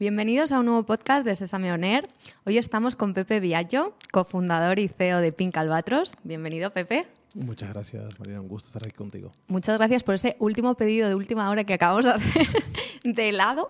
Bienvenidos 0.00 0.50
a 0.50 0.60
un 0.60 0.64
nuevo 0.64 0.84
podcast 0.84 1.26
de 1.26 1.36
Sesame 1.36 1.70
On 1.74 1.84
Air. 1.84 2.08
Hoy 2.46 2.56
estamos 2.56 2.96
con 2.96 3.12
Pepe 3.12 3.38
Viallo, 3.38 3.92
cofundador 4.10 4.78
y 4.78 4.88
CEO 4.88 5.18
de 5.18 5.30
Pink 5.30 5.54
Albatros. 5.58 6.16
Bienvenido, 6.22 6.70
Pepe. 6.70 7.06
Muchas 7.34 7.68
gracias, 7.68 8.18
Marina. 8.18 8.40
Un 8.40 8.48
gusto 8.48 8.68
estar 8.68 8.80
aquí 8.82 8.96
contigo. 8.96 9.30
Muchas 9.48 9.76
gracias 9.76 10.02
por 10.02 10.14
ese 10.14 10.36
último 10.38 10.74
pedido 10.74 11.06
de 11.06 11.14
última 11.14 11.50
hora 11.50 11.64
que 11.64 11.74
acabamos 11.74 12.06
de 12.06 12.12
hacer 12.12 12.46
de 13.04 13.28
helado, 13.28 13.68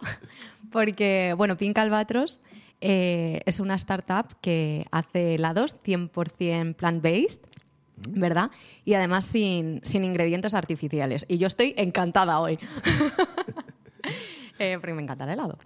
porque, 0.71 1.35
bueno, 1.37 1.57
Pink 1.57 1.77
Albatros 1.79 2.41
eh, 2.81 3.41
es 3.45 3.59
una 3.59 3.75
startup 3.75 4.41
que 4.41 4.87
hace 4.93 5.35
helados 5.35 5.75
100% 5.83 6.77
plant-based. 6.77 7.41
¿Verdad? 8.09 8.53
Y 8.85 8.95
además 8.95 9.25
sin, 9.25 9.81
sin 9.83 10.05
ingredientes 10.05 10.55
artificiales. 10.55 11.27
Y 11.27 11.39
yo 11.39 11.49
estoy 11.49 11.75
encantada 11.77 12.39
hoy. 12.39 12.57
eh, 14.61 14.79
porque 14.81 14.95
me 14.95 15.03
encanta 15.03 15.25
el 15.25 15.31
helado. 15.31 15.59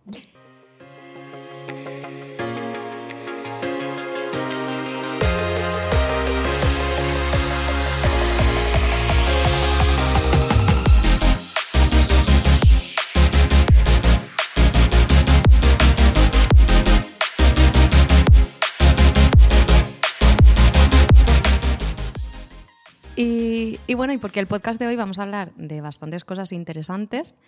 Y, 23.16 23.94
bueno, 23.94 24.12
y 24.12 24.18
porque 24.18 24.40
el 24.40 24.46
podcast 24.46 24.80
de 24.80 24.86
hoy 24.86 24.96
vamos 24.96 25.18
a 25.18 25.22
hablar 25.22 25.52
de 25.54 25.80
bastantes 25.80 26.24
cosas 26.24 26.52
interesantes. 26.52 27.38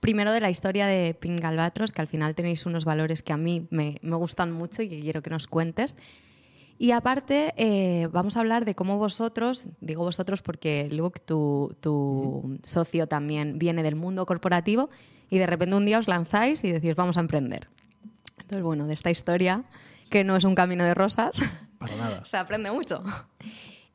Primero 0.00 0.32
de 0.32 0.40
la 0.40 0.50
historia 0.50 0.86
de 0.86 1.14
Pink 1.14 1.44
Albatros, 1.44 1.92
que 1.92 2.00
al 2.00 2.06
final 2.06 2.34
tenéis 2.34 2.66
unos 2.66 2.84
valores 2.84 3.22
que 3.22 3.32
a 3.32 3.36
mí 3.36 3.66
me, 3.70 3.96
me 4.02 4.16
gustan 4.16 4.52
mucho 4.52 4.82
y 4.82 4.88
que 4.88 5.00
quiero 5.00 5.22
que 5.22 5.30
nos 5.30 5.46
cuentes. 5.46 5.96
Y 6.78 6.92
aparte, 6.92 7.54
eh, 7.56 8.08
vamos 8.12 8.36
a 8.36 8.40
hablar 8.40 8.64
de 8.64 8.76
cómo 8.76 8.98
vosotros, 8.98 9.64
digo 9.80 10.04
vosotros 10.04 10.42
porque 10.42 10.88
Luke, 10.92 11.20
tu, 11.20 11.76
tu 11.80 12.58
socio 12.62 13.08
también 13.08 13.58
viene 13.58 13.82
del 13.82 13.96
mundo 13.96 14.24
corporativo 14.26 14.88
y 15.28 15.38
de 15.38 15.46
repente 15.48 15.74
un 15.74 15.84
día 15.84 15.98
os 15.98 16.06
lanzáis 16.06 16.62
y 16.62 16.70
decís, 16.70 16.94
vamos 16.94 17.16
a 17.16 17.20
emprender. 17.20 17.68
Entonces, 18.38 18.62
bueno, 18.62 18.86
de 18.86 18.94
esta 18.94 19.10
historia, 19.10 19.64
que 20.08 20.22
no 20.22 20.36
es 20.36 20.44
un 20.44 20.54
camino 20.54 20.84
de 20.84 20.94
rosas, 20.94 21.42
Para 21.78 21.96
nada. 21.96 22.22
se 22.24 22.36
aprende 22.36 22.70
mucho. 22.70 23.02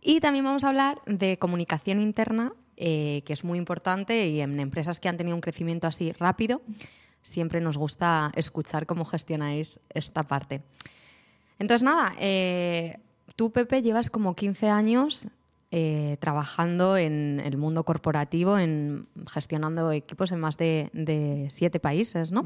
Y 0.02 0.20
también 0.20 0.44
vamos 0.44 0.66
a 0.66 0.70
hablar 0.70 1.02
de 1.06 1.38
comunicación 1.38 2.02
interna, 2.02 2.52
eh, 2.78 3.22
que 3.26 3.34
es 3.34 3.44
muy 3.44 3.58
importante 3.58 4.28
y 4.28 4.42
en 4.42 4.60
empresas 4.60 5.00
que 5.00 5.10
han 5.10 5.18
tenido 5.18 5.36
un 5.36 5.42
crecimiento 5.42 5.88
así 5.88 6.12
rápido, 6.14 6.62
siempre 7.22 7.62
nos 7.62 7.78
gusta 7.78 8.32
escuchar 8.36 8.86
cómo 8.86 9.06
gestionáis 9.06 9.80
esta 9.90 10.24
parte. 10.24 10.62
Entonces, 11.60 11.84
nada, 11.84 12.14
eh, 12.20 12.98
tú, 13.36 13.52
Pepe, 13.52 13.82
llevas 13.82 14.10
como 14.10 14.36
15 14.36 14.70
años 14.70 15.28
eh, 15.72 16.18
trabajando 16.20 16.98
en 16.98 17.42
el 17.44 17.58
mundo 17.58 17.84
corporativo, 17.84 18.60
en 18.60 19.08
gestionando 19.28 19.92
equipos 19.92 20.32
en 20.32 20.40
más 20.40 20.56
de, 20.58 20.90
de 20.94 21.48
siete 21.50 21.80
países, 21.80 22.32
¿no? 22.32 22.46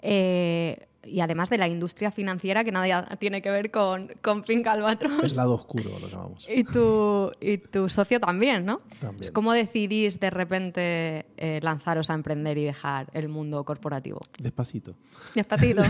Eh, 0.00 0.86
y 1.06 1.20
además 1.20 1.50
de 1.50 1.58
la 1.58 1.68
industria 1.68 2.10
financiera 2.10 2.64
que 2.64 2.72
nada 2.72 3.16
tiene 3.18 3.42
que 3.42 3.50
ver 3.50 3.70
con, 3.70 4.12
con 4.22 4.42
Pink 4.42 4.66
Albatros. 4.66 5.22
El 5.22 5.34
lado 5.34 5.54
oscuro 5.54 5.98
lo 5.98 6.08
llamamos. 6.08 6.46
Y 6.48 6.64
tu, 6.64 7.32
y 7.40 7.58
tu 7.58 7.88
socio 7.88 8.20
también, 8.20 8.64
¿no? 8.64 8.80
También. 9.00 9.32
¿Cómo 9.32 9.52
decidís 9.52 10.20
de 10.20 10.30
repente 10.30 11.26
eh, 11.36 11.60
lanzaros 11.62 12.10
a 12.10 12.14
emprender 12.14 12.58
y 12.58 12.64
dejar 12.64 13.10
el 13.12 13.28
mundo 13.28 13.64
corporativo? 13.64 14.20
Despacito. 14.38 14.94
Despacito. 15.34 15.82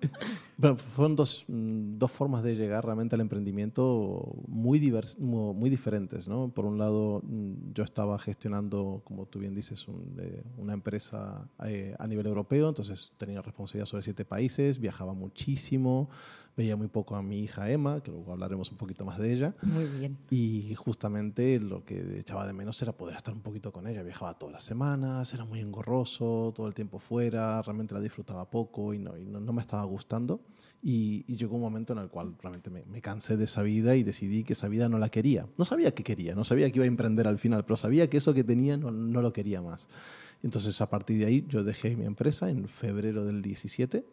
Bueno, 0.62 0.76
fueron 0.76 1.16
dos, 1.16 1.44
mm, 1.48 1.98
dos 1.98 2.12
formas 2.12 2.44
de 2.44 2.54
llegar 2.54 2.84
realmente 2.84 3.16
al 3.16 3.20
emprendimiento 3.20 4.32
muy, 4.46 4.78
divers- 4.78 5.18
mu- 5.18 5.54
muy 5.54 5.70
diferentes. 5.70 6.28
¿no? 6.28 6.50
Por 6.54 6.66
un 6.66 6.78
lado, 6.78 7.20
mm, 7.24 7.72
yo 7.74 7.82
estaba 7.82 8.16
gestionando, 8.20 9.02
como 9.04 9.26
tú 9.26 9.40
bien 9.40 9.56
dices, 9.56 9.88
un, 9.88 10.14
eh, 10.20 10.44
una 10.58 10.74
empresa 10.74 11.48
eh, 11.64 11.96
a 11.98 12.06
nivel 12.06 12.26
europeo, 12.26 12.68
entonces 12.68 13.12
tenía 13.18 13.42
responsabilidad 13.42 13.86
sobre 13.86 14.04
siete 14.04 14.24
países, 14.24 14.78
viajaba 14.78 15.14
muchísimo, 15.14 16.08
veía 16.56 16.76
muy 16.76 16.88
poco 16.88 17.16
a 17.16 17.22
mi 17.22 17.40
hija 17.40 17.70
Emma, 17.70 18.02
que 18.02 18.10
luego 18.10 18.32
hablaremos 18.32 18.70
un 18.70 18.76
poquito 18.76 19.04
más 19.04 19.18
de 19.18 19.32
ella. 19.32 19.54
Muy 19.62 19.86
bien. 19.86 20.18
Y 20.30 20.74
justamente 20.74 21.58
lo 21.58 21.84
que 21.84 22.18
echaba 22.18 22.46
de 22.46 22.52
menos 22.52 22.80
era 22.82 22.92
poder 22.92 23.16
estar 23.16 23.34
un 23.34 23.40
poquito 23.40 23.72
con 23.72 23.86
ella. 23.86 24.02
Viajaba 24.02 24.34
todas 24.34 24.52
las 24.52 24.64
semanas, 24.64 25.32
era 25.32 25.44
muy 25.44 25.60
engorroso, 25.60 26.52
todo 26.54 26.66
el 26.66 26.74
tiempo 26.74 26.98
fuera, 26.98 27.60
realmente 27.62 27.94
la 27.94 28.00
disfrutaba 28.00 28.50
poco 28.50 28.92
y 28.94 28.98
no, 28.98 29.16
y 29.16 29.24
no, 29.24 29.40
no 29.40 29.52
me 29.52 29.60
estaba 29.60 29.84
gustando. 29.84 30.40
Y, 30.82 31.24
y 31.28 31.36
llegó 31.36 31.54
un 31.54 31.62
momento 31.62 31.92
en 31.92 32.00
el 32.00 32.08
cual 32.08 32.34
realmente 32.40 32.68
me, 32.68 32.84
me 32.86 33.00
cansé 33.00 33.36
de 33.36 33.44
esa 33.44 33.62
vida 33.62 33.94
y 33.94 34.02
decidí 34.02 34.42
que 34.42 34.54
esa 34.54 34.68
vida 34.68 34.88
no 34.88 34.98
la 34.98 35.08
quería. 35.08 35.46
No 35.56 35.64
sabía 35.64 35.94
qué 35.94 36.02
quería, 36.02 36.34
no 36.34 36.44
sabía 36.44 36.70
que 36.70 36.78
iba 36.78 36.84
a 36.84 36.88
emprender 36.88 37.28
al 37.28 37.38
final, 37.38 37.64
pero 37.64 37.76
sabía 37.76 38.10
que 38.10 38.16
eso 38.16 38.34
que 38.34 38.44
tenía 38.44 38.76
no, 38.76 38.90
no 38.90 39.22
lo 39.22 39.32
quería 39.32 39.62
más. 39.62 39.88
Entonces 40.42 40.80
a 40.80 40.90
partir 40.90 41.18
de 41.18 41.26
ahí 41.26 41.44
yo 41.48 41.64
dejé 41.64 41.96
mi 41.96 42.04
empresa 42.04 42.50
en 42.50 42.68
febrero 42.68 43.24
del 43.24 43.42
17 43.42 44.04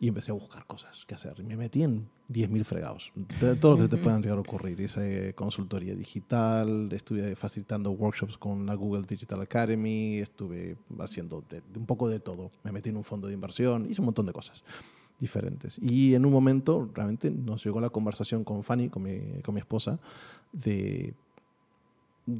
y 0.00 0.08
empecé 0.08 0.30
a 0.30 0.34
buscar 0.34 0.66
cosas 0.66 1.04
que 1.06 1.14
hacer. 1.14 1.34
Y 1.38 1.42
me 1.42 1.56
metí 1.56 1.82
en 1.82 2.08
10.000 2.30 2.64
fregados. 2.64 3.12
De 3.40 3.56
todo 3.56 3.72
lo 3.72 3.76
que 3.78 3.82
se 3.84 3.88
te 3.88 3.96
pueda 3.98 4.18
llegar 4.18 4.38
a 4.38 4.40
ocurrir. 4.40 4.80
Hice 4.80 5.34
consultoría 5.34 5.94
digital, 5.94 6.88
estuve 6.92 7.36
facilitando 7.36 7.90
workshops 7.90 8.38
con 8.38 8.66
la 8.66 8.74
Google 8.74 9.04
Digital 9.06 9.40
Academy, 9.40 10.18
estuve 10.18 10.76
haciendo 10.98 11.44
de 11.48 11.62
un 11.76 11.86
poco 11.86 12.08
de 12.08 12.20
todo. 12.20 12.50
Me 12.62 12.72
metí 12.72 12.90
en 12.90 12.96
un 12.96 13.04
fondo 13.04 13.28
de 13.28 13.34
inversión, 13.34 13.90
hice 13.90 14.00
un 14.00 14.06
montón 14.06 14.26
de 14.26 14.32
cosas 14.32 14.62
diferentes. 15.18 15.78
Y 15.78 16.14
en 16.14 16.26
un 16.26 16.32
momento 16.32 16.90
realmente 16.94 17.30
nos 17.30 17.64
llegó 17.64 17.80
la 17.80 17.90
conversación 17.90 18.44
con 18.44 18.62
Fanny, 18.62 18.88
con 18.88 19.02
mi, 19.02 19.40
con 19.42 19.54
mi 19.54 19.60
esposa, 19.60 19.98
de 20.52 21.14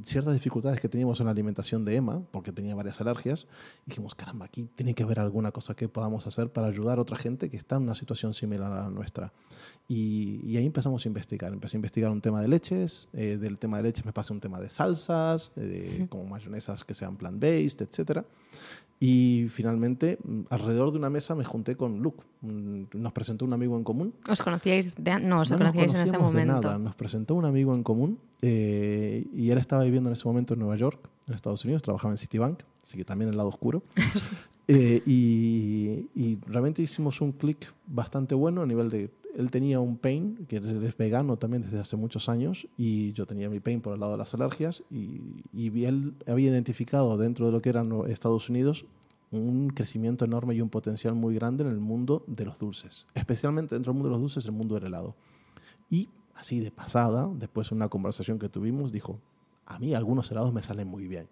ciertas 0.03 0.35
dificultades 0.35 0.81
que 0.81 0.89
teníamos 0.89 1.21
en 1.21 1.27
la 1.27 1.33
alimentación 1.33 1.85
de 1.85 1.97
Emma, 1.97 2.23
porque 2.31 2.53
tenía 2.53 2.75
varias 2.75 3.01
alergias, 3.01 3.47
y 3.87 3.91
dijimos, 3.91 4.15
caramba, 4.15 4.47
aquí 4.47 4.69
tiene 4.75 4.95
que 4.95 5.03
haber 5.03 5.21
alguna 5.21 5.53
cosa 5.53 5.75
que 5.75 5.89
podamos 5.89 6.27
hacer 6.27 6.51
para 6.51 6.67
ayudar 6.67 6.99
a 6.99 7.03
otra 7.03 7.17
gente 7.17 7.49
que 7.51 7.57
está 7.57 7.77
en 7.77 7.83
una 7.83 7.95
situación 7.95 8.35
similar 8.35 8.73
a 8.73 8.83
la 8.83 8.91
nuestra. 8.91 9.33
Y, 9.89 10.41
y 10.45 10.57
ahí 10.57 10.67
empezamos 10.67 11.05
a 11.05 11.09
investigar. 11.09 11.53
Empecé 11.53 11.77
a 11.77 11.79
investigar 11.79 12.11
un 12.11 12.21
tema 12.21 12.41
de 12.43 12.49
leches, 12.49 13.09
eh, 13.13 13.37
del 13.41 13.59
tema 13.59 13.77
de 13.77 13.85
leches 13.85 14.05
me 14.05 14.13
pasé 14.13 14.33
un 14.33 14.41
tema 14.41 14.61
de 14.61 14.71
salsas, 14.71 15.53
eh, 15.57 16.07
como 16.09 16.25
mayonesas 16.25 16.85
que 16.85 16.95
sean 16.95 17.17
plant-based, 17.17 17.81
etcétera. 17.83 18.25
Y 18.99 19.49
finalmente, 19.51 20.19
mm, 20.25 20.41
alrededor 20.49 20.91
de 20.91 20.99
una 20.99 21.11
mesa 21.11 21.35
me 21.35 21.45
junté 21.45 21.77
con 21.77 22.01
Luke. 22.01 22.23
Mm, 22.41 22.85
Nos 22.95 23.13
presentó 23.13 23.45
un 23.45 23.53
amigo 23.53 23.77
en 23.77 23.85
común 23.85 24.15
¿Os 24.29 24.43
conocíais? 24.43 24.95
De, 24.97 25.21
no, 25.21 25.41
os 25.41 25.51
no 25.51 25.59
nos 25.59 25.69
conocíais 25.73 25.95
en 25.95 26.01
ese 26.01 26.19
momento. 26.19 26.55
nada. 26.55 26.79
Nos 26.79 26.95
presentó 26.95 27.35
un 27.35 27.45
amigo 27.45 27.75
en 27.75 27.83
común 27.83 28.19
eh, 28.43 29.27
y 29.35 29.51
él 29.51 29.59
estaba 29.59 29.85
viviendo 29.85 30.09
en 30.09 30.15
ese 30.15 30.27
momento 30.27 30.55
en 30.55 30.61
Nueva 30.61 30.77
York, 30.77 30.99
en 31.29 31.35
Estados 31.35 31.65
Unidos, 31.65 31.83
trabajaba 31.83 32.15
en 32.15 32.19
Citibank, 32.19 32.61
así 32.83 32.97
que 32.97 33.05
también 33.05 33.31
el 33.31 33.37
lado 33.37 33.49
oscuro. 33.51 33.83
Eh, 34.69 35.01
y, 35.07 36.09
y 36.17 36.39
realmente 36.45 36.83
hicimos 36.83 37.21
un 37.21 37.31
clic 37.31 37.73
bastante 37.87 38.35
bueno 38.35 38.63
a 38.63 38.67
nivel 38.67 38.91
de... 38.91 39.11
Él 39.37 39.51
tenía 39.51 39.81
un 39.81 39.99
pain, 39.99 40.47
que 40.49 40.57
es, 40.57 40.97
vegano 40.97 41.37
también 41.37 41.63
desde 41.63 41.79
hace 41.79 41.97
muchos 41.97 42.29
años, 42.29 42.67
y 42.77 43.13
yo 43.13 43.27
tenía 43.27 43.51
mi 43.51 43.61
pain 43.61 43.81
por 43.81 43.95
el 43.95 44.01
lado 44.01 44.13
de 44.13 44.19
las 44.19 44.33
alergias, 44.35 44.83
y, 44.91 45.21
y 45.53 45.85
él 45.85 46.15
había 46.27 46.51
identificado 46.51 47.17
dentro 47.19 47.47
de 47.47 47.53
lo 47.53 47.61
que 47.61 47.69
eran 47.69 47.93
Estados 48.09 48.49
Unidos 48.49 48.87
un 49.31 49.71
crecimiento 49.71 50.25
enorme 50.25 50.55
y 50.55 50.61
un 50.61 50.69
potencial 50.69 51.15
muy 51.15 51.35
grande 51.35 51.65
en 51.65 51.71
el 51.71 51.81
mundo 51.81 52.23
de 52.27 52.45
los 52.45 52.59
dulces, 52.59 53.07
especialmente 53.15 53.75
dentro 53.75 53.93
del 53.93 53.97
mundo 53.97 54.09
de 54.09 54.13
los 54.15 54.21
dulces, 54.21 54.47
el 54.47 54.53
mundo 54.53 54.75
del 54.77 54.85
helado. 54.85 55.15
Y 55.91 56.09
así 56.35 56.61
de 56.61 56.71
pasada, 56.71 57.29
después 57.35 57.71
de 57.71 57.75
una 57.75 57.89
conversación 57.89 58.39
que 58.39 58.49
tuvimos, 58.49 58.93
dijo, 58.93 59.19
a 59.67 59.79
mí 59.79 59.95
algunos 59.95 60.31
helados 60.31 60.53
me 60.53 60.63
salen 60.63 60.89
muy 60.89 61.07
bien. 61.09 61.29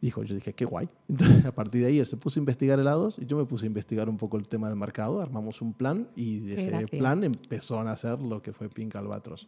Dijo, 0.00 0.22
yo 0.22 0.34
dije, 0.34 0.54
qué 0.54 0.64
guay. 0.64 0.88
Entonces, 1.08 1.44
a 1.44 1.52
partir 1.52 1.82
de 1.82 1.88
ahí, 1.88 1.98
él 1.98 2.06
se 2.06 2.16
puso 2.16 2.38
a 2.38 2.40
investigar 2.40 2.78
helados 2.78 3.18
y 3.18 3.26
yo 3.26 3.36
me 3.36 3.44
puse 3.44 3.66
a 3.66 3.68
investigar 3.68 4.08
un 4.08 4.16
poco 4.16 4.36
el 4.38 4.48
tema 4.48 4.68
del 4.68 4.76
mercado, 4.76 5.20
armamos 5.20 5.60
un 5.60 5.74
plan 5.74 6.08
y 6.16 6.38
de 6.40 6.54
Qué 6.56 6.60
ese 6.62 6.70
gracia. 6.70 6.98
plan 6.98 7.24
empezó 7.24 7.78
a 7.78 7.84
nacer 7.84 8.18
lo 8.20 8.40
que 8.42 8.52
fue 8.52 8.68
Pink 8.68 8.96
Albatros. 8.96 9.46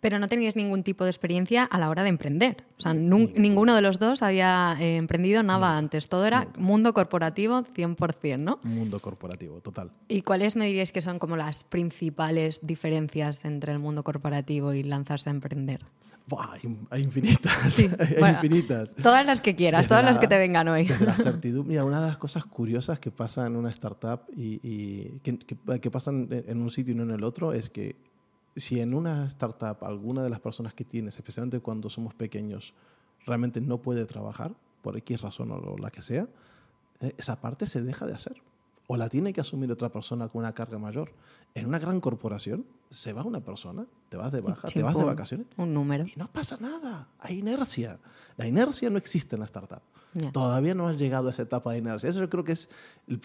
Pero 0.00 0.20
no 0.20 0.28
teníais 0.28 0.54
ningún 0.54 0.84
tipo 0.84 1.02
de 1.02 1.10
experiencia 1.10 1.64
a 1.64 1.76
la 1.76 1.90
hora 1.90 2.04
de 2.04 2.08
emprender. 2.10 2.62
O 2.78 2.82
sea, 2.82 2.94
Ningún. 2.94 3.32
ninguno 3.36 3.74
de 3.74 3.82
los 3.82 3.98
dos 3.98 4.22
había 4.22 4.76
eh, 4.78 4.94
emprendido 4.96 5.42
nada 5.42 5.76
antes. 5.76 6.08
Todo 6.08 6.24
era 6.24 6.44
Nunca. 6.44 6.60
mundo 6.60 6.94
corporativo 6.94 7.64
100%, 7.64 8.38
¿no? 8.40 8.60
Mundo 8.62 9.00
corporativo, 9.00 9.60
total. 9.60 9.90
¿Y 10.06 10.22
cuáles 10.22 10.54
me 10.54 10.66
diríais 10.66 10.92
que 10.92 11.00
son 11.00 11.18
como 11.18 11.36
las 11.36 11.64
principales 11.64 12.60
diferencias 12.62 13.44
entre 13.44 13.72
el 13.72 13.80
mundo 13.80 14.04
corporativo 14.04 14.72
y 14.72 14.84
lanzarse 14.84 15.30
a 15.30 15.32
emprender? 15.32 15.80
Buah, 16.28 16.58
hay, 16.90 17.02
infinitas, 17.02 17.72
Sí, 17.72 17.88
hay 17.98 18.16
bueno. 18.18 18.34
infinitas. 18.34 18.94
Todas 18.96 19.24
las 19.24 19.40
que 19.40 19.54
quieras, 19.56 19.80
Desde 19.80 19.88
todas 19.88 20.04
las 20.04 20.16
la- 20.16 20.20
que 20.20 20.28
te 20.28 20.36
vengan 20.38 20.68
hoy. 20.68 20.86
La 21.00 21.16
certidumbre. 21.16 21.70
Mira, 21.70 21.84
una 21.84 22.00
de 22.00 22.06
las 22.08 22.18
cosas 22.18 22.44
curiosas 22.44 22.98
que 22.98 23.10
pasa 23.10 23.46
en 23.46 23.56
una 23.56 23.70
startup 23.70 24.20
y, 24.36 24.60
y 24.62 25.20
que, 25.22 25.38
que- 25.38 25.80
que 25.80 25.90
pasan 25.90 26.28
en 26.30 26.60
un 26.60 26.70
sitio 26.70 26.92
y 26.92 26.96
no 26.96 27.02
en 27.04 27.12
el 27.12 27.24
otro 27.24 27.52
es 27.52 27.70
que 27.70 27.96
si 28.56 28.80
en 28.80 28.92
una 28.92 29.26
startup 29.26 29.78
alguna 29.84 30.22
de 30.22 30.30
las 30.30 30.40
personas 30.40 30.74
que 30.74 30.84
tienes, 30.84 31.16
especialmente 31.16 31.60
cuando 31.60 31.88
somos 31.88 32.12
pequeños, 32.14 32.74
realmente 33.24 33.60
no 33.60 33.78
puede 33.78 34.04
trabajar, 34.04 34.52
por 34.82 34.96
X 34.96 35.20
razón 35.22 35.50
o 35.52 35.76
la 35.78 35.90
que 35.90 36.02
sea, 36.02 36.26
eh, 37.00 37.12
esa 37.18 37.40
parte 37.40 37.66
se 37.66 37.82
deja 37.82 38.06
de 38.06 38.14
hacer. 38.14 38.42
O 38.90 38.96
la 38.96 39.08
tiene 39.08 39.32
que 39.32 39.40
asumir 39.42 39.70
otra 39.70 39.90
persona 39.90 40.28
con 40.28 40.40
una 40.40 40.54
carga 40.54 40.78
mayor. 40.78 41.12
En 41.54 41.66
una 41.66 41.78
gran 41.78 42.00
corporación 42.00 42.64
se 42.90 43.12
va 43.12 43.22
una 43.22 43.40
persona, 43.40 43.86
te 44.08 44.16
vas 44.16 44.32
de 44.32 44.40
baja, 44.40 44.66
te 44.66 44.82
vas 44.82 44.96
de 44.96 45.04
vacaciones. 45.04 45.46
Un 45.58 45.74
número. 45.74 46.06
Y 46.06 46.14
no 46.16 46.26
pasa 46.26 46.56
nada, 46.58 47.06
hay 47.20 47.38
inercia. 47.38 47.98
La 48.38 48.46
inercia 48.46 48.88
no 48.88 48.96
existe 48.96 49.36
en 49.36 49.40
la 49.40 49.46
startup. 49.46 49.82
Todavía 50.32 50.74
no 50.74 50.88
has 50.88 50.96
llegado 50.96 51.28
a 51.28 51.32
esa 51.32 51.42
etapa 51.42 51.72
de 51.72 51.78
inercia. 51.78 52.08
Eso 52.08 52.20
yo 52.20 52.30
creo 52.30 52.42
que 52.42 52.52
es 52.52 52.68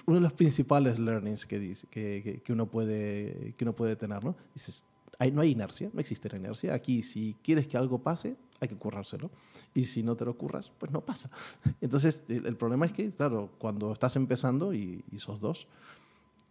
uno 0.05 0.17
de 0.17 0.21
los 0.21 0.33
principales 0.33 0.99
learnings 0.99 1.45
que, 1.45 1.57
dice, 1.57 1.87
que, 1.89 2.41
que, 2.43 2.53
uno, 2.53 2.67
puede, 2.67 3.55
que 3.57 3.63
uno 3.63 3.73
puede 3.73 3.95
tener. 3.95 4.23
¿no? 4.23 4.35
Dices, 4.53 4.83
no 5.31 5.41
hay 5.41 5.51
inercia, 5.51 5.89
no 5.93 5.99
existe 6.01 6.29
la 6.29 6.37
inercia. 6.37 6.73
Aquí, 6.73 7.03
si 7.03 7.35
quieres 7.41 7.67
que 7.67 7.77
algo 7.77 7.99
pase, 7.99 8.35
hay 8.63 8.69
que 8.69 8.77
currárselo. 8.77 9.29
Y 9.73 9.85
si 9.85 10.03
no 10.03 10.15
te 10.15 10.25
lo 10.25 10.37
curras, 10.37 10.71
pues 10.77 10.91
no 10.91 11.01
pasa. 11.01 11.29
Entonces, 11.81 12.25
el, 12.27 12.55
problema 12.55 12.85
es 12.85 12.93
que, 12.93 13.11
claro, 13.11 13.51
cuando 13.57 13.91
estás 13.91 14.15
empezando 14.15 14.73
y, 14.73 15.03
y 15.11 15.19
sos 15.19 15.39
dos, 15.39 15.67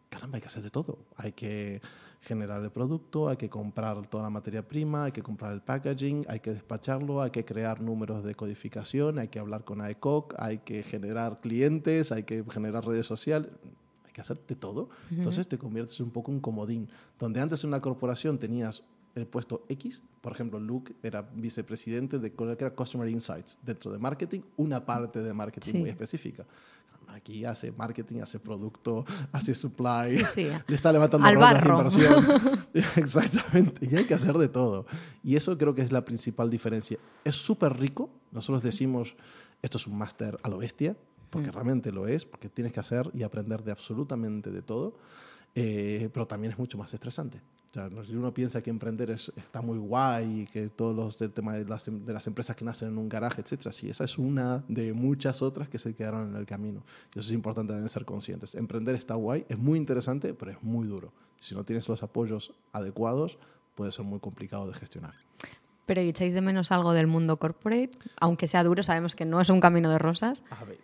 caramba, 0.09 0.37
hay 0.37 0.43
que 0.43 0.49
hacer 0.49 0.63
de 0.63 0.71
todo. 0.71 0.99
Hay 1.17 1.33
que 1.33 1.81
generar 2.21 2.63
el 2.63 2.71
producto, 2.71 3.29
hay 3.29 3.37
que 3.37 3.51
comprar 3.51 4.07
toda 4.07 4.23
la 4.23 4.31
materia 4.31 4.67
prima, 4.67 5.05
hay 5.05 5.13
que 5.13 5.23
comprar 5.23 5.53
el 5.53 5.61
packaging, 5.61 6.25
hay 6.29 6.39
que 6.39 6.53
despacharlo, 6.53 7.21
hay 7.21 7.31
que 7.31 7.45
crear 7.45 7.81
números 7.81 8.23
de 8.23 8.35
codificación, 8.35 9.19
hay 9.19 9.29
que 9.29 9.41
hablar 9.41 9.65
con 9.65 9.81
AECOC, 9.81 10.35
hay 10.39 10.59
que 10.59 10.85
generar 10.85 11.41
clientes, 11.41 12.13
hay 12.13 12.23
que 12.23 12.45
generar 12.49 12.87
redes 12.87 13.07
sociales 13.07 13.51
hay 14.13 14.13
que 14.13 14.21
hacer 14.21 14.39
de 14.47 14.55
todo. 14.55 14.91
Entonces 15.11 15.49
te 15.49 15.57
conviertes 15.57 15.99
un 16.01 16.11
poco 16.11 16.31
en 16.33 16.41
comodín. 16.41 16.91
Donde 17.19 17.41
antes 17.41 17.65
en 17.65 17.69
una 17.69 17.81
corporación 17.81 18.39
tenías 18.39 18.83
el 19.15 19.27
puesto 19.27 19.65
X, 19.69 20.03
por 20.21 20.33
ejemplo, 20.33 20.59
Luke 20.59 20.95
era 21.03 21.23
vicepresidente 21.23 22.19
de 22.19 22.33
que 22.33 22.45
era 22.59 22.75
Customer 22.75 23.09
Insights, 23.09 23.59
dentro 23.63 23.93
de 23.93 23.99
marketing, 23.99 24.41
una 24.57 24.85
parte 24.85 25.23
de 25.23 25.33
marketing 25.33 25.81
muy 25.81 25.91
específica. 25.91 26.47
Aquí 27.09 27.45
hace 27.45 27.73
marketing, 27.73 28.21
hace 28.21 28.39
producto, 28.39 29.05
hace 29.33 29.55
supply, 29.55 30.25
le 30.67 30.75
está 30.75 30.91
levantando 30.93 31.27
Al 31.27 31.35
inversión. 31.35 32.27
Exactamente, 32.97 33.87
y 33.87 33.97
hay 33.97 34.05
que 34.05 34.15
hacer 34.15 34.39
de 34.39 34.49
todo. 34.49 34.87
Y 35.23 35.37
eso 35.37 35.59
creo 35.59 35.75
que 35.75 35.83
es 35.83 35.93
la 35.93 36.05
principal 36.05 36.49
diferencia. 36.49 36.99
Es 37.25 37.37
súper 37.37 37.79
rico, 37.79 38.09
nosotros 38.31 38.63
decimos, 38.63 39.15
esto 39.61 39.77
es 39.77 39.87
un 39.87 39.99
máster 39.99 40.39
a 40.43 40.49
lo 40.49 40.59
bestia, 40.59 40.97
porque 41.29 41.49
mm. 41.49 41.53
realmente 41.53 41.93
lo 41.93 42.07
es, 42.07 42.25
porque 42.25 42.49
tienes 42.49 42.73
que 42.73 42.81
hacer 42.81 43.11
y 43.13 43.25
aprender 43.25 43.63
de 43.63 43.73
absolutamente 43.73 44.51
de 44.51 44.63
todo, 44.63 44.95
eh, 45.55 46.09
pero 46.13 46.27
también 46.27 46.53
es 46.53 46.59
mucho 46.59 46.79
más 46.79 46.95
estresante. 46.95 47.43
O 47.73 47.75
sea, 47.75 47.89
si 48.05 48.15
uno 48.15 48.35
piensa 48.35 48.63
que 48.63 48.69
emprender 48.69 49.11
es, 49.11 49.33
está 49.35 49.63
muy 49.63 49.79
guay, 49.79 50.47
que 50.53 50.69
todos 50.69 50.95
los 50.95 51.19
del 51.19 51.33
tema 51.33 51.55
de 51.55 51.65
las, 51.65 51.87
de 51.87 52.13
las, 52.13 52.27
empresas 52.27 52.55
que 52.55 52.67
nacen 52.67 52.89
en 52.89 52.99
un 52.99 53.09
garaje, 53.09 53.41
etcétera, 53.41 53.73
sí, 53.73 53.89
esa 53.89 54.05
es 54.05 54.19
una 54.19 54.63
de 54.69 54.93
muchas 54.93 55.41
otras 55.41 55.71
que 55.71 55.79
se 55.79 55.95
quedaron 55.95 56.29
en 56.29 56.37
el 56.37 56.45
camino. 56.45 56.85
Y 57.15 57.19
eso 57.19 57.29
es 57.29 57.33
importante 57.33 57.73
deben 57.73 57.89
ser 57.89 58.05
conscientes. 58.05 58.55
Emprender 58.55 58.95
está 58.95 59.15
guay, 59.15 59.47
es 59.49 59.57
muy 59.57 59.79
interesante, 59.79 60.35
pero 60.35 60.51
es 60.51 60.63
muy 60.63 60.87
duro. 60.87 61.15
Si 61.41 61.55
no 61.55 61.65
tienes 61.65 61.89
los 61.89 62.03
apoyos 62.03 62.53
adecuados, 62.73 63.39
puede 63.75 63.91
ser 63.91 64.05
muy 64.05 64.21
complicado 64.21 64.67
de 64.67 64.75
gestionar. 64.75 65.15
Pero 65.87 66.03
echáis 66.03 66.35
de 66.35 66.43
menos 66.43 66.73
algo 66.73 66.93
del 66.93 67.07
mundo 67.07 67.39
corporate? 67.39 67.93
Aunque 68.21 68.49
sea 68.49 68.65
duro, 68.65 68.83
sabemos 68.83 69.15
que 69.15 69.25
no 69.25 69.41
es 69.41 69.49
un 69.49 69.61
camino 69.61 69.91
de 69.91 69.99
rosas. 69.99 70.45
A 70.51 70.65
ver, 70.65 70.79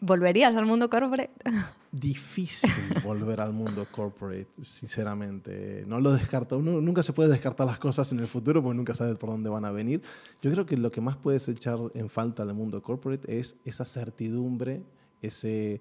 ¿Volverías 0.00 0.54
al 0.54 0.66
mundo 0.66 0.90
corporate? 0.90 1.30
Difícil 1.92 2.70
volver 3.02 3.40
al 3.40 3.52
mundo 3.52 3.86
corporate, 3.90 4.48
sinceramente. 4.60 5.84
No 5.86 6.00
lo 6.00 6.12
descarto. 6.12 6.58
Uno 6.58 6.80
nunca 6.80 7.02
se 7.02 7.12
puede 7.12 7.30
descartar 7.30 7.66
las 7.66 7.78
cosas 7.78 8.10
en 8.12 8.18
el 8.18 8.26
futuro 8.26 8.62
porque 8.62 8.76
nunca 8.76 8.94
sabes 8.94 9.16
por 9.16 9.30
dónde 9.30 9.48
van 9.48 9.64
a 9.64 9.70
venir. 9.70 10.02
Yo 10.42 10.50
creo 10.50 10.66
que 10.66 10.76
lo 10.76 10.90
que 10.90 11.00
más 11.00 11.16
puedes 11.16 11.48
echar 11.48 11.78
en 11.94 12.10
falta 12.10 12.44
del 12.44 12.54
mundo 12.54 12.82
corporate 12.82 13.38
es 13.38 13.56
esa 13.64 13.84
certidumbre, 13.84 14.82
ese 15.22 15.80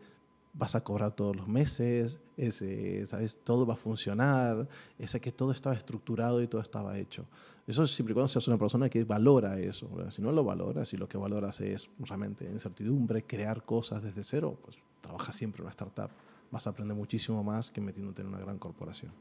vas 0.54 0.76
a 0.76 0.84
cobrar 0.84 1.12
todos 1.12 1.36
los 1.36 1.48
meses, 1.48 2.18
ese, 2.36 3.06
¿sabes? 3.06 3.40
Todo 3.44 3.66
va 3.66 3.76
a 3.76 3.78
funcionar, 3.78 4.68
ese 4.98 5.20
que 5.20 5.32
todo 5.32 5.52
estaba 5.52 5.76
estructurado 5.76 6.42
y 6.42 6.48
todo 6.48 6.62
estaba 6.62 6.98
hecho. 6.98 7.26
Eso 7.68 7.86
siempre 7.86 8.14
y 8.14 8.16
cuando 8.16 8.30
seas 8.30 8.48
una 8.48 8.58
persona 8.58 8.90
que 8.90 9.04
valora 9.04 9.60
eso. 9.60 9.90
Si 10.10 10.22
no 10.22 10.32
lo 10.32 10.44
valoras 10.44 10.94
y 10.94 10.98
lo 10.98 11.10
que 11.10 11.18
valoras 11.18 11.60
es 11.60 11.90
realmente 12.00 12.46
incertidumbre, 12.46 13.24
crear 13.24 13.64
cosas 13.64 14.02
desde 14.02 14.24
cero, 14.24 14.58
pues 14.64 14.78
trabaja 15.02 15.34
siempre 15.34 15.60
en 15.60 15.64
una 15.64 15.72
startup. 15.72 16.10
Vas 16.50 16.66
a 16.66 16.70
aprender 16.70 16.96
muchísimo 16.96 17.44
más 17.44 17.70
que 17.70 17.82
metiéndote 17.82 18.22
en 18.22 18.30
una 18.30 18.40
gran 18.40 18.58
corporación. 18.58 19.12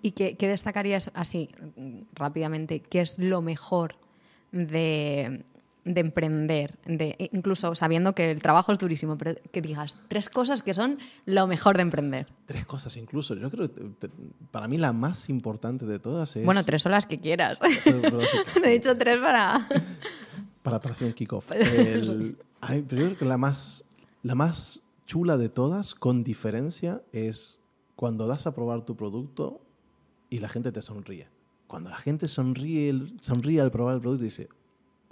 ¿Y 0.00 0.12
qué, 0.12 0.36
qué 0.36 0.46
destacarías 0.46 1.10
así 1.14 1.50
rápidamente? 2.14 2.80
¿Qué 2.80 3.00
es 3.00 3.18
lo 3.18 3.42
mejor 3.42 3.96
de, 4.52 5.44
de 5.84 6.00
emprender, 6.00 6.78
de, 6.86 7.16
e 7.18 7.30
incluso 7.32 7.74
sabiendo 7.74 8.14
que 8.14 8.30
el 8.30 8.40
trabajo 8.40 8.72
es 8.72 8.78
durísimo, 8.78 9.18
pero 9.18 9.34
que 9.50 9.60
digas 9.60 9.96
tres 10.08 10.28
cosas 10.28 10.62
que 10.62 10.74
son 10.74 10.98
lo 11.26 11.46
mejor 11.46 11.76
de 11.76 11.82
emprender. 11.82 12.26
Tres 12.46 12.64
cosas 12.66 12.96
incluso. 12.96 13.34
Yo 13.34 13.50
creo 13.50 13.72
que 13.72 14.10
para 14.50 14.68
mí 14.68 14.78
la 14.78 14.92
más 14.92 15.28
importante 15.28 15.86
de 15.86 15.98
todas 15.98 16.36
es... 16.36 16.44
Bueno, 16.44 16.64
tres 16.64 16.82
son 16.82 16.92
las 16.92 17.06
que 17.06 17.18
quieras. 17.20 17.58
Te 17.60 18.68
he 18.68 18.72
dicho 18.72 18.96
tres 18.96 19.18
para... 19.18 19.66
para, 20.62 20.80
para 20.80 20.94
hacer 20.94 21.08
un 21.08 21.14
kickoff. 21.14 21.50
yo 22.00 22.86
creo 22.86 23.16
que 23.16 23.24
la 23.24 23.36
más, 23.36 23.84
la 24.22 24.34
más 24.34 24.82
chula 25.06 25.36
de 25.36 25.48
todas, 25.48 25.94
con 25.94 26.22
diferencia, 26.22 27.02
es 27.12 27.58
cuando 27.96 28.26
das 28.26 28.46
a 28.46 28.54
probar 28.54 28.84
tu 28.84 28.96
producto 28.96 29.60
y 30.30 30.38
la 30.38 30.48
gente 30.48 30.70
te 30.70 30.80
sonríe. 30.80 31.28
Cuando 31.66 31.90
la 31.90 31.96
gente 31.96 32.28
sonríe, 32.28 32.94
sonríe 33.20 33.60
al 33.60 33.70
probar 33.70 33.96
el 33.96 34.00
producto 34.00 34.24
y 34.24 34.28
dice, 34.28 34.48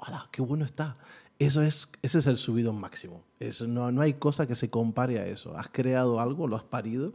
¡Hala, 0.01 0.29
qué 0.31 0.43
bueno 0.43 0.65
está! 0.65 0.95
Eso 1.39 1.63
es, 1.63 1.89
ese 2.03 2.19
es 2.19 2.27
el 2.27 2.37
subido 2.37 2.73
máximo. 2.73 3.25
Eso, 3.39 3.67
no, 3.67 3.91
no 3.93 4.03
hay 4.03 4.15
cosa 4.15 4.47
que 4.47 4.55
se 4.55 4.69
compare 4.69 5.19
a 5.19 5.27
eso. 5.27 5.57
Has 5.57 5.69
creado 5.69 6.21
algo, 6.21 6.47
lo 6.47 6.57
has 6.57 6.65
parido, 6.65 7.15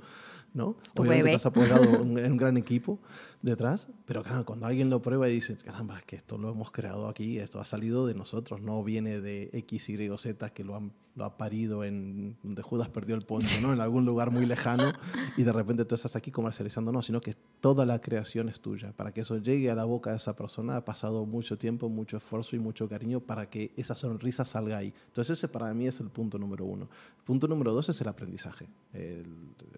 ¿no? 0.54 0.76
Tu 0.96 1.04
Obviamente 1.04 1.30
te 1.30 1.36
has 1.36 1.46
apoyado 1.46 1.84
en 1.84 2.32
un 2.32 2.38
gran 2.38 2.58
equipo 2.58 3.00
detrás, 3.46 3.88
pero 4.06 4.24
claro, 4.24 4.44
cuando 4.44 4.66
alguien 4.66 4.90
lo 4.90 5.02
prueba 5.02 5.30
y 5.30 5.34
dice, 5.34 5.56
caramba, 5.56 6.00
es 6.00 6.06
que 6.06 6.16
esto 6.16 6.38
lo 6.38 6.50
hemos 6.50 6.72
creado 6.72 7.08
aquí, 7.08 7.38
esto 7.38 7.60
ha 7.60 7.66
salido 7.66 8.08
de 8.08 8.16
nosotros, 8.16 8.60
no 8.60 8.84
viene 8.84 9.22
de 9.22 9.52
X, 9.54 9.90
Y, 9.90 10.10
Z 10.18 10.50
que 10.50 10.64
lo, 10.64 10.76
han, 10.76 10.92
lo 11.16 11.26
ha 11.26 11.38
parido 11.38 11.84
en 11.84 12.38
donde 12.42 12.64
Judas 12.64 12.90
perdió 12.90 13.16
el 13.16 13.22
poncho, 13.22 13.62
¿no? 13.62 13.72
En 13.72 13.82
algún 13.82 14.04
lugar 14.04 14.32
muy 14.32 14.48
lejano 14.48 14.92
y 15.38 15.44
de 15.44 15.54
repente 15.54 15.86
tú 15.86 15.94
estás 15.94 16.16
aquí 16.16 16.32
comercializando, 16.32 16.92
no, 16.92 17.04
sino 17.04 17.22
que 17.22 17.36
toda 17.62 17.86
la 17.86 18.02
creación 18.02 18.50
es 18.50 18.60
tuya. 18.62 18.94
Para 18.94 19.14
que 19.14 19.22
eso 19.22 19.38
llegue 19.38 19.70
a 19.70 19.76
la 19.76 19.86
boca 19.86 20.10
de 20.10 20.18
esa 20.18 20.36
persona 20.36 20.78
ha 20.78 20.84
pasado 20.84 21.26
mucho 21.28 21.58
tiempo, 21.58 21.88
mucho 21.88 22.18
esfuerzo 22.18 22.56
y 22.56 22.60
mucho 22.60 22.90
cariño 22.90 23.20
para 23.20 23.48
que 23.50 23.72
esa 23.78 23.94
sonrisa 23.94 24.44
salga 24.44 24.78
ahí. 24.78 24.92
Entonces 25.08 25.38
ese 25.38 25.48
para 25.48 25.72
mí 25.76 25.88
es 25.88 26.00
el 26.00 26.10
punto 26.10 26.40
número 26.40 26.66
uno. 26.66 26.90
punto 27.24 27.48
número 27.48 27.74
dos 27.74 27.90
es 27.90 28.02
el 28.02 28.08
aprendizaje. 28.08 28.68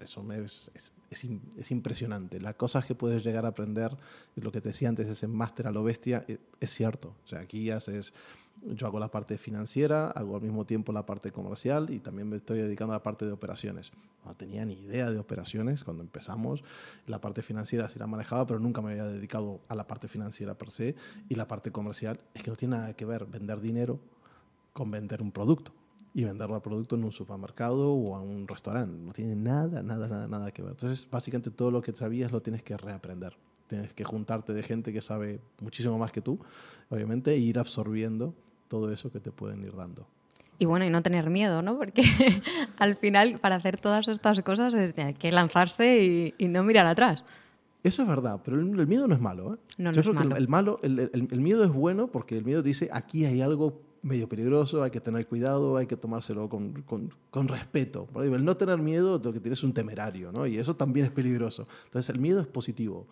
eso 0.00 0.32
es, 0.32 0.70
es, 0.74 0.92
es 1.10 1.70
impresionante. 1.70 2.40
Las 2.40 2.54
cosas 2.54 2.84
que 2.84 2.94
puedes 2.94 3.24
llegar 3.24 3.44
a 3.46 3.48
aprender, 3.48 3.96
lo 4.36 4.52
que 4.52 4.60
te 4.60 4.70
decía 4.70 4.88
antes, 4.88 5.08
ese 5.08 5.26
máster 5.26 5.66
a 5.66 5.70
lo 5.70 5.82
bestia, 5.82 6.24
eh, 6.28 6.38
es 6.60 6.70
cierto. 6.70 7.14
O 7.24 7.28
sea, 7.28 7.40
aquí 7.40 7.70
haces, 7.70 8.12
yo 8.62 8.86
hago 8.86 8.98
la 8.98 9.10
parte 9.10 9.38
financiera, 9.38 10.10
hago 10.10 10.36
al 10.36 10.42
mismo 10.42 10.66
tiempo 10.66 10.92
la 10.92 11.06
parte 11.06 11.32
comercial 11.32 11.90
y 11.90 12.00
también 12.00 12.28
me 12.28 12.36
estoy 12.36 12.58
dedicando 12.58 12.92
a 12.92 12.96
la 12.96 13.02
parte 13.02 13.24
de 13.24 13.32
operaciones. 13.32 13.90
No 14.24 14.34
tenía 14.34 14.64
ni 14.64 14.74
idea 14.74 15.10
de 15.10 15.18
operaciones 15.18 15.84
cuando 15.84 16.02
empezamos. 16.02 16.62
La 17.06 17.20
parte 17.20 17.42
financiera 17.42 17.88
sí 17.88 17.98
la 17.98 18.06
manejaba, 18.06 18.46
pero 18.46 18.60
nunca 18.60 18.82
me 18.82 18.90
había 18.90 19.04
dedicado 19.04 19.60
a 19.68 19.74
la 19.74 19.86
parte 19.86 20.08
financiera 20.08 20.58
per 20.58 20.70
se. 20.70 20.94
Y 21.28 21.36
la 21.36 21.48
parte 21.48 21.72
comercial 21.72 22.20
es 22.34 22.42
que 22.42 22.50
no 22.50 22.56
tiene 22.56 22.76
nada 22.76 22.94
que 22.94 23.06
ver 23.06 23.24
vender 23.24 23.60
dinero 23.60 23.98
con 24.74 24.90
vender 24.90 25.22
un 25.22 25.32
producto 25.32 25.72
y 26.14 26.24
vender 26.24 26.50
el 26.50 26.60
producto 26.60 26.96
en 26.96 27.04
un 27.04 27.12
supermercado 27.12 27.92
o 27.92 28.16
a 28.16 28.22
un 28.22 28.48
restaurante. 28.48 28.96
No 28.98 29.12
tiene 29.12 29.36
nada, 29.36 29.82
nada, 29.82 30.08
nada, 30.08 30.26
nada 30.26 30.50
que 30.50 30.62
ver. 30.62 30.72
Entonces, 30.72 31.06
básicamente 31.10 31.50
todo 31.50 31.70
lo 31.70 31.82
que 31.82 31.92
sabías 31.92 32.32
lo 32.32 32.40
tienes 32.40 32.62
que 32.62 32.76
reaprender. 32.76 33.36
Tienes 33.66 33.92
que 33.92 34.04
juntarte 34.04 34.54
de 34.54 34.62
gente 34.62 34.92
que 34.92 35.02
sabe 35.02 35.40
muchísimo 35.60 35.98
más 35.98 36.10
que 36.10 36.22
tú, 36.22 36.38
obviamente, 36.88 37.32
e 37.32 37.38
ir 37.38 37.58
absorbiendo 37.58 38.34
todo 38.68 38.90
eso 38.92 39.12
que 39.12 39.20
te 39.20 39.30
pueden 39.30 39.62
ir 39.62 39.76
dando. 39.76 40.06
Y 40.58 40.64
bueno, 40.64 40.84
y 40.84 40.90
no 40.90 41.02
tener 41.02 41.30
miedo, 41.30 41.62
¿no? 41.62 41.76
Porque 41.76 42.02
al 42.78 42.96
final, 42.96 43.38
para 43.38 43.56
hacer 43.56 43.78
todas 43.78 44.08
estas 44.08 44.40
cosas, 44.40 44.74
hay 44.74 45.14
que 45.14 45.30
lanzarse 45.30 46.34
y, 46.36 46.48
no 46.48 46.64
mirar 46.64 46.86
atrás. 46.86 47.24
Eso 47.84 48.02
es 48.02 48.08
verdad, 48.08 48.40
pero 48.44 48.58
el, 48.58 48.86
miedo 48.86 49.06
no 49.06 49.14
es 49.14 49.20
malo. 49.20 49.54
¿eh? 49.54 49.58
No, 49.78 49.92
no 49.92 50.00
es 50.00 50.12
malo. 50.12 50.36
el, 50.36 50.48
malo 50.48 50.80
el, 50.82 51.10
el, 51.12 51.40
miedo 51.40 51.62
es 51.62 51.70
bueno 51.70 52.08
porque 52.08 52.36
el 52.36 52.44
miedo 52.44 52.60
dice, 52.60 52.88
aquí 52.92 53.24
hay 53.24 53.40
algo 53.40 53.80
medio 54.02 54.28
peligroso, 54.28 54.82
hay 54.82 54.90
que 54.90 55.00
tener 55.00 55.26
cuidado, 55.26 55.76
hay 55.76 55.86
que 55.86 55.96
tomárselo 55.96 56.48
con, 56.48 56.82
con, 56.82 57.12
con 57.30 57.48
respeto. 57.48 58.08
El 58.16 58.44
no 58.44 58.56
tener 58.56 58.78
miedo, 58.78 59.20
lo 59.22 59.32
que 59.32 59.40
tienes 59.40 59.58
es 59.58 59.64
un 59.64 59.74
temerario, 59.74 60.32
¿no? 60.32 60.46
Y 60.46 60.58
eso 60.58 60.74
también 60.74 61.06
es 61.06 61.12
peligroso. 61.12 61.66
Entonces, 61.86 62.14
el 62.14 62.20
miedo 62.20 62.40
es 62.40 62.46
positivo. 62.46 63.06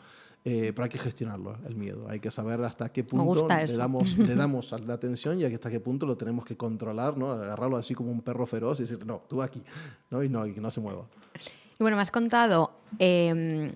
Eh, 0.49 0.73
pero 0.73 0.85
hay 0.85 0.91
que 0.91 0.99
gestionarlo, 0.99 1.57
el 1.67 1.75
miedo. 1.75 2.07
Hay 2.09 2.21
que 2.21 2.31
saber 2.31 2.63
hasta 2.63 2.93
qué 2.93 3.03
punto 3.03 3.49
le 3.49 3.77
damos, 3.77 4.17
le 4.17 4.35
damos 4.37 4.71
la 4.87 4.95
atención 4.95 5.41
y 5.41 5.45
hasta 5.45 5.69
qué 5.69 5.81
punto 5.81 6.07
lo 6.07 6.17
tenemos 6.17 6.45
que 6.45 6.57
controlar, 6.57 7.19
¿no? 7.19 7.33
Agarrarlo 7.33 7.77
así 7.77 7.97
como 7.97 8.13
un 8.13 8.21
perro 8.21 8.47
feroz 8.47 8.79
y 8.79 8.85
decir, 8.85 9.05
no, 9.05 9.23
tú 9.29 9.43
aquí, 9.43 9.61
¿no? 10.09 10.23
Y 10.23 10.29
no, 10.29 10.47
y 10.47 10.53
que 10.55 10.61
no 10.61 10.71
se 10.71 10.81
mueva. 10.81 11.03
Y 11.81 11.83
bueno, 11.83 11.97
me 11.97 12.03
has 12.03 12.13
contado 12.13 12.71
em, 13.01 13.73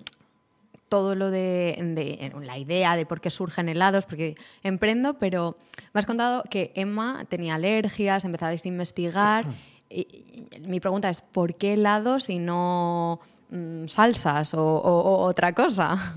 todo 0.91 1.15
lo 1.15 1.31
de, 1.31 2.33
la 2.43 2.57
idea 2.57 2.97
de 2.97 3.05
por 3.05 3.21
qué 3.21 3.31
surgen 3.31 3.69
helados, 3.69 4.05
porque 4.05 4.35
emprendo, 4.61 5.13
pero 5.13 5.55
me 5.93 5.99
has 5.99 6.05
contado 6.05 6.43
que 6.49 6.73
Emma 6.75 7.23
tenía 7.29 7.55
alergias, 7.55 8.25
empezabais 8.25 8.65
a 8.65 8.67
investigar. 8.67 9.45
Y, 9.89 10.47
mi 10.67 10.81
pregunta 10.81 11.09
es, 11.09 11.21
¿por 11.21 11.55
qué 11.55 11.75
helados 11.75 12.29
y 12.29 12.39
no 12.39 13.21
mm, 13.51 13.87
salsas 13.87 14.53
o, 14.53 14.61
o- 14.61 15.01
o 15.01 15.23
otra 15.23 15.53
cosa? 15.55 16.13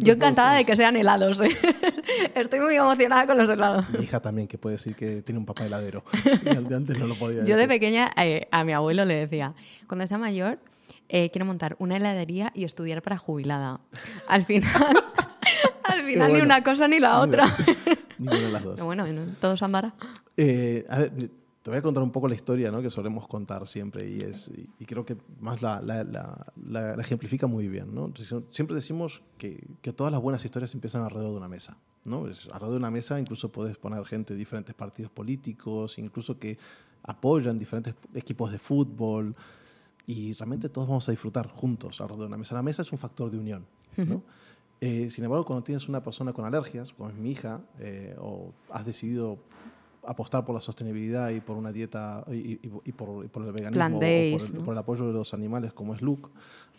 Yo 0.00 0.14
encantada 0.14 0.54
de 0.54 0.64
que 0.64 0.74
sean 0.74 0.96
helados. 0.96 1.40
¿eh? 1.40 1.50
Estoy 2.34 2.58
muy 2.58 2.74
emocionada 2.74 3.28
con 3.28 3.36
los 3.38 3.48
helados. 3.48 3.88
Mi 3.90 4.02
hija 4.04 4.18
también, 4.18 4.48
que 4.48 4.58
puede 4.58 4.74
decir 4.74 4.96
que 4.96 5.22
tiene 5.22 5.38
un 5.38 5.46
papá 5.46 5.66
heladero. 5.66 6.02
Y 6.44 6.48
al 6.48 6.66
de 6.68 6.74
antes 6.74 6.98
no 6.98 7.06
lo 7.06 7.14
podía 7.14 7.44
Yo 7.44 7.56
de 7.56 7.68
pequeña 7.68 8.10
eh, 8.16 8.48
a 8.50 8.64
mi 8.64 8.72
abuelo 8.72 9.04
le 9.04 9.14
decía, 9.14 9.54
cuando 9.86 10.04
sea 10.08 10.18
mayor, 10.18 10.58
eh, 11.08 11.30
quiero 11.30 11.44
montar 11.46 11.76
una 11.78 11.96
heladería 11.96 12.50
y 12.54 12.64
estudiar 12.64 13.02
para 13.02 13.18
jubilada. 13.18 13.80
Al 14.28 14.44
final, 14.44 14.70
al 15.84 16.02
final 16.02 16.26
ni 16.28 16.32
bueno. 16.38 16.44
una 16.44 16.62
cosa 16.64 16.88
ni 16.88 16.98
la 16.98 17.20
otra. 17.20 17.44
Ninguna 18.18 18.40
de 18.40 18.50
las 18.52 18.62
dos. 18.64 18.74
Pero 18.76 18.86
bueno, 18.86 19.04
todos 19.40 19.62
Ambara. 19.62 19.94
Eh, 20.36 20.84
a 20.88 20.98
ver, 21.00 21.12
te 21.62 21.70
voy 21.70 21.78
a 21.78 21.82
contar 21.82 22.02
un 22.02 22.10
poco 22.10 22.28
la 22.28 22.34
historia 22.34 22.70
¿no? 22.70 22.82
que 22.82 22.90
solemos 22.90 23.26
contar 23.26 23.66
siempre 23.66 24.08
y, 24.08 24.20
es, 24.20 24.50
y, 24.78 24.84
creo 24.84 25.04
que 25.04 25.16
más 25.40 25.62
la, 25.62 25.80
la- 25.80 26.04
la- 26.04 26.46
la- 26.68 26.94
ejemplifica 27.00 27.46
muy 27.46 27.68
bien. 27.68 27.94
¿no? 27.94 28.12
Siempre 28.50 28.74
decimos 28.76 29.22
que, 29.38 29.64
que 29.80 29.92
todas 29.92 30.12
las 30.12 30.20
buenas 30.20 30.44
historias 30.44 30.74
empiezan 30.74 31.02
alrededor 31.04 31.30
de 31.32 31.36
una 31.38 31.48
mesa. 31.48 31.76
¿no? 32.04 32.28
Es- 32.28 32.46
alrededor 32.46 32.70
de 32.72 32.76
una 32.76 32.90
mesa 32.90 33.18
incluso 33.18 33.50
puedes 33.50 33.76
poner 33.78 34.04
gente 34.04 34.34
de 34.34 34.38
diferentes 34.38 34.74
partidos 34.74 35.10
políticos, 35.10 35.98
incluso 35.98 36.38
que 36.38 36.58
apoyan 37.02 37.58
diferentes 37.58 37.94
equipos 38.14 38.50
de 38.52 38.58
fútbol 38.58 39.34
y 40.06 40.34
realmente 40.34 40.68
todos 40.68 40.88
vamos 40.88 41.08
a 41.08 41.12
disfrutar 41.12 41.48
juntos 41.48 42.00
alrededor 42.00 42.24
de 42.24 42.26
una 42.28 42.36
mesa. 42.36 42.54
La 42.54 42.62
mesa 42.62 42.82
es 42.82 42.92
un 42.92 42.98
factor 42.98 43.30
de 43.30 43.38
unión. 43.38 43.66
¿no? 43.96 44.22
Eh, 44.80 45.08
sin 45.08 45.24
embargo, 45.24 45.44
cuando 45.44 45.64
tienes 45.64 45.88
una 45.88 46.02
persona 46.02 46.32
con 46.32 46.44
alergias, 46.44 46.92
como 46.92 47.08
es 47.08 47.16
mi 47.16 47.30
hija, 47.30 47.60
eh, 47.78 48.16
o 48.18 48.52
has 48.70 48.84
decidido 48.84 49.38
apostar 50.06 50.44
por 50.44 50.54
la 50.54 50.60
sostenibilidad 50.60 51.30
y 51.30 51.40
por 51.40 51.56
una 51.56 51.72
dieta 51.72 52.24
y, 52.28 52.34
y- 52.34 52.60
y 52.84 52.92
por, 52.92 53.24
y 53.24 53.28
por 53.28 53.44
el 53.44 53.52
veganismo 53.52 53.78
o 53.96 54.38
por 54.38 54.46
el, 54.48 54.54
¿no? 54.58 54.64
por 54.64 54.74
el 54.74 54.78
apoyo 54.78 55.06
de 55.06 55.12
los 55.12 55.34
animales 55.34 55.72
como 55.72 55.94
es 55.94 56.02
Luke, 56.02 56.28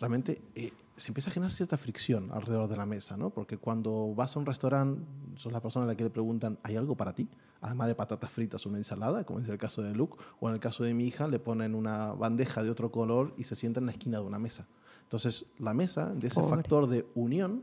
realmente 0.00 0.40
eh, 0.54 0.72
se 0.96 1.08
empieza 1.10 1.30
a 1.30 1.32
generar 1.32 1.52
cierta 1.52 1.76
fricción 1.76 2.30
alrededor 2.32 2.68
de 2.68 2.76
la 2.76 2.86
mesa, 2.86 3.16
¿no? 3.16 3.30
Porque 3.30 3.58
cuando 3.58 4.14
vas 4.14 4.34
a 4.36 4.38
un 4.38 4.46
restaurante, 4.46 5.02
sos 5.36 5.52
la 5.52 5.60
persona 5.60 5.84
a 5.84 5.88
la 5.88 5.94
que 5.94 6.04
le 6.04 6.10
preguntan, 6.10 6.58
¿hay 6.62 6.76
algo 6.76 6.96
para 6.96 7.12
ti? 7.14 7.28
Además 7.60 7.88
de 7.88 7.94
patatas 7.94 8.30
fritas 8.30 8.64
o 8.64 8.68
una 8.70 8.78
ensalada, 8.78 9.24
como 9.24 9.40
es 9.40 9.48
el 9.48 9.58
caso 9.58 9.82
de 9.82 9.94
Luke, 9.94 10.16
o 10.40 10.48
en 10.48 10.54
el 10.54 10.60
caso 10.60 10.84
de 10.84 10.94
mi 10.94 11.04
hija, 11.06 11.28
le 11.28 11.38
ponen 11.38 11.74
una 11.74 12.12
bandeja 12.12 12.62
de 12.62 12.70
otro 12.70 12.90
color 12.90 13.34
y 13.36 13.44
se 13.44 13.56
sienta 13.56 13.80
en 13.80 13.86
la 13.86 13.92
esquina 13.92 14.18
de 14.20 14.24
una 14.24 14.38
mesa. 14.38 14.66
Entonces, 15.02 15.46
la 15.58 15.74
mesa, 15.74 16.14
de 16.14 16.28
ese 16.28 16.40
Pobre. 16.40 16.56
factor 16.56 16.86
de 16.88 17.06
unión, 17.14 17.62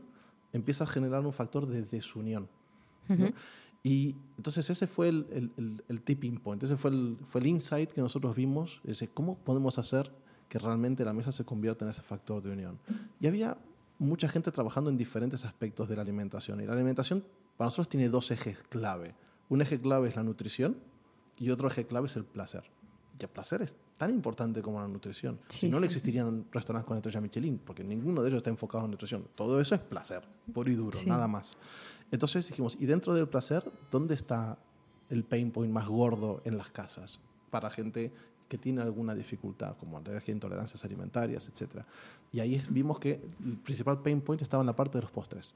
empieza 0.52 0.84
a 0.84 0.86
generar 0.86 1.26
un 1.26 1.32
factor 1.32 1.66
de 1.66 1.82
desunión. 1.82 2.48
¿no? 3.08 3.26
Y 3.86 4.16
entonces 4.38 4.68
ese 4.70 4.86
fue 4.86 5.10
el, 5.10 5.26
el- 5.58 5.82
el- 5.88 6.00
tipping 6.00 6.38
point, 6.40 6.62
ese 6.64 6.76
fue 6.78 6.90
el, 6.90 7.18
fue 7.28 7.42
el 7.42 7.46
insight 7.48 7.92
que 7.92 8.00
nosotros 8.00 8.34
vimos, 8.34 8.80
es 8.84 9.04
cómo 9.12 9.36
podemos 9.36 9.78
hacer 9.78 10.10
que 10.48 10.58
realmente 10.58 11.04
la 11.04 11.12
mesa 11.12 11.30
se 11.32 11.44
convierta 11.44 11.84
en 11.84 11.90
ese 11.90 12.00
factor 12.00 12.42
de 12.42 12.50
unión. 12.50 12.78
Y 13.20 13.26
había 13.26 13.58
mucha 13.98 14.26
gente 14.28 14.50
trabajando 14.50 14.88
en 14.88 14.96
diferentes 14.96 15.44
aspectos 15.44 15.86
de 15.88 15.96
la 15.96 16.02
alimentación. 16.02 16.60
Y 16.62 16.66
la 16.66 16.72
alimentación 16.72 17.22
para 17.58 17.66
nosotros 17.66 17.88
tiene 17.90 18.08
dos 18.08 18.30
ejes 18.30 18.58
clave. 18.70 19.14
Un 19.50 19.60
eje 19.60 19.78
clave 19.78 20.08
es 20.08 20.16
la 20.16 20.22
nutrición 20.22 20.76
y 21.38 21.50
otro 21.50 21.68
eje 21.68 21.86
clave 21.86 22.06
es 22.06 22.16
el 22.16 22.24
placer. 22.24 22.64
Y 23.18 23.22
el 23.22 23.28
placer 23.30 23.62
es 23.62 23.76
tan 23.96 24.10
importante 24.10 24.60
como 24.60 24.80
la 24.80 24.88
nutrición. 24.88 25.38
Sí, 25.48 25.58
si 25.60 25.68
no, 25.68 25.76
no 25.76 25.80
sí. 25.80 25.86
existirían 25.86 26.46
restaurantes 26.50 26.88
con 26.88 26.96
estrella 26.96 27.20
Michelin, 27.20 27.58
porque 27.58 27.84
ninguno 27.84 28.22
de 28.22 28.28
ellos 28.28 28.38
está 28.38 28.50
enfocado 28.50 28.84
en 28.86 28.90
nutrición. 28.90 29.26
Todo 29.36 29.60
eso 29.60 29.74
es 29.76 29.80
placer, 29.80 30.24
puro 30.52 30.70
y 30.70 30.74
duro, 30.74 30.98
Sí. 30.98 31.06
nada 31.08 31.28
más. 31.28 31.56
Entonces 32.10 32.46
dijimos, 32.48 32.76
y 32.80 32.86
dentro 32.86 33.14
del 33.14 33.28
placer, 33.28 33.70
¿dónde 33.90 34.14
está 34.14 34.58
el 35.10 35.22
pain 35.24 35.50
point 35.52 35.72
más 35.72 35.86
gordo 35.88 36.40
en 36.44 36.56
las 36.58 36.70
casas 36.70 37.20
para 37.50 37.70
gente 37.70 38.12
que 38.48 38.58
tiene 38.58 38.82
alguna 38.82 39.14
dificultad, 39.14 39.76
como 39.78 39.96
alergia, 39.98 40.32
intolerancias 40.32 40.84
alimentarias, 40.84 41.48
etcétera? 41.48 41.86
Y 42.32 42.40
ahí 42.40 42.60
vimos 42.68 42.98
que 42.98 43.20
el 43.44 43.56
principal 43.58 44.02
pain 44.02 44.20
point 44.20 44.42
estaba 44.42 44.62
en 44.62 44.66
la 44.66 44.74
parte 44.76 44.98
de 44.98 45.02
los 45.02 45.10
postres. 45.12 45.52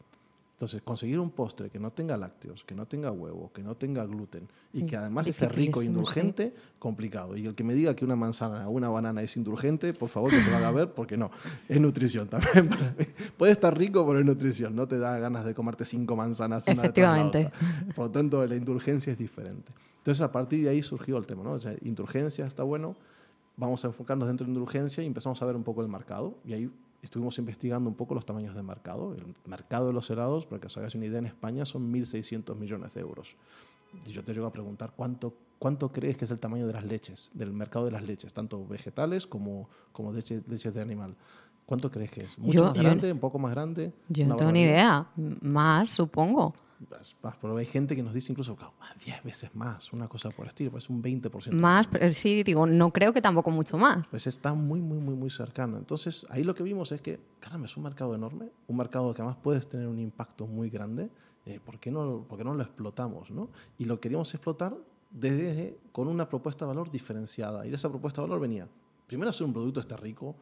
Entonces, 0.59 0.83
conseguir 0.83 1.21
un 1.21 1.31
postre 1.31 1.71
que 1.71 1.79
no 1.79 1.93
tenga 1.93 2.17
lácteos, 2.17 2.65
que 2.65 2.75
no 2.75 2.85
tenga 2.85 3.13
huevo, 3.13 3.53
que 3.53 3.63
no 3.63 3.77
tenga 3.77 4.05
gluten 4.05 4.49
y 4.73 4.87
que 4.87 4.97
además 4.97 5.29
esté 5.29 5.49
rico 5.49 5.79
e 5.79 5.83
sí. 5.85 5.87
indulgente, 5.87 6.53
complicado. 6.81 7.37
Y 7.37 7.47
el 7.47 7.55
que 7.55 7.63
me 7.63 7.75
diga 7.75 7.95
que 7.95 8.05
una 8.05 8.17
manzana 8.17 8.67
o 8.67 8.73
una 8.73 8.89
banana 8.89 9.23
es 9.23 9.37
indulgente, 9.37 9.93
por 9.93 10.09
favor 10.09 10.33
que 10.33 10.43
se 10.43 10.51
lo 10.51 10.57
haga 10.57 10.73
ver, 10.73 10.93
porque 10.95 11.17
no, 11.17 11.31
es 11.69 11.81
nutrición 11.81 12.27
también. 12.27 12.69
para 12.69 12.93
mí. 12.99 13.05
Puede 13.37 13.53
estar 13.53 13.79
rico, 13.79 14.05
pero 14.05 14.19
es 14.19 14.27
nutrición. 14.27 14.75
No 14.75 14.89
te 14.89 14.99
da 14.99 15.21
ganas 15.21 15.45
de 15.45 15.55
comerte 15.55 15.85
cinco 15.85 16.17
manzanas 16.17 16.67
una 16.67 16.83
detrás 16.83 16.93
de 16.93 17.03
la 17.03 17.09
Efectivamente. 17.23 17.53
otra. 17.57 17.95
Por 17.95 18.07
lo 18.07 18.11
tanto, 18.11 18.45
la 18.45 18.57
indulgencia 18.57 19.13
es 19.13 19.19
diferente. 19.19 19.73
Entonces, 19.99 20.23
a 20.23 20.33
partir 20.33 20.65
de 20.65 20.71
ahí 20.71 20.83
surgió 20.83 21.19
el 21.19 21.27
tema, 21.29 21.45
¿no? 21.45 21.53
O 21.53 21.61
sea, 21.61 21.77
indulgencia 21.83 22.45
está 22.45 22.65
bueno, 22.65 22.97
vamos 23.57 23.85
a 23.85 23.87
enfocarnos 23.87 24.27
dentro 24.27 24.45
de 24.45 24.51
indulgencia 24.51 25.05
y 25.05 25.07
empezamos 25.07 25.41
a 25.41 25.47
ver 25.47 25.55
un 25.55 25.63
poco 25.63 25.83
el 25.83 25.89
mercado. 25.89 26.37
Y 26.45 26.55
ahí 26.55 26.69
estuvimos 27.03 27.39
investigando 27.39 27.89
un 27.89 27.97
poco 27.97 28.15
los 28.15 28.27
tamaños 28.27 28.55
de 28.55 28.63
mercado. 28.63 29.15
El 29.15 29.35
mercado 29.47 29.87
de 29.89 29.93
los 29.93 30.09
helados, 30.11 30.47
para 30.47 30.61
que 30.61 30.67
os 30.67 30.77
hagáis 30.77 30.95
una 30.95 31.07
idea, 31.07 31.19
en 31.19 31.27
España 31.27 31.65
son 31.65 31.93
1.600 31.93 32.57
millones 32.57 32.93
de 32.95 33.01
euros. 33.01 33.35
Y 34.07 34.11
yo 34.13 34.23
te 34.23 34.35
llego 34.35 34.47
a 34.47 34.53
preguntar, 34.53 34.93
¿cuánto, 34.97 35.33
¿cuánto 35.59 35.91
crees 35.91 36.17
que 36.17 36.25
es 36.27 36.31
el 36.31 36.39
tamaño 36.39 36.67
de 36.67 36.73
las 36.75 36.85
leches, 36.85 37.31
del 37.33 37.53
mercado 37.53 37.85
de 37.87 37.93
las 37.93 38.03
leches, 38.03 38.33
tanto 38.33 38.67
vegetales 38.67 39.27
como, 39.27 39.69
como 39.93 40.13
leche- 40.13 40.43
leches 40.47 40.75
de 40.75 40.83
animal? 40.83 41.15
¿Cuánto 41.65 41.91
crees 41.91 42.11
que 42.11 42.25
es? 42.25 42.39
¿Mucho 42.39 42.59
Yo- 42.59 42.65
más 42.65 42.75
yo- 42.75 42.83
grande? 42.83 43.13
¿Un 43.13 43.19
poco 43.19 43.39
más 43.39 43.51
grande? 43.53 43.93
Yo 44.09 44.25
¿Una 44.25 44.35
no 44.35 44.37
tengo 44.39 44.53
ni 44.53 44.63
idea. 44.63 45.07
Más, 45.43 45.91
supongo. 45.91 46.55
Más, 47.23 47.37
pero 47.41 47.57
hay 47.57 47.67
gente 47.67 47.97
que 47.97 48.03
nos 48.03 48.15
dice 48.15 48.33
incluso 48.33 48.55
"Claro, 48.57 48.75
más 48.79 48.97
10 49.05 49.23
veces 49.25 49.55
más, 49.55 49.93
una 49.93 50.09
cosa 50.09 50.31
por 50.31 50.45
el 50.45 50.49
estilo, 50.51 50.71
pues 50.71 50.89
un 50.89 51.03
20%. 51.03 51.57
Más, 51.57 51.87
pero 51.87 52.13
sí, 52.13 52.43
digo, 52.43 52.67
no 52.67 52.93
creo 52.93 53.13
que 53.13 53.21
tampoco 53.21 53.51
mucho 53.51 53.77
más. 53.79 54.09
Pues 54.09 54.27
está 54.27 54.55
muy, 54.55 54.81
muy, 54.81 54.99
muy, 54.99 55.15
muy 55.15 55.31
cercano. 55.31 55.77
Entonces, 55.79 56.27
ahí 56.31 56.45
lo 56.45 56.55
que 56.55 56.63
vimos 56.63 56.93
es 56.93 57.01
que, 57.01 57.19
caramba, 57.41 57.67
es 57.67 57.77
un 57.77 57.83
mercado 57.83 58.15
enorme, 58.15 58.51
un 58.69 58.77
mercado 58.77 59.13
que 59.15 59.23
además 59.23 59.39
puedes 59.43 59.69
tener 59.69 59.89
un 59.89 59.99
impacto 59.99 60.47
muy 60.47 60.71
grande. 60.71 61.11
eh, 61.47 61.61
¿por, 61.65 61.79
qué 61.81 61.91
no, 61.91 62.25
¿Por 62.29 62.37
qué 62.39 62.45
no 62.45 62.55
lo 62.55 62.63
explotamos? 62.63 63.31
¿no? 63.31 63.49
Y 63.79 63.87
lo 63.87 63.99
queríamos 64.01 64.33
explotar 64.35 64.77
desde, 65.11 65.79
con 65.93 66.07
una 66.09 66.29
propuesta 66.29 66.65
de 66.65 66.69
valor 66.69 66.91
diferenciada. 66.91 67.67
Y 67.67 67.73
esa 67.75 67.89
propuesta 67.89 68.21
de 68.21 68.29
valor 68.29 68.41
venía, 68.41 68.69
primero, 69.07 69.31
hacer 69.31 69.47
un 69.47 69.53
producto 69.53 69.81
este 69.81 69.97
rico, 69.97 70.37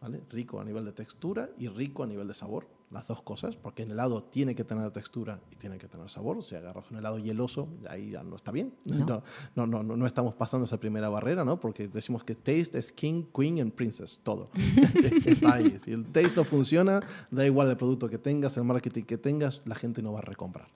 ¿vale? 0.00 0.22
rico 0.30 0.60
a 0.60 0.64
nivel 0.64 0.84
de 0.84 0.92
textura 0.92 1.50
y 1.58 1.68
rico 1.68 2.02
a 2.04 2.06
nivel 2.06 2.28
de 2.28 2.34
sabor, 2.34 2.66
las 2.92 3.06
dos 3.08 3.22
cosas, 3.22 3.56
porque 3.56 3.82
en 3.82 3.90
helado 3.90 4.22
tiene 4.22 4.54
que 4.54 4.64
tener 4.64 4.90
textura 4.90 5.40
y 5.50 5.56
tiene 5.56 5.78
que 5.78 5.88
tener 5.88 6.08
sabor. 6.10 6.42
Si 6.42 6.54
agarras 6.54 6.90
un 6.90 6.98
helado 6.98 7.18
hieloso, 7.18 7.68
ahí 7.88 8.10
ya 8.10 8.22
no 8.22 8.36
está 8.36 8.52
bien. 8.52 8.74
No. 8.84 9.22
No, 9.54 9.66
no, 9.66 9.82
no, 9.82 9.96
no, 9.96 10.06
estamos 10.06 10.34
pasando 10.34 10.66
esa 10.66 10.78
primera 10.78 11.08
barrera, 11.08 11.44
¿no? 11.44 11.58
Porque 11.58 11.88
decimos 11.88 12.24
que 12.24 12.34
taste 12.34 12.78
es 12.78 12.92
king, 12.92 13.24
queen 13.34 13.60
and 13.60 13.72
princess, 13.72 14.20
todo. 14.22 14.48
está 15.24 15.54
ahí. 15.54 15.78
Si 15.78 15.92
el 15.92 16.04
taste 16.04 16.36
no 16.36 16.44
funciona, 16.44 17.00
da 17.30 17.46
igual 17.46 17.70
el 17.70 17.76
producto 17.76 18.08
que 18.08 18.18
tengas, 18.18 18.56
el 18.56 18.64
marketing 18.64 19.04
que 19.04 19.18
tengas, 19.18 19.62
la 19.64 19.74
gente 19.74 20.02
no 20.02 20.12
va 20.12 20.20
a 20.20 20.22
recomprar. 20.22 20.68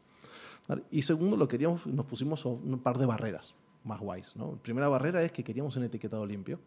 Y 0.90 1.02
segundo, 1.02 1.36
lo 1.36 1.46
queríamos, 1.46 1.86
nos 1.86 2.06
pusimos 2.06 2.44
un 2.44 2.80
par 2.82 2.98
de 2.98 3.06
barreras 3.06 3.54
más 3.86 4.00
guays. 4.00 4.34
¿no? 4.36 4.52
La 4.52 4.58
primera 4.62 4.88
barrera 4.88 5.22
es 5.22 5.32
que 5.32 5.42
queríamos 5.44 5.76
un 5.76 5.84
etiquetado 5.84 6.26
limpio. 6.26 6.58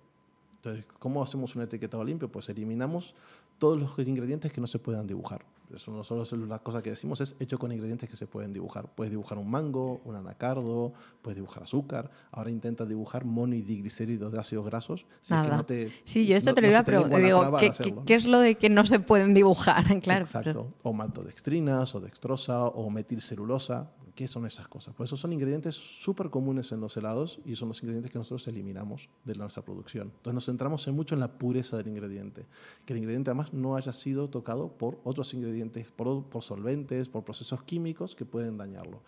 Entonces, 0.56 0.86
¿cómo 1.00 1.22
hacemos 1.22 1.56
un 1.56 1.62
etiquetado 1.62 2.04
limpio? 2.04 2.30
Pues 2.30 2.50
eliminamos 2.50 3.16
todos 3.60 3.78
los 3.80 4.08
ingredientes 4.08 4.52
que 4.52 4.62
no 4.62 4.68
se 4.68 4.80
puedan 4.80 5.06
dibujar. 5.06 5.46
Eso 5.76 5.92
no 5.92 6.04
solo 6.04 6.24
es 6.24 6.32
la 6.32 6.58
cosa 6.58 6.82
que 6.82 6.90
decimos, 6.90 7.22
es 7.22 7.36
hecho 7.40 7.60
con 7.60 7.72
ingredientes 7.72 8.10
que 8.10 8.18
se 8.18 8.26
pueden 8.26 8.52
dibujar. 8.54 8.90
Puedes 8.96 9.12
dibujar 9.12 9.38
un 9.38 9.52
mango, 9.52 10.02
un 10.04 10.16
anacardo, 10.16 10.94
puedes 11.22 11.36
dibujar 11.36 11.62
azúcar. 11.62 12.10
Ahora 12.32 12.50
intenta 12.50 12.88
dibujar 12.88 13.24
monodiglicéridos 13.24 14.32
de 14.32 14.40
ácidos 14.40 14.66
grasos. 14.66 15.06
Si 15.22 15.34
es 15.36 15.42
que 15.42 15.48
Nada. 15.48 15.58
no 15.58 15.66
te, 15.68 15.92
Sí, 16.06 16.26
yo 16.26 16.36
esto 16.38 16.50
no- 16.52 16.56
te 16.56 16.62
lo 16.62 16.68
no 16.68 16.72
iba 16.72 16.78
se 16.80 16.82
a 16.82 16.86
preguntar. 16.86 17.22
Digo, 17.22 17.58
¿qué, 17.60 17.68
hacerlo, 17.68 17.86
qué- 17.86 18.00
¿no? 18.00 18.06
qué 18.06 18.14
es 18.16 18.26
lo 18.26 18.40
de 18.40 18.56
que 18.56 18.70
no 18.70 18.84
se 18.86 19.00
pueden 19.00 19.36
dibujar? 19.36 19.84
Claro. 20.04 20.22
Exacto. 20.26 20.74
O 20.82 20.92
maltodextrinas, 20.94 21.94
o 21.94 22.00
dextrosa, 22.00 22.66
o 22.66 22.90
metilcelulosa. 22.90 23.92
¿Qué 24.20 24.28
son 24.28 24.46
esas 24.46 24.68
cosas? 24.68 24.94
Pues 24.98 25.08
esos 25.08 25.22
son 25.22 25.32
ingredientes 25.32 25.76
súper 25.76 26.30
comunes 26.30 26.74
en 26.74 26.82
los 26.82 26.98
helados 26.98 27.40
y 27.46 27.56
son 27.56 27.70
los 27.70 27.82
ingredientes 27.82 28.12
que 28.12 28.18
nosotros 28.18 28.46
eliminamos 28.50 29.08
de 29.24 29.34
nuestra 29.34 29.64
producción. 29.64 30.08
Entonces 30.18 30.34
nos 30.34 30.46
centramos 30.46 30.86
en 30.90 30.94
mucho 30.94 31.16
en 31.16 31.22
la 31.22 31.38
pureza 31.38 31.78
del 31.78 31.88
ingrediente. 31.88 32.46
Que 32.86 32.92
el 32.92 32.98
ingrediente 33.00 33.30
además 33.30 33.54
no 33.54 33.78
haya 33.78 33.94
sido 33.94 34.30
tocado 34.30 34.74
por 34.74 35.00
otros 35.06 35.34
ingredientes, 35.34 35.90
por, 35.90 36.26
por 36.26 36.44
solventes, 36.44 37.08
por 37.08 37.24
procesos 37.24 37.64
químicos 37.64 38.14
que 38.14 38.26
pueden 38.26 38.58
dañarlo. 38.58 39.00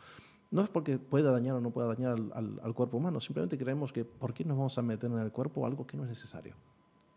No 0.49 0.61
es 0.61 0.69
porque 0.69 0.97
pueda 0.97 1.29
dañar 1.31 1.55
o 1.55 1.59
no 1.59 1.71
pueda 1.71 1.89
dañar 1.89 2.13
al, 2.13 2.31
al- 2.33 2.61
al 2.63 2.73
cuerpo 2.73 2.95
humano, 2.95 3.19
simplemente 3.19 3.57
creemos 3.57 3.91
que 3.91 4.05
¿por 4.05 4.33
qué 4.33 4.45
nos 4.45 4.55
vamos 4.57 4.77
a 4.77 4.81
meter 4.81 5.11
en 5.11 5.17
el 5.19 5.33
cuerpo 5.33 5.65
algo 5.65 5.85
que 5.85 5.97
no 5.97 6.03
es 6.03 6.09
necesario? 6.09 6.55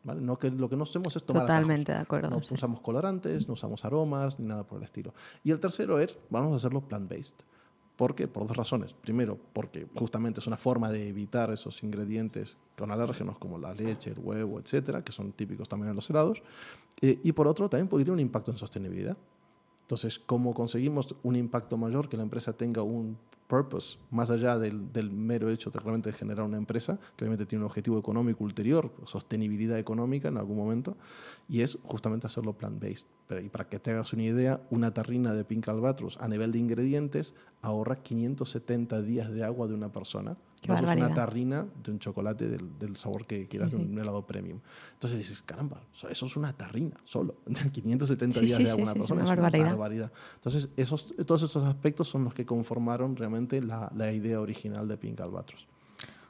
¿Vale? 0.02 0.20
No 0.20 0.36
que 0.36 0.50
lo 0.50 0.68
que 0.68 0.76
no 0.76 0.82
hacemos 0.82 1.14
es 1.14 1.22
tomar 1.22 1.44
atajos. 1.44 1.62
Totalmente 1.62 1.92
de 1.92 1.98
acuerdo. 1.98 2.28
No 2.30 2.42
sí. 2.42 2.54
usamos 2.54 2.80
colorantes, 2.80 3.46
no 3.46 3.54
usamos 3.54 3.84
aromas, 3.84 4.40
ni 4.40 4.46
nada 4.46 4.64
por 4.64 4.78
el 4.78 4.84
estilo. 4.84 5.14
Y 5.44 5.52
el 5.52 5.60
tercero 5.60 6.00
es, 6.00 6.18
vamos 6.28 6.52
a 6.54 6.56
hacerlo 6.56 6.80
plant-based. 6.88 7.36
¿Por 7.96 8.14
qué? 8.14 8.26
Por 8.26 8.46
dos 8.46 8.56
razones. 8.56 8.92
Primero, 8.92 9.38
porque 9.52 9.86
justamente 9.94 10.40
es 10.40 10.46
una 10.46 10.56
forma 10.56 10.90
de 10.90 11.08
evitar 11.08 11.50
esos 11.52 11.82
ingredientes 11.82 12.56
con 12.76 12.90
alérgenos 12.90 13.38
como 13.38 13.56
la 13.56 13.72
leche, 13.72 14.10
el 14.10 14.18
huevo, 14.18 14.58
etcétera, 14.58 15.04
que 15.04 15.12
son 15.12 15.32
típicos 15.32 15.68
también 15.68 15.90
en 15.90 15.96
los 15.96 16.10
helados. 16.10 16.42
Eh, 17.00 17.20
y 17.22 17.32
por 17.32 17.46
otro, 17.46 17.68
también 17.68 17.88
porque 17.88 18.04
tiene 18.04 18.14
un 18.14 18.20
impacto 18.20 18.50
en 18.50 18.58
sostenibilidad. 18.58 19.16
Entonces, 19.82 20.18
¿cómo 20.18 20.54
conseguimos 20.54 21.14
un 21.22 21.36
impacto 21.36 21.76
mayor 21.76 22.08
que 22.08 22.16
la 22.16 22.22
empresa 22.24 22.52
tenga 22.54 22.82
un 22.82 23.16
purpose, 23.54 23.98
más 24.10 24.30
allá 24.30 24.58
del, 24.58 24.92
del, 24.92 25.10
mero 25.10 25.48
hecho 25.50 25.70
de 25.70 25.78
realmente 25.78 26.12
generar 26.12 26.44
una 26.44 26.56
empresa, 26.56 26.98
que 27.16 27.24
obviamente 27.24 27.46
tiene 27.46 27.62
un 27.64 27.66
objetivo 27.66 27.98
económico 27.98 28.42
ulterior, 28.42 28.92
sostenibilidad 29.06 29.78
económica 29.78 30.26
en 30.28 30.36
algún 30.38 30.56
momento, 30.56 30.96
y 31.48 31.60
es 31.60 31.78
justamente 31.84 32.26
hacerlo 32.26 32.52
plant-based. 32.54 33.06
Y 33.44 33.48
para 33.48 33.68
que 33.68 33.78
te 33.78 33.92
hagas 33.92 34.12
una 34.12 34.24
idea, 34.24 34.60
una 34.70 34.92
tarrina 34.92 35.32
de 35.34 35.44
Pink 35.44 35.68
Albatros 35.68 36.18
a 36.20 36.28
nivel 36.28 36.50
de 36.52 36.58
ingredientes 36.58 37.34
ahorra 37.62 38.02
570 38.02 39.00
días 39.02 39.30
de 39.32 39.44
agua 39.44 39.68
de 39.68 39.74
una 39.74 39.90
persona. 39.92 40.36
Qué 40.60 40.72
barbaridad. 40.72 41.08
una 41.08 41.14
tarrina 41.14 41.66
de 41.84 41.90
un 41.90 41.98
chocolate 41.98 42.48
del, 42.48 42.78
del 42.78 42.96
sabor 42.96 43.26
que 43.26 43.46
quieras, 43.46 43.70
Sí, 43.70 43.76
de 43.76 43.84
sí. 43.84 43.90
un 43.90 43.98
helado 43.98 44.26
premium. 44.26 44.60
Entonces 44.94 45.18
dices, 45.18 45.42
caramba, 45.44 45.82
eso- 45.94 46.08
es 46.08 46.36
una 46.36 46.54
tarrina 46.54 46.96
solo. 47.04 47.36
570 47.72 48.40
Sí, 48.40 48.46
días 48.46 48.58
de 48.64 48.70
agua 48.70 48.76
sí, 48.76 48.82
una 48.84 48.94
persona 48.94 49.20
es 49.24 49.26
una 49.30 49.34
barbaridad. 49.42 49.66
barbaridad. 49.72 50.12
Entonces, 50.36 50.70
esos, 50.78 51.14
todos 51.26 51.42
esos 51.42 51.64
aspectos 51.64 52.08
son 52.08 52.24
los 52.24 52.32
que 52.32 52.46
conformaron 52.46 53.14
realmente 53.14 53.43
la, 53.50 53.90
la 53.94 54.12
idea 54.12 54.40
original 54.40 54.88
de 54.88 54.96
Pink 54.96 55.20
Albatros. 55.20 55.66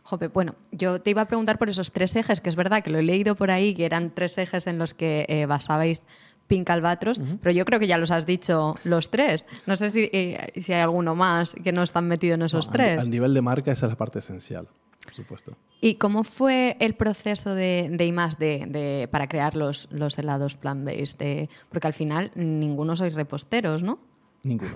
Jope, 0.02 0.28
bueno, 0.28 0.54
yo 0.71 1.00
te 1.00 1.11
iba 1.11 1.23
a 1.23 1.25
preguntar 1.25 1.59
por 1.59 1.71
esos 1.71 1.90
tres 1.90 2.14
ejes, 2.16 2.40
que 2.42 2.50
es 2.50 2.56
verdad 2.56 2.83
que 2.83 2.90
lo 2.90 2.99
he 2.99 3.02
leído 3.02 3.37
por 3.37 3.50
ahí, 3.50 3.75
que 3.75 3.87
eran 3.87 4.11
tres 4.14 4.37
ejes 4.37 4.66
en 4.66 4.78
los 4.78 4.92
que 4.92 5.25
eh, 5.28 5.47
basabais 5.47 6.02
Pink 6.47 6.68
Albatros, 6.68 7.23
pero 7.40 7.52
yo 7.52 7.64
creo 7.64 7.80
que 7.80 7.87
ya 7.87 7.97
los 7.97 8.11
has 8.11 8.26
dicho 8.26 8.75
los 8.85 9.11
tres. 9.11 9.47
No 9.66 9.76
sé 9.76 9.88
si, 9.88 10.11
eh, 10.12 10.52
si 10.61 10.75
hay 10.75 10.83
alguno 10.83 11.14
más 11.14 11.54
que 11.54 11.73
no 11.73 11.83
están 11.83 12.06
metidos 12.06 12.35
en 12.35 12.42
esos 12.42 12.66
No, 12.66 12.73
tres. 12.75 13.00
Al, 13.00 13.09
nivel 13.09 13.33
de 13.33 13.40
marca, 13.40 13.73
esa 13.73 13.87
es 13.87 13.92
la 13.92 13.97
parte 13.97 14.18
esencial, 14.18 14.68
por 15.02 15.14
supuesto. 15.14 15.56
¿Y 15.80 15.94
cómo 15.94 16.23
fue 16.23 16.76
el 16.80 16.97
proceso 16.97 17.54
de, 17.54 17.88
de 17.90 18.04
I+D 18.06 18.66
de, 18.68 19.09
para 19.11 19.26
crear 19.26 19.56
los, 19.56 19.88
los 19.90 20.18
helados 20.18 20.59
plant-based? 20.59 21.16
De- 21.16 21.49
Porque 21.71 21.87
al 21.87 21.94
final 21.94 22.30
ninguno 22.35 22.94
sois 22.94 23.14
reposteros, 23.14 23.83
¿no? 23.83 23.99
Ninguno. 24.45 24.73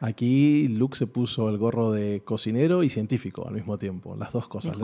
Aquí 0.00 0.68
Luke 0.68 0.96
se 0.96 1.06
puso 1.06 1.48
el 1.48 1.58
gorro 1.58 1.92
de 1.92 2.22
cocinero 2.24 2.82
y 2.82 2.88
científico 2.88 3.46
al 3.46 3.54
mismo 3.54 3.78
tiempo, 3.78 4.16
las 4.16 4.32
dos 4.32 4.48
cosas. 4.48 4.76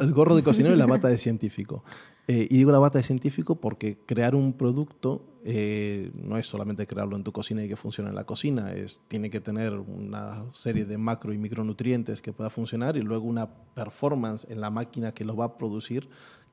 El 0.00 0.12
gorro 0.12 0.36
de 0.36 0.42
cocinero 0.42 0.74
y 0.74 0.78
la 0.78 0.86
bata 0.86 1.08
de 1.08 1.18
científico. 1.18 1.84
Eh, 2.28 2.46
y 2.48 2.58
digo 2.58 2.70
la 2.70 2.78
bata 2.78 2.98
de 2.98 3.02
científico 3.02 3.56
porque 3.56 3.98
crear 4.06 4.34
un 4.36 4.52
producto 4.52 5.24
eh, 5.44 6.12
no 6.22 6.36
es 6.36 6.46
solamente 6.46 6.86
crearlo 6.86 7.16
en 7.16 7.24
tu 7.24 7.32
cocina 7.32 7.64
y 7.64 7.68
que 7.68 7.76
funcione 7.76 8.10
en 8.10 8.14
la 8.14 8.24
cocina, 8.24 8.72
es, 8.72 9.00
tiene 9.08 9.30
que 9.30 9.40
tener 9.40 9.72
una 9.72 10.44
serie 10.52 10.84
de 10.84 10.98
macro 10.98 11.32
y 11.32 11.38
micronutrientes 11.38 12.20
que 12.20 12.32
pueda 12.32 12.50
funcionar 12.50 12.96
y 12.96 13.00
luego 13.00 13.24
una 13.24 13.48
performance 13.74 14.46
en 14.50 14.60
la 14.60 14.70
máquina 14.70 15.12
que 15.12 15.24
lo 15.24 15.34
va 15.34 15.46
a 15.46 15.58
producir 15.58 16.08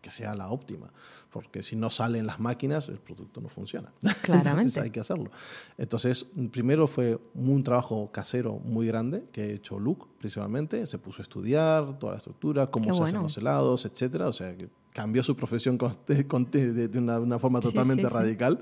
que 0.08 0.12
sea 0.14 0.34
la 0.36 0.50
óptima. 0.50 0.92
Porque 1.32 1.62
si 1.64 1.76
no 1.76 1.90
salen 1.90 2.26
las 2.26 2.40
máquinas, 2.40 2.88
el 2.88 2.98
producto 2.98 3.42
no 3.42 3.50
funciona. 3.50 3.92
Claramente. 4.22 4.62
Entonces 4.62 4.84
hay 4.84 4.90
que 4.90 5.02
hacerlo. 5.02 5.32
Entonces, 5.78 6.26
primero 6.52 6.88
fue 6.88 7.20
un 7.36 7.62
trabajo 7.62 8.10
casero 8.12 8.54
muy 8.60 8.88
grande 8.88 9.26
que 9.34 9.42
ha 9.42 9.46
hecho 9.46 9.78
Luke, 9.78 10.06
principalmente. 10.18 10.88
Se 10.88 10.98
puso 10.98 11.22
a 11.22 11.24
estudiar 11.24 12.00
toda 12.00 12.14
la 12.14 12.18
estructura, 12.20 12.68
cómo 12.68 12.86
Qué 12.86 12.94
se 12.94 13.00
bueno. 13.00 13.06
hacen 13.06 13.24
los 13.24 13.38
helados, 13.38 13.86
etcétera. 13.86 14.30
O 14.30 14.34
sea, 14.34 14.56
que 14.56 14.70
cambió 14.98 15.22
su 15.22 15.36
profesión 15.36 15.77
con- 15.77 15.94
con- 16.27 16.50
de, 16.50 16.88
de 16.88 16.98
una, 17.00 17.20
una 17.20 17.38
forma 17.38 17.62
Sí, 17.62 17.68
totalmente 17.70 18.01
sí, 18.04 18.10
sí. 18.10 18.13
radical. 18.16 18.58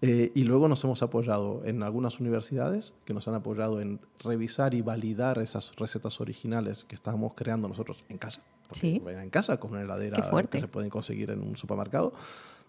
Eh, 0.00 0.32
y 0.34 0.44
luego 0.44 0.68
nos 0.68 0.82
hemos 0.84 1.02
apoyado 1.02 1.60
en 1.66 1.82
algunas 1.82 2.18
universidades 2.18 2.94
que 3.04 3.12
nos 3.12 3.28
han 3.28 3.34
apoyado 3.34 3.80
en 3.82 4.00
revisar 4.24 4.72
y 4.74 4.80
validar 4.80 5.38
esas 5.38 5.74
recetas 5.76 6.18
originales 6.20 6.84
que 6.88 6.94
estábamos 6.94 7.34
creando 7.34 7.68
nosotros 7.68 8.04
en 8.08 8.16
casa. 8.18 8.40
Sí. 8.72 9.00
en 9.06 9.30
casa 9.30 9.58
con 9.60 9.72
una 9.72 9.82
heladera 9.82 10.16
que 10.50 10.60
se 10.60 10.66
pueden 10.68 10.88
conseguir 10.90 11.30
en 11.30 11.40
un 11.40 11.56
supermercado. 11.56 12.12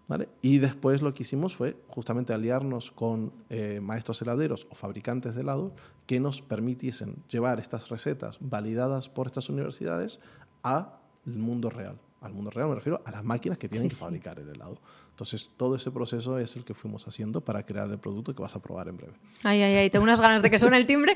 ¿vale? 0.08 0.28
Y 0.42 0.58
después 0.60 1.02
lo 1.02 1.14
que 1.14 1.24
hicimos 1.24 1.56
fue 1.56 1.76
justamente 1.88 2.34
aliarnos 2.34 2.92
con 2.92 3.32
eh, 3.50 3.80
maestros 3.82 4.22
heladeros 4.22 4.68
o 4.70 4.76
fabricantes 4.76 5.34
de 5.34 5.42
helados 5.42 5.72
que 6.06 6.20
nos 6.20 6.42
permitiesen 6.42 7.16
llevar 7.30 7.60
estas 7.60 7.90
recetas 7.90 8.38
validadas 8.42 9.10
por 9.10 9.28
estas 9.28 9.50
universidades 9.50 10.20
al 10.64 10.88
mundo 11.26 11.70
real. 11.70 11.98
Al 12.22 12.34
mundo 12.34 12.50
real 12.50 12.68
me 12.70 12.76
refiero 12.76 13.02
a 13.06 13.12
las 13.12 13.24
máquinas 13.24 13.58
que 13.58 13.70
tienen 13.70 13.90
Sí, 13.90 13.96
que 13.96 13.96
sí. 13.96 14.02
fabricar 14.04 14.40
el 14.40 14.50
helado. 14.50 14.80
Entonces, 15.12 15.50
todo 15.58 15.76
ese 15.76 15.92
proceso 15.92 16.38
es 16.40 16.56
el 16.56 16.64
que 16.66 16.74
fuimos 16.74 17.08
haciendo 17.08 17.42
para 17.42 17.64
crear 17.64 17.90
el 17.90 17.98
producto 18.00 18.36
que 18.36 18.42
vas 18.42 18.56
a 18.56 18.60
probar 18.60 18.88
en 18.88 18.98
breve. 18.98 19.14
Ay, 19.44 19.62
ay, 19.62 19.76
ay, 19.76 19.90
tengo 19.90 20.04
unas 20.04 20.20
ganas 20.22 20.42
de 20.42 20.50
que 20.50 20.58
suene 20.60 20.78
el 20.78 20.86
timbre. 20.86 21.16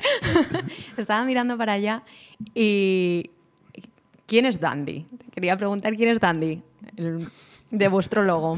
Estaba 0.96 1.24
mirando 1.24 1.56
para 1.58 1.72
allá 1.74 2.02
y... 2.54 3.30
¿Quién 4.26 4.46
es 4.46 4.60
Dandy? 4.60 5.06
Te 5.18 5.26
quería 5.32 5.56
preguntar 5.58 5.94
quién 5.94 6.08
es 6.08 6.18
Dandy, 6.18 6.62
el- 6.96 7.28
de 7.70 7.88
vuestro 7.88 8.22
logo. 8.22 8.56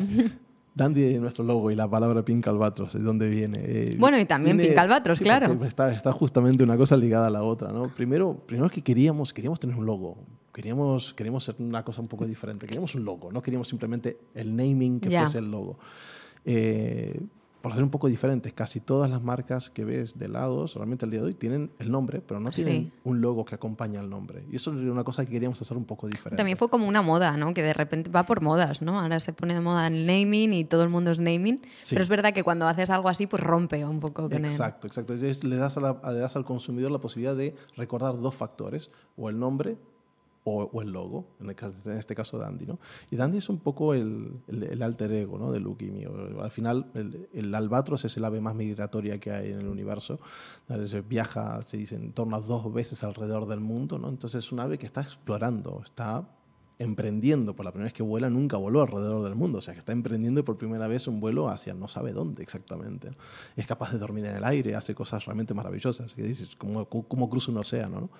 Dandy 0.74 1.04
es 1.04 1.20
nuestro 1.20 1.44
logo 1.44 1.70
y 1.70 1.76
la 1.76 1.88
palabra 1.88 2.24
Pink 2.24 2.46
Albatros, 2.48 2.94
¿de 2.94 3.00
dónde 3.00 3.28
viene? 3.28 3.58
Eh, 3.62 3.96
Bueno, 3.98 4.18
y 4.18 4.24
también 4.24 4.58
Pink 4.58 4.76
Albatros, 4.76 5.18
sí, 5.18 5.24
claro. 5.24 5.56
Está, 5.64 5.92
está 5.92 6.10
justamente 6.12 6.64
una 6.64 6.76
cosa 6.76 6.96
ligada 6.96 7.28
a 7.28 7.30
la 7.30 7.42
otra, 7.42 7.70
¿no? 7.70 7.88
Primero, 7.88 8.36
primero 8.46 8.68
que 8.68 8.82
queríamos, 8.82 9.32
queríamos 9.32 9.60
tener 9.60 9.76
un 9.76 9.86
logo. 9.86 10.16
Queríamos, 10.52 11.14
queríamos 11.14 11.44
ser 11.44 11.56
una 11.58 11.84
cosa 11.84 12.00
un 12.00 12.08
poco 12.08 12.26
diferente. 12.26 12.66
Queríamos 12.66 12.94
un 12.94 13.04
logo, 13.04 13.30
no 13.32 13.40
queríamos 13.42 13.68
simplemente 13.68 14.18
el 14.34 14.54
naming 14.54 15.00
que 15.00 15.10
fuese 15.16 15.38
el 15.38 15.50
logo. 15.50 15.78
Eh, 16.44 17.20
por 17.64 17.72
ser 17.74 17.82
un 17.82 17.88
poco 17.88 18.08
diferentes, 18.08 18.52
casi 18.52 18.78
todas 18.80 19.10
las 19.10 19.22
marcas 19.22 19.70
que 19.70 19.86
ves 19.86 20.18
de 20.18 20.26
helados, 20.26 20.74
realmente 20.74 21.06
al 21.06 21.10
día 21.10 21.20
de 21.20 21.26
hoy, 21.28 21.34
tienen 21.34 21.70
el 21.78 21.90
nombre, 21.90 22.20
pero 22.20 22.38
no 22.38 22.52
Sí. 22.52 22.62
tienen 22.62 22.92
un 23.04 23.22
logo 23.22 23.46
que 23.46 23.54
acompaña 23.54 24.00
al 24.00 24.10
nombre. 24.10 24.44
Y 24.52 24.56
eso 24.56 24.70
es 24.72 24.76
una 24.76 25.02
cosa 25.02 25.24
que 25.24 25.32
queríamos 25.32 25.60
hacer 25.62 25.74
un 25.76 25.86
poco 25.86 26.06
diferente. 26.06 26.36
También 26.36 26.58
fue 26.58 26.68
como 26.68 26.86
una 26.86 27.00
moda, 27.00 27.38
¿no? 27.38 27.54
Que 27.54 27.62
de 27.62 27.72
repente 27.72 28.10
va 28.10 28.24
por 28.26 28.42
modas, 28.42 28.82
¿no? 28.82 29.00
Ahora 29.00 29.18
se 29.18 29.32
pone 29.32 29.54
de 29.54 29.60
moda 29.62 29.86
el 29.86 30.06
naming 30.06 30.52
y 30.52 30.64
todo 30.66 30.82
el 30.82 30.90
mundo 30.90 31.10
es 31.10 31.18
naming. 31.18 31.62
Sí. 31.80 31.94
Pero 31.94 32.02
es 32.02 32.08
verdad 32.10 32.34
que 32.34 32.42
cuando 32.42 32.68
haces 32.68 32.90
algo 32.90 33.08
así, 33.08 33.26
pues 33.26 33.42
rompe 33.42 33.82
un 33.86 33.98
poco 33.98 34.28
con. 34.28 34.44
Exacto, 34.44 34.86
exacto. 34.86 35.14
Entonces, 35.14 35.42
le, 35.42 35.56
das 35.56 35.78
a 35.78 35.80
la- 35.80 36.12
le 36.12 36.18
das 36.18 36.36
al 36.36 36.44
consumidor 36.44 36.90
la 36.90 36.98
posibilidad 36.98 37.34
de 37.34 37.56
recordar 37.78 38.20
dos 38.20 38.34
factores, 38.34 38.90
o 39.16 39.30
el 39.30 39.38
nombre 39.38 39.78
o, 40.44 40.82
el 40.82 40.90
logo, 40.90 41.26
en, 41.40 41.48
el 41.48 41.56
caso- 41.56 41.90
en 41.90 41.96
este 41.96 42.14
caso 42.14 42.38
Dandy. 42.38 42.66
¿no? 42.66 42.78
Y 43.10 43.16
Dandy 43.16 43.38
es 43.38 43.48
un 43.48 43.58
poco 43.58 43.94
el, 43.94 44.42
alter 44.82 45.12
ego 45.12 45.38
¿no? 45.38 45.50
de 45.50 45.60
Luke 45.60 45.84
y. 45.84 46.04
Al 46.40 46.50
final, 46.50 46.90
el, 47.32 47.54
albatros 47.54 48.04
es 48.04 48.16
el 48.16 48.24
ave 48.24 48.40
más 48.40 48.54
migratoria 48.54 49.18
que 49.18 49.30
hay 49.30 49.52
en 49.52 49.60
el 49.60 49.68
universo. 49.68 50.20
Viaja, 51.08 51.62
se 51.62 51.78
dice, 51.78 51.96
en 51.96 52.12
torno 52.12 52.36
a 52.36 52.40
dos 52.40 52.72
veces 52.72 53.02
alrededor 53.04 53.46
del 53.46 53.60
mundo. 53.60 53.98
¿no? 53.98 54.08
Entonces 54.08 54.44
es 54.44 54.52
un 54.52 54.60
ave 54.60 54.78
que 54.78 54.86
está 54.86 55.00
explorando, 55.00 55.80
está 55.84 56.28
emprendiendo 56.78 57.54
por 57.54 57.64
la 57.64 57.72
primera 57.72 57.86
vez 57.86 57.92
que 57.92 58.02
vuela, 58.02 58.30
nunca 58.30 58.56
voló 58.56 58.82
alrededor 58.82 59.22
del 59.22 59.34
mundo. 59.34 59.58
O 59.58 59.60
sea, 59.60 59.74
que 59.74 59.80
está 59.80 59.92
emprendiendo 59.92 60.44
por 60.44 60.58
primera 60.58 60.88
vez 60.88 61.06
un 61.06 61.20
vuelo 61.20 61.48
hacia 61.48 61.74
no 61.74 61.88
sabe 61.88 62.12
dónde 62.12 62.42
exactamente. 62.42 63.10
Es 63.56 63.66
capaz 63.66 63.92
de 63.92 63.98
dormir 63.98 64.24
en 64.26 64.36
el 64.36 64.44
aire, 64.44 64.74
hace 64.74 64.94
cosas 64.94 65.24
realmente 65.24 65.54
maravillosas. 65.54 66.12
Que 66.14 66.22
dices, 66.22 66.56
¿cómo, 66.56 66.86
cómo 66.86 67.30
cruza 67.30 67.52
un 67.52 67.58
océano? 67.58 68.00
¿no? 68.00 68.10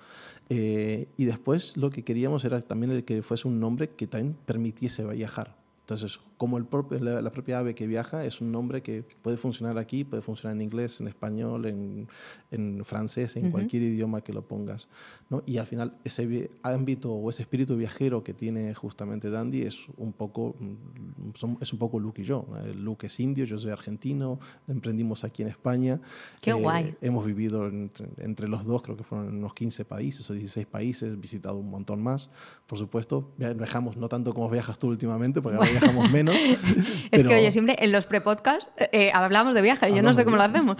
Eh, 0.49 1.07
y 1.17 1.25
después 1.25 1.75
lo 1.77 1.89
que 1.89 2.03
queríamos 2.03 2.45
era 2.45 2.61
también 2.61 2.91
el 2.91 3.03
que 3.03 3.21
fuese 3.21 3.47
un 3.47 3.59
nombre 3.59 3.89
que 3.89 4.07
también 4.07 4.35
permitiese 4.45 5.05
viajar. 5.05 5.55
Entonces, 5.81 6.19
como 6.37 6.57
el 6.57 6.65
propio- 6.65 6.99
la, 6.99 7.21
la 7.21 7.31
propia 7.31 7.59
ave 7.59 7.75
que 7.75 7.87
viaja 7.87 8.25
es 8.25 8.41
un 8.41 8.51
nombre 8.51 8.81
que 8.81 9.03
puede 9.21 9.37
funcionar 9.37 9.77
aquí, 9.77 10.03
puede 10.03 10.21
funcionar 10.21 10.55
en 10.57 10.61
inglés, 10.61 10.99
en 10.99 11.07
español, 11.07 11.65
en, 11.65 12.07
en 12.51 12.83
francés, 12.83 13.35
en 13.37 13.43
Ujú. 13.45 13.51
cualquier 13.53 13.83
idioma 13.83 14.21
que 14.21 14.33
lo 14.33 14.41
pongas. 14.41 14.87
¿no? 15.29 15.43
Y 15.45 15.57
al 15.57 15.65
final 15.65 15.93
ese 16.03 16.51
ámbito 16.61 17.13
o 17.13 17.29
ese 17.29 17.41
espíritu 17.43 17.77
viajero 17.77 18.23
que 18.23 18.33
tiene 18.33 18.73
justamente 18.73 19.29
Dandy 19.29 19.61
es 19.61 19.79
un 19.97 20.11
poco, 20.13 20.55
mm, 20.59 21.31
son- 21.35 21.57
es 21.61 21.71
un 21.71 21.79
poco 21.79 21.99
Luke 21.99 22.21
y 22.21 22.25
yo. 22.25 22.45
Luke 22.75 23.07
es 23.07 23.19
indio, 23.19 23.45
yo 23.45 23.57
soy 23.57 23.71
argentino, 23.71 24.39
emprendimos 24.67 25.23
aquí 25.23 25.41
en 25.41 25.47
España. 25.47 26.01
Qué 26.41 26.51
guay. 26.53 26.95
Hemos 27.01 27.25
vivido 27.25 27.67
entre, 27.67 28.07
entre 28.17 28.47
los 28.47 28.65
dos, 28.65 28.81
creo 28.81 28.97
que 28.97 29.03
fueron 29.03 29.35
unos 29.37 29.53
15 29.53 29.85
países 29.85 30.29
o 30.29 30.33
16 30.33 30.65
países, 30.67 31.19
visitado 31.19 31.57
un 31.57 31.69
montón 31.69 32.03
más. 32.03 32.29
Por 32.67 32.77
supuesto, 32.77 33.29
via- 33.37 33.53
viajamos 33.53 33.95
no 33.97 34.09
tanto 34.09 34.33
como 34.33 34.49
viajas 34.49 34.77
tú 34.77 34.87
últimamente, 34.87 35.41
porque 35.41 35.57
ahora 35.57 35.69
viajamos 36.03 36.11
menos. 36.11 36.24
Es 37.11 37.21
pero- 37.21 37.29
que, 37.29 37.35
oye, 37.35 37.51
siempre 37.51 37.75
en 37.79 37.91
los 37.91 38.05
pre-podcasts 38.05 38.69
eh, 38.91 39.11
hablamos 39.13 39.53
de 39.53 39.61
viaje. 39.61 39.93
Yo 39.93 40.01
no 40.01 40.13
sé 40.13 40.25
cómo 40.25 40.37
lo 40.37 40.43
hacemos. 40.43 40.77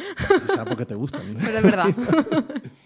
Será 0.48 0.66
porque 0.66 0.86
te 0.86 0.96
gustan. 0.96 1.22
¿no? 1.34 1.40
Pero 1.46 1.58
es 1.58 1.64
verdad. 1.64 1.88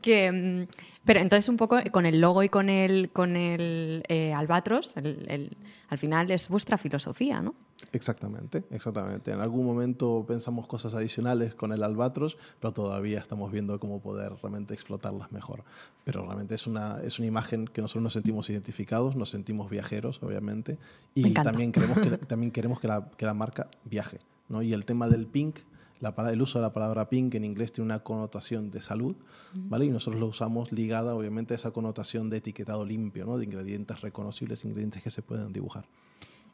que, 0.00 0.32
mm, 0.32 0.74
pero 1.04 1.20
entonces 1.20 1.48
un 1.48 1.56
poco 1.56 1.76
con 1.92 2.06
el 2.06 2.20
logo 2.20 2.42
y 2.42 2.48
con 2.48 2.68
el, 2.68 3.10
con 3.10 3.36
el 3.36 4.02
eh, 4.08 4.32
albatros, 4.32 4.96
el- 4.96 5.26
el- 5.28 5.56
al 5.88 5.98
final 5.98 6.30
es 6.30 6.48
vuestra 6.48 6.78
filosofía, 6.78 7.40
¿no? 7.40 7.54
Exactamente, 7.92 8.64
exactamente. 8.70 9.30
En 9.30 9.40
algún 9.40 9.64
momento 9.66 10.24
pensamos 10.26 10.66
cosas 10.66 10.94
adicionales 10.94 11.54
con 11.54 11.72
el 11.72 11.82
albatros, 11.82 12.38
pero 12.58 12.72
todavía 12.72 13.18
estamos 13.20 13.52
viendo 13.52 13.78
cómo 13.78 14.00
poder 14.00 14.32
realmente 14.42 14.72
explotarlas 14.74 15.30
mejor. 15.32 15.64
Pero 16.04 16.24
realmente 16.24 16.54
es 16.54 16.66
una, 16.66 17.00
es 17.04 17.18
una 17.18 17.28
imagen 17.28 17.66
que 17.66 17.82
nosotros 17.82 18.02
nos 18.02 18.12
sentimos 18.14 18.48
identificados, 18.50 19.16
nos 19.16 19.30
sentimos 19.30 19.70
viajeros, 19.70 20.22
obviamente, 20.22 20.78
Me 21.14 21.28
y 21.28 21.34
también 21.34 21.72
queremos 21.72 21.98
que, 21.98 22.10
también 22.26 22.50
queremos 22.52 22.80
que 22.80 22.88
la, 22.88 23.08
que 23.16 23.26
la 23.26 23.34
marca 23.34 23.68
viaje. 23.84 24.18
¿no? 24.48 24.62
Y 24.62 24.72
el 24.72 24.84
tema 24.84 25.08
del 25.08 25.26
pink, 25.26 25.58
la, 26.04 26.30
el 26.30 26.42
uso 26.42 26.58
de 26.58 26.62
la 26.62 26.72
palabra 26.72 27.08
pink 27.08 27.34
en 27.34 27.44
inglés 27.44 27.72
tiene 27.72 27.86
una 27.86 28.00
connotación 28.00 28.70
de 28.70 28.80
salud, 28.80 29.16
¿vale? 29.54 29.86
Y 29.86 29.90
nosotros 29.90 30.20
lo 30.20 30.26
usamos 30.28 30.70
ligada, 30.70 31.14
obviamente, 31.14 31.54
a 31.54 31.56
esa 31.56 31.70
connotación 31.72 32.30
de 32.30 32.36
etiquetado 32.36 32.84
limpio, 32.84 33.26
¿no? 33.26 33.38
De 33.38 33.44
ingredientes 33.44 34.00
reconocibles, 34.00 34.64
ingredientes 34.64 35.02
que 35.02 35.10
se 35.10 35.22
pueden 35.22 35.52
dibujar. 35.52 35.86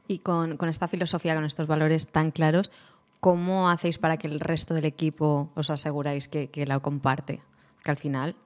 Y 0.08 0.20
con, 0.20 0.56
con 0.56 0.68
esta 0.68 0.88
filosofía, 0.88 1.34
con 1.34 1.44
estos 1.44 1.66
valores 1.66 2.06
tan 2.06 2.30
claros, 2.30 2.70
¿cómo 3.20 3.68
hacéis 3.68 3.98
para 3.98 4.16
que 4.16 4.26
el 4.26 4.40
resto 4.40 4.74
del 4.74 4.84
equipo 4.84 5.50
os 5.54 5.70
aseguráis 5.70 6.28
que, 6.28 6.48
que 6.50 6.66
la 6.66 6.80
comparte? 6.80 7.42
Que 7.84 7.90
al 7.90 7.96
final 7.96 8.36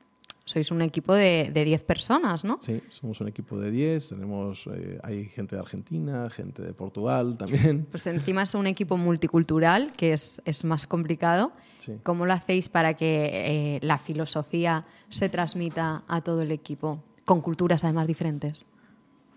sois 0.45 0.71
un 0.71 0.83
equipo 0.83 1.15
de, 1.15 1.51
de 1.53 1.65
10 1.65 1.85
personas, 1.85 2.45
¿no? 2.45 2.59
Sí, 2.61 2.83
somos 2.91 3.21
un 3.21 3.29
equipo 3.29 3.59
de 3.59 3.71
10, 3.71 4.11
tenemos, 4.11 4.69
eh, 4.75 4.99
hay 5.03 5.25
gente 5.27 5.57
de 5.57 5.63
Argentina, 5.63 6.29
gente 6.29 6.63
de 6.63 6.75
Portugal 6.75 7.37
también. 7.39 7.87
Pues 7.91 8.07
encima 8.07 8.43
es 8.43 8.55
un 8.55 8.67
equipo 8.67 8.97
multicultural, 8.97 9.93
que 9.97 10.13
es, 10.13 10.43
es 10.45 10.65
más 10.65 10.87
complicado. 10.87 11.53
Sí. 11.79 11.93
¿Cómo 12.03 12.27
lo 12.27 12.33
hacéis 12.33 12.69
para 12.69 12.95
que 12.95 13.77
eh, 13.77 13.79
la 13.83 13.99
filosofía 13.99 14.85
se 15.09 15.29
transmita 15.29 16.05
a 16.09 16.21
todo 16.21 16.43
el 16.43 16.51
equipo, 16.51 17.03
con 17.25 17.41
culturas 17.41 17.85
además 17.85 18.07
diferentes? 18.07 18.67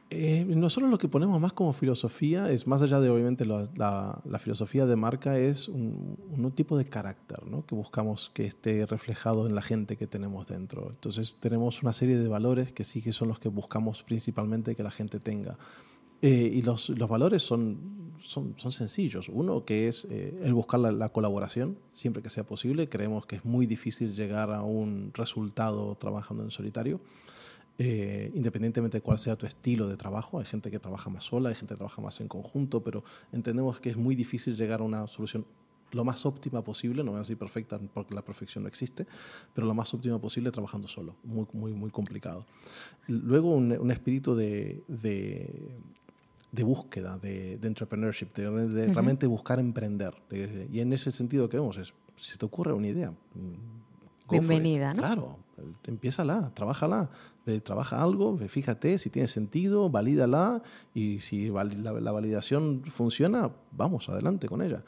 Eh, 0.10 0.46
nosotros 0.48 0.90
lo 0.90 0.98
que 0.98 1.10
ponemos 1.10 1.42
más 1.42 1.52
como 1.52 1.74
filosofía 1.74 2.50
es, 2.50 2.66
más 2.66 2.82
allá 2.82 3.02
de 3.02 3.10
obviamente 3.10 3.46
la, 3.46 3.68
la- 3.76 4.22
la 4.24 4.40
filosofía 4.40 4.86
de 4.86 4.96
marca, 4.96 5.38
es 5.38 5.68
un, 5.68 6.18
un 6.32 6.52
tipo 6.54 6.78
de 6.78 6.86
carácter 6.86 7.46
¿no? 7.46 7.66
que 7.66 7.76
buscamos 7.76 8.32
que 8.34 8.46
esté 8.46 8.86
reflejado 8.86 9.48
en 9.48 9.54
la 9.56 9.62
gente 9.62 9.98
que 9.98 10.08
tenemos 10.08 10.48
dentro. 10.48 10.88
Entonces 10.92 11.36
tenemos 11.42 11.84
una 11.84 11.92
serie 11.92 12.18
de 12.18 12.28
valores 12.30 12.72
que 12.72 12.86
sí 12.86 13.02
que 13.02 13.12
son 13.12 13.28
los 13.28 13.40
que 13.40 13.50
buscamos 13.50 14.04
principalmente 14.04 14.76
que 14.76 14.84
la 14.84 14.92
gente 14.92 15.20
tenga. 15.20 15.58
Eh, 16.22 16.52
y 16.54 16.62
los, 16.62 16.88
los 16.90 17.10
valores 17.10 17.44
son, 17.44 18.14
son, 18.22 18.54
son 18.58 18.72
sencillos. 18.72 19.28
Uno 19.30 19.66
que 19.66 19.90
es 19.90 20.08
eh, 20.10 20.40
el 20.42 20.54
buscar 20.54 20.80
la, 20.80 20.92
la 20.94 21.10
colaboración 21.10 21.78
siempre 21.94 22.24
que 22.24 22.30
sea 22.30 22.46
posible. 22.46 22.88
Creemos 22.88 23.26
que 23.26 23.36
es 23.36 23.44
muy 23.46 23.66
difícil 23.66 24.16
llegar 24.16 24.52
a 24.54 24.64
un 24.64 25.12
resultado 25.14 25.96
trabajando 25.96 26.44
en 26.44 26.50
solitario. 26.50 27.02
Eh, 27.80 28.32
independientemente 28.34 28.98
de 28.98 29.02
cuál 29.02 29.20
sea 29.20 29.36
tu 29.36 29.46
estilo 29.46 29.88
de 29.88 29.98
trabajo, 29.98 30.40
hay 30.40 30.46
gente 30.46 30.72
que 30.72 30.80
trabaja 30.80 31.12
más 31.12 31.26
sola, 31.26 31.50
hay 31.50 31.56
gente 31.56 31.76
que 31.76 31.78
trabaja 31.78 32.02
más 32.02 32.20
en 32.22 32.28
conjunto, 32.28 32.82
pero 32.84 33.04
entendemos 33.32 33.80
que 33.80 33.92
es 33.92 33.98
muy 33.98 34.16
difícil 34.16 34.56
llegar 34.56 34.80
a 34.80 34.84
una 34.84 35.06
solución 35.08 35.46
lo 35.92 36.04
más 36.04 36.26
óptima 36.26 36.64
posible, 36.64 37.04
no 37.04 37.12
voy 37.12 37.18
a 37.18 37.22
decir 37.22 37.38
perfecta 37.38 37.80
porque 37.94 38.14
la 38.14 38.22
perfección 38.22 38.64
no 38.64 38.68
existe, 38.68 39.06
pero 39.54 39.68
lo 39.68 39.74
más 39.74 39.94
óptima 39.94 40.20
posible 40.20 40.52
trabajando 40.52 40.88
solo, 40.88 41.16
muy, 41.24 41.46
muy, 41.54 41.72
muy 41.74 41.92
complicado. 41.92 42.46
Luego 43.08 43.52
un, 43.52 43.72
un 43.72 43.92
espíritu 43.92 44.36
de, 44.36 44.84
de, 44.88 45.48
de 46.52 46.64
búsqueda, 46.64 47.18
de, 47.20 47.58
de 47.58 47.68
entrepreneurship, 47.68 48.34
de, 48.34 48.88
realmente 48.88 49.28
buscar 49.28 49.60
emprender. 49.60 50.14
De- 50.30 50.68
y 50.72 50.80
en 50.82 50.92
ese 50.94 51.12
sentido 51.12 51.48
vemos 51.48 51.78
es, 51.78 51.94
si 52.16 52.38
te 52.38 52.46
ocurre 52.46 52.74
una 52.74 52.88
idea, 52.88 53.12
mm. 53.12 54.30
Bienvenida, 54.30 54.94
¿no? 54.94 55.00
Claro, 55.00 55.38
empiézala, 55.86 56.52
trabájala, 56.54 57.10
eh, 57.46 57.60
trabaja 57.62 58.02
algo, 58.02 58.38
fíjate 58.48 58.98
si 58.98 59.10
tiene 59.10 59.28
sentido, 59.28 59.90
valídala 59.90 60.62
y 60.94 61.20
si 61.20 61.50
la, 61.50 61.64
la 61.64 62.12
validación 62.12 62.84
funciona, 62.90 63.52
vamos 63.72 64.10
adelante 64.10 64.48
con 64.48 64.62
ella. 64.62 64.84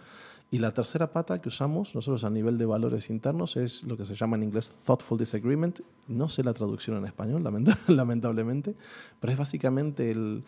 Y 0.51 0.57
la 0.57 0.73
tercera 0.73 1.11
pata 1.13 1.39
que 1.41 1.49
usamos 1.49 1.93
nosotros 1.93 2.23
a 2.23 2.29
nivel 2.31 2.57
de 2.57 2.65
valores 2.65 3.11
internos 3.11 3.55
es 3.55 3.83
lo 3.83 3.95
que 3.97 4.05
se 4.05 4.15
llama 4.15 4.35
en 4.35 4.41
inglés 4.43 4.71
thoughtful 4.83 5.15
disagreement. 5.17 5.81
No 6.07 6.27
sé 6.27 6.43
la 6.43 6.53
traducción 6.55 6.97
en 6.97 7.05
español, 7.05 7.43
lamenta- 7.43 7.77
lamentablemente, 7.87 8.75
pero 9.19 9.31
es 9.31 9.37
básicamente 9.37 10.09
el, 10.09 10.43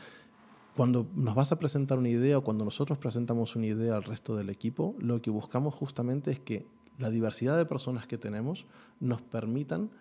cuando 0.75 1.05
nos 1.15 1.36
vas 1.36 1.51
a 1.51 1.60
presentar 1.60 1.99
una 1.99 2.10
idea 2.10 2.39
o 2.39 2.43
cuando 2.43 2.65
nosotros 2.65 2.97
presentamos 2.97 3.55
una 3.55 3.67
idea 3.67 3.95
al 3.95 4.03
resto 4.03 4.36
del 4.36 4.49
equipo, 4.49 4.95
lo 4.97 5.21
que 5.21 5.29
buscamos 5.29 5.75
justamente 5.75 6.31
es 6.31 6.39
que 6.39 6.65
la 6.97 7.12
diversidad 7.12 7.55
de 7.57 7.65
personas 7.65 8.07
que 8.07 8.17
tenemos 8.17 8.65
nos 8.99 9.21
permitan, 9.21 9.91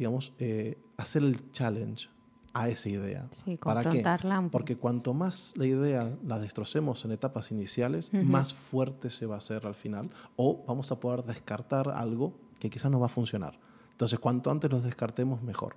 digamos, 0.00 0.32
eh, 0.38 0.78
hacer 0.96 1.22
el 1.22 1.52
challenge 1.52 2.08
a 2.54 2.70
esa 2.70 2.88
idea. 2.88 3.28
Sí, 3.30 3.58
¿Para 3.58 3.82
qué? 3.82 3.88
confrontarla 3.88 4.36
poco. 4.40 4.50
Porque 4.50 4.76
cuanto 4.76 5.12
más 5.12 5.52
la 5.56 5.66
idea 5.66 6.16
la 6.24 6.38
destrocemos 6.38 7.04
en 7.04 7.12
etapas 7.12 7.50
iniciales, 7.52 8.10
Ujú. 8.14 8.24
más 8.24 8.54
fuerte 8.54 9.10
se 9.10 9.26
va 9.26 9.34
a 9.34 9.38
hacer 9.38 9.66
al 9.66 9.74
final 9.74 10.08
o 10.36 10.64
vamos 10.66 10.90
a 10.90 10.98
poder 10.98 11.22
descartar 11.24 11.90
algo 11.90 12.32
que 12.58 12.70
quizás 12.70 12.90
no 12.90 12.98
va 12.98 13.06
a 13.06 13.08
funcionar. 13.10 13.58
Entonces, 14.00 14.18
cuanto 14.18 14.50
antes 14.50 14.70
los 14.70 14.82
descartemos, 14.82 15.42
mejor. 15.42 15.76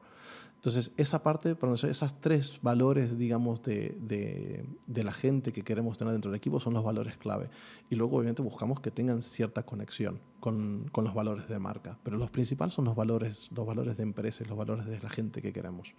Entonces, 0.56 0.92
esa 0.96 1.24
parte, 1.24 1.56
para 1.56 1.74
esas 1.74 2.22
tres 2.22 2.60
valores, 2.62 3.18
digamos, 3.18 3.62
de, 3.64 3.98
de, 4.00 4.66
de 4.88 5.04
la 5.04 5.12
gente 5.12 5.52
que 5.52 5.62
queremos 5.62 5.98
tener 5.98 6.14
dentro 6.14 6.32
del 6.32 6.38
equipo 6.38 6.62
son 6.62 6.74
los 6.74 6.86
valores 6.86 7.18
clave. 7.18 7.50
Y 7.90 7.96
luego, 7.96 8.16
obviamente, 8.16 8.42
buscamos 8.42 8.80
que 8.80 8.92
tengan 8.92 9.24
cierta 9.24 9.64
conexión 9.64 10.22
con, 10.40 10.88
con 10.94 11.04
los 11.04 11.14
valores 11.14 11.50
de 11.50 11.60
marca. 11.60 11.98
Pero 12.02 12.16
los 12.16 12.30
principales 12.32 12.74
son 12.74 12.86
los 12.86 12.96
valores, 12.96 13.50
los 13.54 13.68
valores 13.68 13.98
de 13.98 14.04
empresa 14.04 14.42
y 14.46 14.48
los 14.48 14.58
valores 14.58 14.86
de 14.86 15.02
la 15.02 15.10
gente 15.10 15.42
que 15.42 15.52
queremos. 15.52 15.94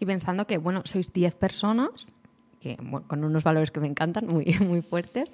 Y 0.00 0.06
pensando 0.06 0.48
que, 0.48 0.58
bueno, 0.58 0.82
sois 0.84 1.12
10 1.12 1.36
personas, 1.36 2.12
que, 2.58 2.76
bueno, 2.82 3.06
con 3.06 3.22
unos 3.22 3.44
valores 3.44 3.70
que 3.70 3.78
me 3.78 3.86
encantan, 3.86 4.26
muy, 4.26 4.46
muy 4.66 4.82
fuertes, 4.82 5.32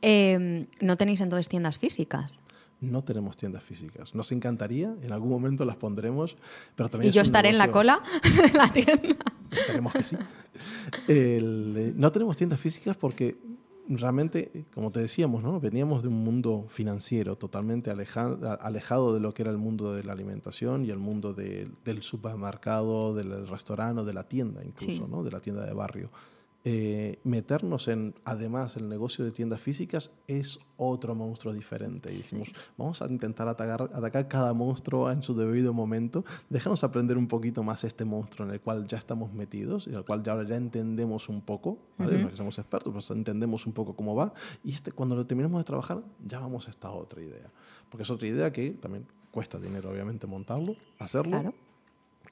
eh, 0.00 0.66
no 0.80 0.96
tenéis 0.96 1.20
entonces 1.20 1.50
tiendas 1.50 1.78
físicas. 1.78 2.40
No 2.82 3.02
tenemos 3.02 3.36
tiendas 3.36 3.62
físicas. 3.62 4.14
Nos 4.14 4.30
encantaría, 4.32 4.94
en 5.02 5.12
algún 5.12 5.30
momento 5.30 5.64
las 5.64 5.76
pondremos, 5.76 6.36
pero 6.76 6.90
también 6.90 7.06
Y 7.06 7.10
es 7.10 7.14
yo 7.14 7.22
estaré 7.22 7.48
en 7.48 7.56
la 7.58 7.70
cola 7.70 8.00
de 8.22 8.52
la 8.58 8.70
tienda. 8.70 9.24
Esperemos 9.50 9.92
que 9.94 10.04
sí. 10.04 10.16
El, 11.08 11.74
eh, 11.76 11.92
no 11.96 12.10
tenemos 12.12 12.36
tiendas 12.36 12.60
físicas 12.60 12.96
porque 12.96 13.36
realmente, 13.88 14.64
como 14.74 14.90
te 14.90 15.00
decíamos, 15.00 15.42
¿no? 15.42 15.60
veníamos 15.60 16.02
de 16.02 16.08
un 16.08 16.22
mundo 16.24 16.66
financiero 16.68 17.36
totalmente 17.36 17.90
aleja- 17.90 18.38
a- 18.44 18.54
alejado 18.54 19.12
de 19.14 19.20
lo 19.20 19.34
que 19.34 19.42
era 19.42 19.50
el 19.50 19.58
mundo 19.58 19.92
de 19.94 20.04
la 20.04 20.12
alimentación 20.12 20.84
y 20.84 20.90
el 20.90 20.98
mundo 20.98 21.34
de- 21.34 21.68
del 21.84 22.02
supermercado, 22.02 23.14
del 23.14 23.46
restaurante 23.48 24.02
o 24.02 24.04
de 24.04 24.12
la 24.14 24.24
tienda 24.28 24.64
incluso, 24.64 25.04
Sí. 25.04 25.10
¿no? 25.10 25.22
de 25.22 25.30
la 25.30 25.40
tienda 25.40 25.64
de 25.64 25.72
barrio. 25.72 26.10
Eh, 26.64 27.18
meternos 27.24 27.88
en, 27.88 28.14
además, 28.24 28.76
el 28.76 28.88
negocio 28.88 29.24
de 29.24 29.32
tiendas 29.32 29.60
físicas 29.60 30.12
es 30.28 30.60
otro 30.76 31.16
monstruo 31.16 31.52
diferente. 31.52 32.12
Y 32.12 32.18
dijimos, 32.18 32.52
vamos 32.78 33.02
a 33.02 33.06
intentar 33.06 33.48
atacar, 33.48 33.90
atacar 33.92 34.28
cada 34.28 34.54
monstruo 34.54 35.10
en 35.10 35.22
su 35.22 35.34
debido 35.34 35.72
momento. 35.72 36.24
Déjanos 36.50 36.84
aprender 36.84 37.18
un 37.18 37.26
poquito 37.26 37.64
más 37.64 37.82
este 37.82 38.04
monstruo 38.04 38.46
en 38.46 38.54
el 38.54 38.60
cual 38.60 38.86
ya 38.86 38.98
estamos 38.98 39.32
metidos 39.32 39.88
y 39.88 39.90
en 39.90 39.96
el 39.96 40.04
cual 40.04 40.22
ya 40.22 40.32
ahora 40.32 40.46
ya 40.46 40.56
entendemos 40.56 41.28
un 41.28 41.40
poco, 41.40 41.78
¿vale? 41.98 42.12
Ujú. 42.12 42.22
No 42.22 42.26
es 42.28 42.30
que 42.32 42.36
somos 42.36 42.58
expertos, 42.58 42.92
pero 42.94 43.18
entendemos 43.18 43.66
un 43.66 43.72
poco 43.72 43.96
cómo 43.96 44.14
va. 44.14 44.32
Y 44.62 44.72
este, 44.72 44.92
cuando 44.92 45.16
lo 45.16 45.26
terminemos 45.26 45.60
de 45.60 45.64
trabajar, 45.64 46.00
ya 46.24 46.38
vamos 46.38 46.68
a 46.68 46.70
esta 46.70 46.90
otra 46.92 47.20
idea. 47.20 47.50
Porque 47.90 48.04
es 48.04 48.10
otra 48.10 48.28
idea 48.28 48.52
que 48.52 48.70
también 48.70 49.04
cuesta 49.32 49.58
dinero, 49.58 49.90
obviamente, 49.90 50.28
montarlo, 50.28 50.76
hacerlo. 51.00 51.40
Claro. 51.40 51.54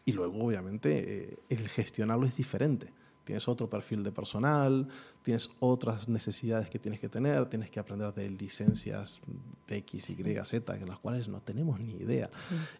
Y 0.05 0.13
luego, 0.13 0.45
obviamente, 0.45 1.33
eh, 1.33 1.39
el 1.49 1.69
gestionarlo 1.69 2.27
es 2.27 2.37
diferente. 2.37 2.93
Tienes 3.25 3.49
otro 3.49 3.69
perfil 3.69 4.03
de 4.03 4.13
personal, 4.13 4.89
tienes 5.23 5.51
otras 5.61 6.09
necesidades 6.09 6.69
que 6.69 6.79
tienes 6.79 7.01
que 7.01 7.09
tener, 7.09 7.47
tienes 7.47 7.71
que 7.71 7.79
aprender 7.79 8.13
de 8.15 8.31
licencias 8.31 9.21
de 9.67 9.77
X, 9.79 10.11
Y, 10.11 10.45
Z, 10.45 10.73
de 10.73 10.87
las 10.87 10.99
cuales 10.99 11.29
no 11.29 11.41
tenemos 11.41 11.79
ni 11.81 11.93
idea. 11.93 12.29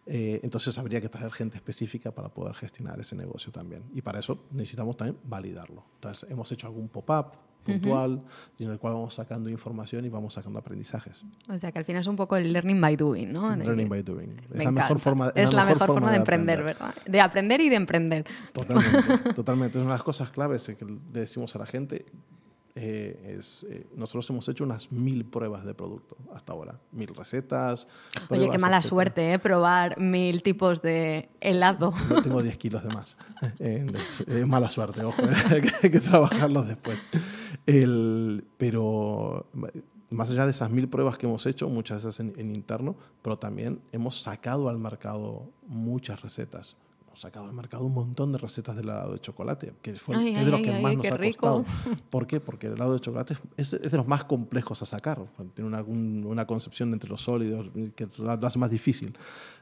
Eh, 0.05 0.39
entonces 0.43 0.77
habría 0.77 0.99
que 0.99 1.09
traer 1.09 1.31
gente 1.31 1.57
específica 1.57 2.11
para 2.11 2.29
poder 2.29 2.55
gestionar 2.55 2.99
ese 2.99 3.15
negocio 3.15 3.51
también. 3.51 3.83
Y 3.93 4.01
para 4.01 4.19
eso 4.19 4.45
necesitamos 4.51 4.97
también 4.97 5.17
validarlo. 5.23 5.85
Entonces 5.95 6.29
hemos 6.29 6.51
hecho 6.51 6.67
algún 6.67 6.89
pop-up 6.89 7.50
puntual 7.63 8.23
en 8.59 8.69
el 8.69 8.79
cual 8.79 8.93
vamos 8.93 9.13
sacando 9.13 9.49
información 9.49 10.05
y 10.05 10.09
vamos 10.09 10.33
sacando 10.33 10.59
aprendizajes. 10.59 11.23
O 11.49 11.57
sea 11.57 11.71
que 11.71 11.79
al 11.79 11.85
final 11.85 12.01
es 12.01 12.07
un 12.07 12.15
poco 12.15 12.35
el 12.35 12.51
learning 12.51 12.79
by 12.81 12.95
doing, 12.95 13.31
¿no? 13.31 13.55
Learning 13.55 13.89
by 13.89 14.03
doing. 14.03 14.35
Me 14.49 14.59
es 14.59 14.65
la 14.65 14.71
mejor 14.71 14.91
encanta. 14.91 14.99
forma, 14.99 15.31
es 15.35 15.53
la 15.53 15.65
mejor, 15.65 15.87
forma, 15.87 16.11
de, 16.11 16.17
emprender, 16.17 16.59
aprender. 16.59 16.79
¿verdad? 16.79 16.95
De 17.05 17.21
aprender 17.21 17.61
y 17.61 17.69
de 17.69 17.75
emprender. 17.75 18.25
Totalmente, 18.53 19.33
totalmente. 19.33 19.77
Es 19.77 19.83
una 19.83 19.93
de 19.93 19.97
las 19.97 20.03
cosas 20.03 20.29
claves 20.29 20.65
que 20.65 20.85
le 20.85 21.19
decimos 21.19 21.55
a 21.55 21.59
la 21.59 21.65
gente. 21.65 22.05
Eh, 22.75 23.37
es, 23.39 23.65
eh, 23.69 23.85
nosotros 23.95 24.29
hemos 24.29 24.47
hecho 24.49 24.63
unas 24.63 24.91
mil 24.91 25.25
pruebas 25.25 25.65
de 25.65 25.73
producto 25.73 26.15
hasta 26.33 26.53
ahora. 26.53 26.79
Mil 26.91 27.07
recetas. 27.15 27.85
Oye, 27.85 28.23
qué 28.23 28.27
pruebas, 28.27 28.61
mala 28.61 28.77
etcétera. 28.77 28.89
suerte, 28.89 29.33
¿eh? 29.33 29.39
Probar 29.39 29.99
mil 29.99 30.41
tipos 30.43 30.81
de 30.81 31.29
helado. 31.41 31.93
Yo 32.09 32.21
tengo 32.21 32.41
10 32.41 32.57
kilos 32.57 32.83
de 32.83 32.89
más. 32.93 33.17
Eh, 33.59 33.85
es, 33.95 34.21
es 34.21 34.47
mala 34.47 34.69
suerte, 34.69 35.03
ojo, 35.03 35.21
hay 35.49 35.61
que- 35.61 35.71
hay 35.83 35.89
que 35.91 35.99
trabajarlos 35.99 36.67
después. 36.67 37.05
El, 37.65 38.45
pero 38.57 39.47
más 40.09 40.29
allá 40.29 40.45
de 40.45 40.51
esas 40.51 40.69
mil 40.69 40.87
pruebas 40.89 41.17
que 41.17 41.25
hemos 41.25 41.45
hecho, 41.45 41.69
muchas 41.69 42.03
de 42.03 42.09
esas 42.09 42.19
en, 42.19 42.33
en 42.37 42.53
interno, 42.55 42.95
pero 43.21 43.37
también 43.37 43.81
hemos 43.91 44.21
sacado 44.21 44.69
al 44.69 44.77
mercado 44.77 45.49
muchas 45.67 46.21
recetas. 46.21 46.75
Hemos 47.11 47.19
sacado 47.19 47.45
al 47.45 47.51
mercado 47.51 47.83
un 47.83 47.93
montón 47.93 48.31
de 48.31 48.37
recetas 48.37 48.73
de 48.73 48.83
helado 48.83 49.11
de 49.11 49.19
chocolate, 49.19 49.73
que 49.81 49.93
fue 49.95 50.15
Ay, 50.15 50.33
es 50.33 50.45
de 50.45 50.49
lo 50.51 50.55
ay, 50.57 50.63
que 50.63 50.71
ay, 50.71 50.81
más 50.81 50.91
ay, 50.91 50.95
nos 50.95 51.05
ha 51.07 51.17
rico. 51.17 51.39
costado. 51.61 51.65
¿Por 52.09 52.25
qué? 52.25 52.39
Porque 52.39 52.67
el 52.67 52.73
helado 52.73 52.93
de 52.93 53.01
chocolate 53.01 53.35
es, 53.57 53.73
es 53.73 53.91
de 53.91 53.97
los 53.97 54.07
más 54.07 54.23
complejos 54.23 54.81
a 54.81 54.85
sacar. 54.85 55.19
Tiene 55.53 55.67
una, 55.67 55.81
un- 55.81 56.23
una 56.25 56.47
concepción 56.47 56.93
entre 56.93 57.09
los 57.09 57.19
sólidos 57.21 57.67
que 57.95 58.07
lo 58.17 58.31
hace 58.31 58.59
más 58.59 58.69
difícil. 58.71 59.13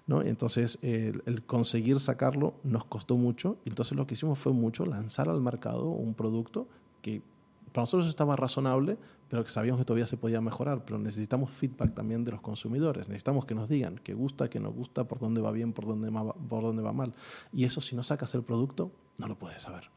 ¿no? 0.05 0.21
Entonces, 0.21 0.77
el, 0.83 1.23
el 1.25 1.41
conseguir 1.43 1.99
sacarlo 1.99 2.53
nos 2.63 2.85
costó 2.85 3.15
mucho. 3.15 3.57
Entonces 3.65 3.97
lo 3.97 4.05
que 4.05 4.13
hicimos 4.13 4.38
fue 4.38 4.53
mucho 4.53 4.85
lanzar 4.85 5.27
al 5.27 5.41
mercado 5.41 5.85
un 5.89 6.13
producto 6.13 6.67
que 7.01 7.23
para 7.71 7.84
nosotros 7.84 8.08
estaba 8.10 8.36
razonable, 8.36 8.97
pero 9.29 9.43
que 9.43 9.51
sabíamos 9.51 9.79
que 9.82 9.86
todavía 9.86 10.08
se 10.08 10.17
podía 10.17 10.41
mejorar. 10.41 10.84
Pero 10.86 10.97
necesitamos 10.99 11.51
feedback 11.51 11.93
también 11.93 12.23
de 12.23 12.32
los 12.32 12.41
consumidores. 12.41 13.08
Necesitamos 13.08 13.45
que 13.45 13.55
nos 13.55 13.69
digan 13.69 13.99
qué 14.03 14.13
gusta, 14.13 14.49
qué 14.49 14.60
no 14.60 14.71
gusta, 14.71 15.03
por 15.05 15.19
dónde 15.19 15.41
va 15.41 15.51
bien, 15.51 15.73
por 15.73 15.86
dónde, 15.86 16.10
ma- 16.12 16.34
por 16.34 16.63
dónde 16.63 16.82
va 16.84 16.93
mal. 16.93 17.13
Y 17.53 17.63
eso, 17.65 17.82
si 17.82 17.95
no 17.95 18.03
sacas 18.03 18.34
el 18.36 18.43
producto, 18.43 18.91
no 19.17 19.27
lo 19.27 19.38
puedes 19.38 19.62
saber. 19.62 19.89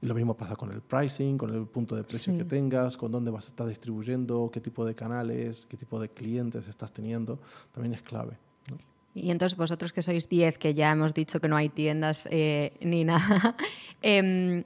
Y 0.00 0.06
lo 0.06 0.14
mismo 0.14 0.36
pasa 0.36 0.54
con 0.54 0.70
el 0.70 0.80
pricing, 0.80 1.36
con 1.36 1.52
el 1.52 1.66
punto 1.66 1.96
de 1.96 2.04
precio 2.04 2.32
Sí. 2.32 2.38
que 2.38 2.44
tengas, 2.44 2.96
con 2.96 3.10
dónde 3.10 3.32
vas 3.32 3.46
a 3.46 3.48
estar 3.48 3.66
distribuyendo, 3.66 4.48
qué 4.52 4.60
tipo 4.60 4.84
de 4.86 4.94
canales, 4.94 5.66
qué 5.68 5.76
tipo 5.76 5.98
de 6.00 6.08
clientes 6.08 6.68
estás 6.68 6.92
teniendo. 6.92 7.40
También 7.72 7.94
es 7.94 8.02
clave. 8.02 8.38
¿no? 8.70 8.78
Y 9.14 9.32
entonces 9.32 9.58
vosotros 9.58 9.92
que 9.92 10.00
sois 10.02 10.28
10, 10.28 10.56
que 10.58 10.72
ya 10.74 10.92
hemos 10.92 11.14
dicho 11.14 11.40
que 11.40 11.48
no 11.48 11.56
hay 11.56 11.68
tiendas 11.68 12.28
eh, 12.30 12.74
ni 12.80 13.02
nada, 13.02 13.56
em, 14.02 14.62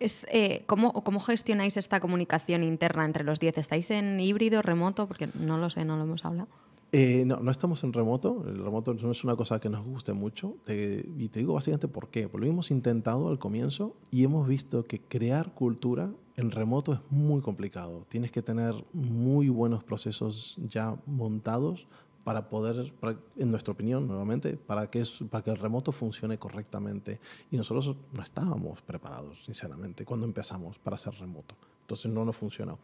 es, 0.00 0.26
eh, 0.30 0.64
¿cómo, 0.66 0.92
¿cómo, 0.92 1.20
gestionáis 1.20 1.76
esta 1.76 2.00
comunicación 2.00 2.62
interna 2.62 3.04
entre 3.04 3.22
los 3.22 3.38
10? 3.38 3.58
¿Estáis 3.58 3.90
en 3.90 4.18
híbrido, 4.18 4.62
remoto? 4.62 5.06
Porque 5.06 5.28
no 5.34 5.58
lo 5.58 5.70
sé, 5.70 5.84
no 5.84 5.96
lo 5.96 6.04
hemos 6.04 6.24
hablado. 6.24 6.48
Eh, 6.92 7.22
no, 7.24 7.36
no 7.36 7.50
estamos 7.50 7.84
en 7.84 7.92
remoto. 7.92 8.44
El 8.48 8.64
remoto 8.64 8.94
no 8.94 9.12
es 9.12 9.22
una 9.22 9.36
cosa 9.36 9.60
que 9.60 9.68
nos 9.68 9.84
guste 9.84 10.12
mucho. 10.12 10.56
y 10.66 11.28
te 11.28 11.38
digo 11.38 11.54
básicamente 11.54 11.86
por 11.86 12.08
qué. 12.08 12.28
Porque 12.28 12.46
lo 12.46 12.52
hemos 12.52 12.70
intentado 12.70 13.28
al 13.28 13.38
comienzo 13.38 13.94
y 14.10 14.24
hemos 14.24 14.48
visto 14.48 14.84
que 14.84 15.00
crear 15.00 15.54
cultura 15.54 16.10
en 16.36 16.50
remoto 16.50 16.92
es 16.92 17.00
muy 17.10 17.42
complicado. 17.42 18.06
Tienes 18.08 18.32
que 18.32 18.42
tener 18.42 18.74
muy 18.92 19.48
buenos 19.48 19.84
procesos 19.84 20.56
ya 20.66 20.96
montados 21.06 21.86
para 22.24 22.48
poder, 22.48 22.92
en 23.36 23.50
nuestra 23.50 23.72
opinión, 23.72 24.06
nuevamente, 24.06 24.56
para 24.56 24.90
que, 24.90 25.00
el 25.00 25.56
remoto 25.56 25.92
funcione 25.92 26.38
correctamente. 26.38 27.18
Y 27.50 27.56
nosotros 27.56 27.96
no 28.12 28.22
estábamos 28.22 28.82
preparados, 28.82 29.44
sinceramente, 29.44 30.04
cuando 30.04 30.26
empezamos 30.26 30.78
para 30.78 30.96
hacer 30.96 31.14
remoto. 31.14 31.54
Entonces 31.82 32.10
no 32.10 32.24
nos 32.24 32.36
funcionó. 32.36 32.78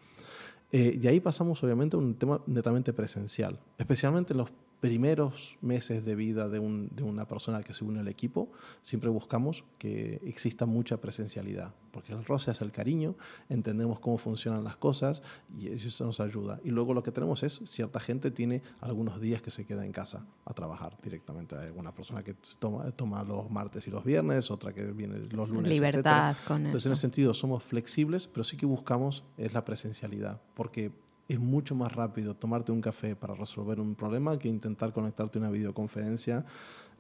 Eh, 0.72 0.99
y 1.01 1.07
ahí 1.07 1.20
pasamos, 1.20 1.62
obviamente, 1.62 1.96
a 1.96 1.99
un 1.99 2.14
tema 2.14 2.40
netamente 2.46 2.92
presencial, 2.92 3.59
especialmente 3.79 4.33
en 4.33 4.38
los 4.38 4.51
primeros 4.81 5.57
meses 5.62 6.05
de 6.05 6.15
vida 6.15 6.49
de, 6.49 6.59
un, 6.59 6.89
de, 6.95 7.03
una 7.03 7.27
persona 7.27 7.62
que 7.62 7.73
se 7.73 7.85
une 7.85 8.01
al 8.01 8.09
equipo, 8.09 8.51
siempre 8.83 9.09
buscamos 9.09 9.65
que 9.79 10.21
exista 10.25 10.67
mucha 10.67 11.01
presencialidad, 11.01 11.75
porque 11.93 12.12
el 12.12 12.25
roce 12.25 12.51
hace 12.51 12.65
el 12.65 12.73
cariño, 12.73 13.15
entendemos 13.49 14.01
cómo 14.01 14.19
funcionan 14.19 14.65
las 14.65 14.77
cosas 14.77 15.23
y 15.59 15.69
eso 15.69 16.05
nos 16.05 16.21
ayuda. 16.21 16.61
Y 16.62 16.71
luego 16.71 16.93
lo 16.93 17.03
que 17.03 17.11
tenemos 17.11 17.43
es, 17.43 17.61
cierta 17.65 18.01
gente 18.01 18.31
tiene 18.31 18.62
algunos 18.81 19.21
días 19.21 19.41
que 19.41 19.51
se 19.51 19.65
queda 19.65 19.85
en 19.85 19.93
casa 19.93 20.27
a 20.45 20.53
trabajar 20.53 20.97
directamente. 21.03 21.57
Hay 21.57 21.71
una 21.75 21.95
persona 21.95 22.23
que 22.23 22.35
toma, 22.59 22.91
toma 22.91 23.23
los 23.25 23.51
martes 23.51 23.87
y 23.87 23.91
los 23.91 24.05
viernes, 24.05 24.51
otra 24.51 24.75
que 24.75 24.85
viene 24.85 25.19
los 25.31 25.51
lunes. 25.51 25.69
Libertad 25.71 26.37
con 26.47 26.67
Entonces, 26.67 26.87
en 26.87 26.93
ese 26.93 27.01
sentido, 27.01 27.33
somos 27.33 27.62
flexibles, 27.62 28.27
pero 28.27 28.45
sí 28.45 28.57
que 28.57 28.67
buscamos 28.67 29.25
es 29.39 29.55
la 29.55 29.65
presencialidad, 29.65 30.41
porque 30.55 30.93
es 31.29 31.39
mucho 31.41 31.75
más 31.75 31.93
rápido 31.93 32.35
tomarte 32.35 32.73
un 32.73 32.81
café 32.81 33.17
para 33.17 33.35
resolver 33.35 33.81
un 33.81 33.95
problema 33.95 34.39
que 34.39 34.49
intentar 34.49 34.93
conectarte 34.93 35.39
a 35.39 35.43
una 35.43 35.51
videoconferencia 35.51 36.45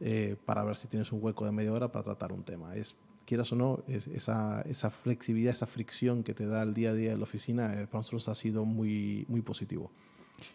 eh, 0.00 0.36
para 0.44 0.64
ver 0.64 0.76
si 0.76 0.88
tienes 0.88 1.12
un 1.12 1.22
hueco 1.22 1.44
de 1.44 1.52
media 1.52 1.72
hora 1.72 1.92
para 1.92 2.04
tratar 2.04 2.32
un 2.32 2.42
tema. 2.42 2.74
Es, 2.74 2.96
quieras 3.24 3.52
o 3.52 3.56
no, 3.56 3.82
esa, 3.86 4.62
esa, 4.62 4.90
flexibilidad, 4.90 5.52
esa 5.52 5.66
fricción 5.66 6.22
que 6.22 6.34
te 6.34 6.46
da 6.46 6.62
el 6.62 6.74
día 6.74 6.90
a 6.90 6.94
día 6.94 7.12
en 7.12 7.18
la 7.18 7.24
oficina, 7.24 7.72
eh, 7.74 7.86
para 7.86 8.00
nosotros 8.00 8.28
ha 8.28 8.34
sido 8.34 8.64
muy, 8.64 9.24
muy 9.28 9.42
positivo. 9.42 9.90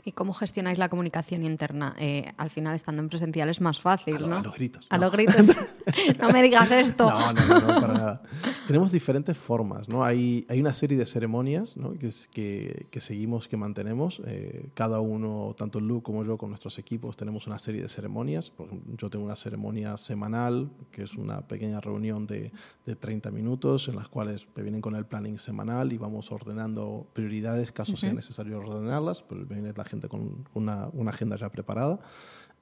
¿Y 0.03 0.11
cómo 0.11 0.33
gestionáis 0.33 0.77
la 0.77 0.89
comunicación 0.89 1.43
interna? 1.43 1.95
Eh, 1.99 2.31
al 2.37 2.49
final, 2.49 2.75
estando 2.75 3.01
en 3.01 3.09
presencial 3.09 3.49
es 3.49 3.61
más 3.61 3.79
fácil, 3.79 4.27
¿no? 4.27 4.37
A 4.37 4.41
los 4.41 4.55
gritos. 4.55 4.87
A 4.89 4.97
los 4.97 5.11
gritos. 5.11 5.35
no 6.19 6.29
me 6.29 6.41
digas 6.43 6.71
esto. 6.71 7.09
No, 7.09 7.33
no, 7.33 7.59
no, 7.59 7.81
para 7.81 7.93
nada. 7.93 8.21
Tenemos 8.67 8.91
diferentes 8.91 9.37
formas, 9.37 9.89
¿no? 9.89 10.03
Hay, 10.03 10.45
hay 10.49 10.59
una 10.59 10.73
serie 10.73 10.97
de 10.97 11.05
ceremonias 11.05 11.77
¿no? 11.77 11.93
que, 11.93 12.09
que, 12.31 12.87
que, 12.89 13.01
seguimos, 13.01 13.47
que 13.47 13.57
mantenemos. 13.57 14.21
Eh, 14.25 14.69
cada 14.73 14.99
uno, 14.99 15.55
tanto 15.57 15.79
Lu 15.79 16.01
como 16.01 16.23
yo, 16.23 16.37
con 16.37 16.49
nuestros 16.49 16.79
equipos, 16.79 17.17
tenemos 17.17 17.47
una 17.47 17.59
serie 17.59 17.81
de 17.81 17.89
ceremonias. 17.89 18.49
Por 18.49 18.67
ejemplo, 18.67 18.95
yo 18.97 19.09
tengo 19.09 19.25
una 19.25 19.35
ceremonia 19.35 19.97
semanal, 19.97 20.69
que 20.91 21.03
es 21.03 21.15
una 21.15 21.47
pequeña 21.47 21.81
reunión 21.81 22.27
de, 22.27 22.51
de 22.85 22.95
30 22.95 23.31
minutos, 23.31 23.87
en 23.87 23.95
las 23.95 24.07
cuales 24.07 24.47
me 24.55 24.63
vienen 24.63 24.81
con 24.81 24.95
el 24.95 25.05
planning 25.05 25.37
semanal 25.37 25.91
y 25.93 25.97
vamos 25.97 26.31
ordenando 26.31 27.07
prioridades, 27.13 27.71
caso 27.71 27.97
sea 27.97 28.13
necesario 28.13 28.59
ordenarlas, 28.59 29.21
pero 29.21 29.45
viene 29.45 29.70
la 29.77 29.85
gente 29.85 30.07
con 30.07 30.45
una, 30.53 30.89
una 30.93 31.11
agenda 31.11 31.35
ya 31.35 31.49
preparada. 31.49 31.99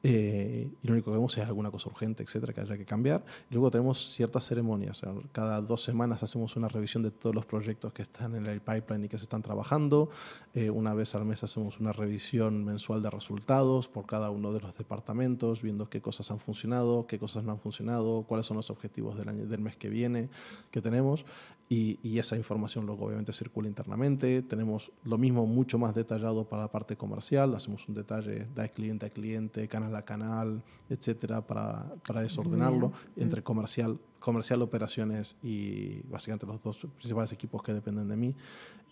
Eh, 0.02 0.70
y 0.82 0.88
lo 0.88 0.94
único 0.94 1.12
que 1.12 1.18
vemos 1.18 1.38
es 1.38 1.46
alguna 1.46 1.72
cosa 1.72 1.90
urgente, 1.90 2.24
etcétera, 2.24 2.54
que 2.54 2.62
haya 2.62 2.78
que 2.78 2.86
cambiar. 2.86 3.24
Y 3.50 3.54
luego 3.54 3.70
tenemos 3.70 4.14
ciertas 4.14 4.46
ceremonias. 4.46 5.02
cada 5.32 5.62
dos 5.62 5.84
semanas 5.84 6.24
hacemos 6.24 6.56
una 6.56 6.70
revisión 6.70 7.04
de 7.04 7.12
todos 7.12 7.36
los 7.36 7.46
proyectos 7.46 7.92
que 7.92 8.04
están 8.04 8.36
en 8.36 8.46
el 8.46 8.62
pipeline 8.62 9.06
y 9.06 9.10
que 9.10 9.18
se 9.18 9.24
están 9.24 9.42
trabajando. 9.42 10.10
Eh, 10.54 10.70
una 10.70 10.94
vez 10.94 11.16
al 11.16 11.26
mes 11.26 11.44
hacemos 11.44 11.80
una 11.80 11.92
revisión 11.92 12.64
mensual 12.64 13.04
de 13.04 13.10
resultados 13.10 13.90
por 13.90 14.06
cada 14.06 14.30
uno 14.30 14.54
de 14.54 14.62
los 14.62 14.78
departamentos, 14.78 15.62
viendo 15.62 15.90
qué 15.90 16.02
cosas 16.02 16.32
han 16.32 16.40
funcionado, 16.40 17.06
qué 17.06 17.20
cosas 17.20 17.44
no 17.44 17.52
han 17.52 17.60
funcionado, 17.60 18.24
cuáles 18.28 18.46
son 18.46 18.58
los 18.58 18.70
objetivos 18.70 19.18
del, 19.18 19.30
año, 19.30 19.46
del 19.48 19.60
mes 19.60 19.76
que 19.76 19.90
viene 19.90 20.30
que 20.72 20.82
tenemos. 20.82 21.26
Y, 21.72 22.00
y, 22.02 22.18
esa 22.18 22.36
información 22.36 22.88
luego 22.88 23.06
obviamente 23.06 23.32
circula 23.32 23.68
internamente. 23.68 24.42
Tenemos 24.42 24.92
lo 25.04 25.20
mismo 25.20 25.46
mucho 25.46 25.78
más 25.78 25.94
detallado 25.94 26.44
para 26.44 26.64
la 26.64 26.72
parte 26.72 26.96
comercial. 26.96 27.54
Hacemos 27.54 27.88
un 27.88 27.94
detalle 27.94 28.48
de 28.56 28.72
cliente 28.72 29.06
a 29.06 29.10
cliente, 29.12 29.68
canal 29.68 29.96
a 29.96 30.02
canal, 30.02 30.64
etcétera, 30.90 31.46
para, 31.46 31.94
para 32.08 32.24
desordenarlo 32.24 32.92
entre 33.16 33.44
comercial, 33.44 34.00
comercial, 34.20 34.64
operaciones 34.64 35.36
y 35.44 36.02
básicamente 36.10 36.48
los 36.48 36.60
dos 36.64 36.88
principales 36.98 37.32
equipos 37.34 37.62
que 37.62 37.72
dependen 37.72 38.08
de 38.10 38.18
mí. 38.18 38.36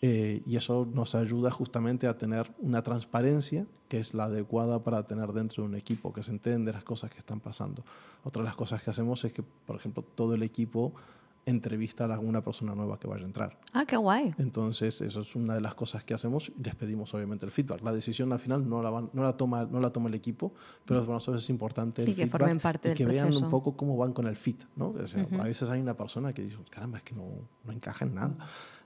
Eh, 0.02 0.44
y 0.46 0.56
eso 0.56 0.88
nos 0.94 1.16
ayuda 1.16 1.50
justamente 1.50 2.06
a 2.06 2.18
tener 2.18 2.54
una 2.60 2.84
transparencia 2.84 3.66
que 3.90 4.00
es 4.00 4.14
la 4.14 4.26
adecuada 4.26 4.84
para 4.84 5.08
tener 5.08 5.32
dentro 5.32 5.64
de 5.64 5.70
un 5.70 5.76
equipo, 5.76 6.14
que 6.14 6.22
se 6.22 6.32
entiende 6.32 6.72
las 6.72 6.84
cosas 6.84 7.10
que 7.10 7.18
están 7.18 7.40
pasando. 7.40 7.84
Otra 8.24 8.44
de 8.44 8.48
las 8.48 8.56
cosas 8.56 8.84
que 8.84 8.92
hacemos 8.92 9.24
es 9.24 9.34
que, 9.34 9.42
por 9.42 9.76
ejemplo, 9.76 10.04
todo 10.04 10.36
el 10.36 10.44
equipo 10.44 10.94
entrevista 11.48 12.06
a 12.06 12.14
alguna 12.14 12.44
persona 12.44 12.76
nueva 12.76 13.00
que 13.00 13.08
vaya 13.08 13.24
a 13.24 13.26
entrar. 13.26 13.58
Ah, 13.74 13.86
qué 13.86 13.98
guay. 13.98 14.36
Entonces, 14.38 15.02
eso 15.02 15.22
es 15.22 15.36
una 15.36 15.56
de 15.56 15.62
las 15.62 15.76
cosas 15.76 16.04
que 16.04 16.14
hacemos 16.14 16.50
y 16.50 16.64
les 16.64 16.76
pedimos 16.76 17.14
obviamente 17.14 17.46
el 17.46 17.52
feedback. 17.52 17.82
La 17.82 17.94
decisión 17.94 18.32
al 18.34 18.40
final 18.40 18.68
no 18.68 18.82
la, 18.84 18.92
no 18.92 19.24
la, 19.24 19.38
toma, 19.38 19.66
no 19.66 19.80
la 19.80 19.92
toma 19.92 20.10
el 20.10 20.16
equipo, 20.16 20.54
pero 20.86 21.02
para 21.02 21.14
nosotros 21.14 21.44
es 21.44 21.50
importante 21.50 22.04
sí, 22.04 22.10
el 22.10 22.16
que 22.16 22.24
feedback 22.24 22.40
formen 22.40 22.60
parte 22.60 22.92
y 22.92 22.94
que 22.94 23.06
vean 23.06 23.34
un 23.34 23.50
poco 23.50 23.78
cómo 23.78 23.98
van 23.98 24.14
con 24.14 24.28
el 24.28 24.36
fit. 24.36 24.64
¿no? 24.76 24.90
O 24.90 25.08
sea, 25.08 25.26
A 25.40 25.44
veces 25.44 25.70
hay 25.70 25.80
una 25.80 25.96
persona 25.96 26.34
que 26.34 26.42
dice, 26.42 26.58
caramba, 26.70 26.98
es 26.98 27.04
que 27.04 27.16
no, 27.16 27.26
no 27.64 27.72
encaja 27.72 28.06
en 28.06 28.16
nada. 28.16 28.36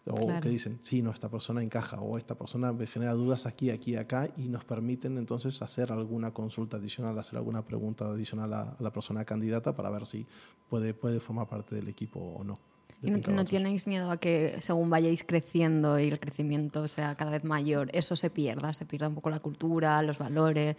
O 0.07 0.15
Claro. 0.15 0.41
que 0.41 0.49
dicen, 0.49 0.79
sí, 0.81 1.01
no, 1.03 1.11
esta 1.11 1.29
persona 1.29 1.61
encaja, 1.61 1.99
o 2.01 2.17
esta 2.17 2.35
persona 2.35 2.73
me 2.73 2.87
genera 2.87 3.13
dudas 3.13 3.45
aquí, 3.45 3.69
aquí, 3.69 3.95
acá, 3.95 4.29
y 4.35 4.49
nos 4.49 4.65
permiten 4.65 5.17
entonces 5.17 5.61
hacer 5.61 5.91
alguna 5.91 6.31
consulta 6.31 6.77
adicional, 6.77 7.17
hacer 7.19 7.37
alguna 7.37 7.63
pregunta 7.63 8.05
adicional 8.05 8.51
a, 8.53 8.61
a 8.61 8.75
la 8.79 8.91
persona 8.91 9.25
candidata 9.25 9.75
para 9.75 9.91
ver 9.91 10.07
si 10.07 10.25
puede, 10.69 10.95
puede 10.95 11.19
formar 11.19 11.47
parte 11.47 11.75
del 11.75 11.87
equipo 11.87 12.19
o 12.19 12.43
no. 12.43 12.55
¿Y 13.03 13.09
no, 13.11 13.17
no 13.33 13.45
tenéis 13.45 13.87
miedo 13.87 14.11
a 14.11 14.17
que 14.17 14.57
según 14.59 14.89
vayáis 14.89 15.23
creciendo 15.23 15.99
y 15.99 16.09
el 16.09 16.19
crecimiento 16.19 16.87
sea 16.87 17.15
cada 17.15 17.31
vez 17.31 17.43
mayor, 17.43 17.89
eso 17.93 18.15
se 18.15 18.29
pierda? 18.29 18.73
Se 18.73 18.85
pierda 18.85 19.07
un 19.07 19.15
poco 19.15 19.29
la 19.29 19.39
cultura, 19.39 20.01
los 20.03 20.17
valores. 20.19 20.75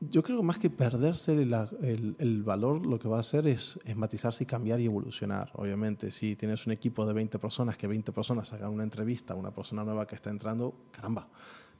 Yo 0.00 0.22
creo 0.22 0.38
que 0.38 0.44
más 0.44 0.58
que 0.58 0.68
perderse 0.68 1.32
el, 1.32 2.16
el 2.18 2.42
valor, 2.42 2.84
lo 2.84 2.98
que 2.98 3.08
va 3.08 3.16
a 3.16 3.20
hacer 3.20 3.46
es, 3.46 3.78
es 3.84 3.96
matizarse 3.96 4.44
y 4.44 4.46
cambiar 4.46 4.80
y 4.80 4.84
evolucionar. 4.84 5.50
Obviamente, 5.54 6.10
si 6.10 6.36
tienes 6.36 6.66
un 6.66 6.72
equipo 6.72 7.06
de 7.06 7.14
20 7.14 7.38
personas, 7.38 7.76
que 7.76 7.86
20 7.86 8.12
personas 8.12 8.52
hagan 8.52 8.72
una 8.72 8.84
entrevista 8.84 9.32
a 9.32 9.36
una 9.36 9.52
persona 9.52 9.84
nueva 9.84 10.06
que 10.06 10.14
está 10.14 10.30
entrando, 10.30 10.74
caramba, 10.90 11.28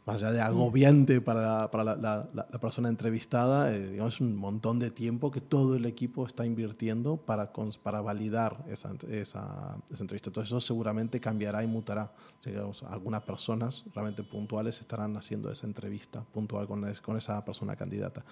más 0.06 0.16
allá 0.22 0.30
de 0.32 0.40
agobiante 0.40 1.20
para, 1.20 1.68
para 1.70 1.82
la, 1.82 1.96
la- 1.96 2.28
la- 2.32 2.46
persona 2.60 2.88
entrevistada, 2.88 3.74
eh, 3.74 3.90
digamos, 3.90 4.14
es 4.14 4.20
un 4.20 4.36
montón 4.36 4.78
de 4.78 4.90
tiempo 4.92 5.32
que 5.32 5.40
todo 5.40 5.74
el 5.74 5.84
equipo 5.84 6.24
está 6.26 6.46
invirtiendo 6.46 7.16
para, 7.16 7.52
para 7.82 8.00
validar 8.00 8.64
esa, 8.68 8.92
esa, 9.10 9.78
esa 9.90 10.02
entrevista. 10.02 10.30
Entonces, 10.30 10.48
eso 10.50 10.60
seguramente 10.60 11.18
cambiará 11.18 11.64
y 11.64 11.66
mutará. 11.66 12.12
Digamos, 12.44 12.84
algunas 12.84 13.22
personas 13.24 13.84
realmente 13.94 14.22
puntuales 14.22 14.80
estarán 14.80 15.16
haciendo 15.16 15.50
esa 15.50 15.66
entrevista 15.66 16.22
puntual 16.32 16.68
con, 16.68 16.84
es- 16.88 17.00
con 17.00 17.16
esa 17.16 17.44
persona 17.44 17.74
candidata. 17.74 18.24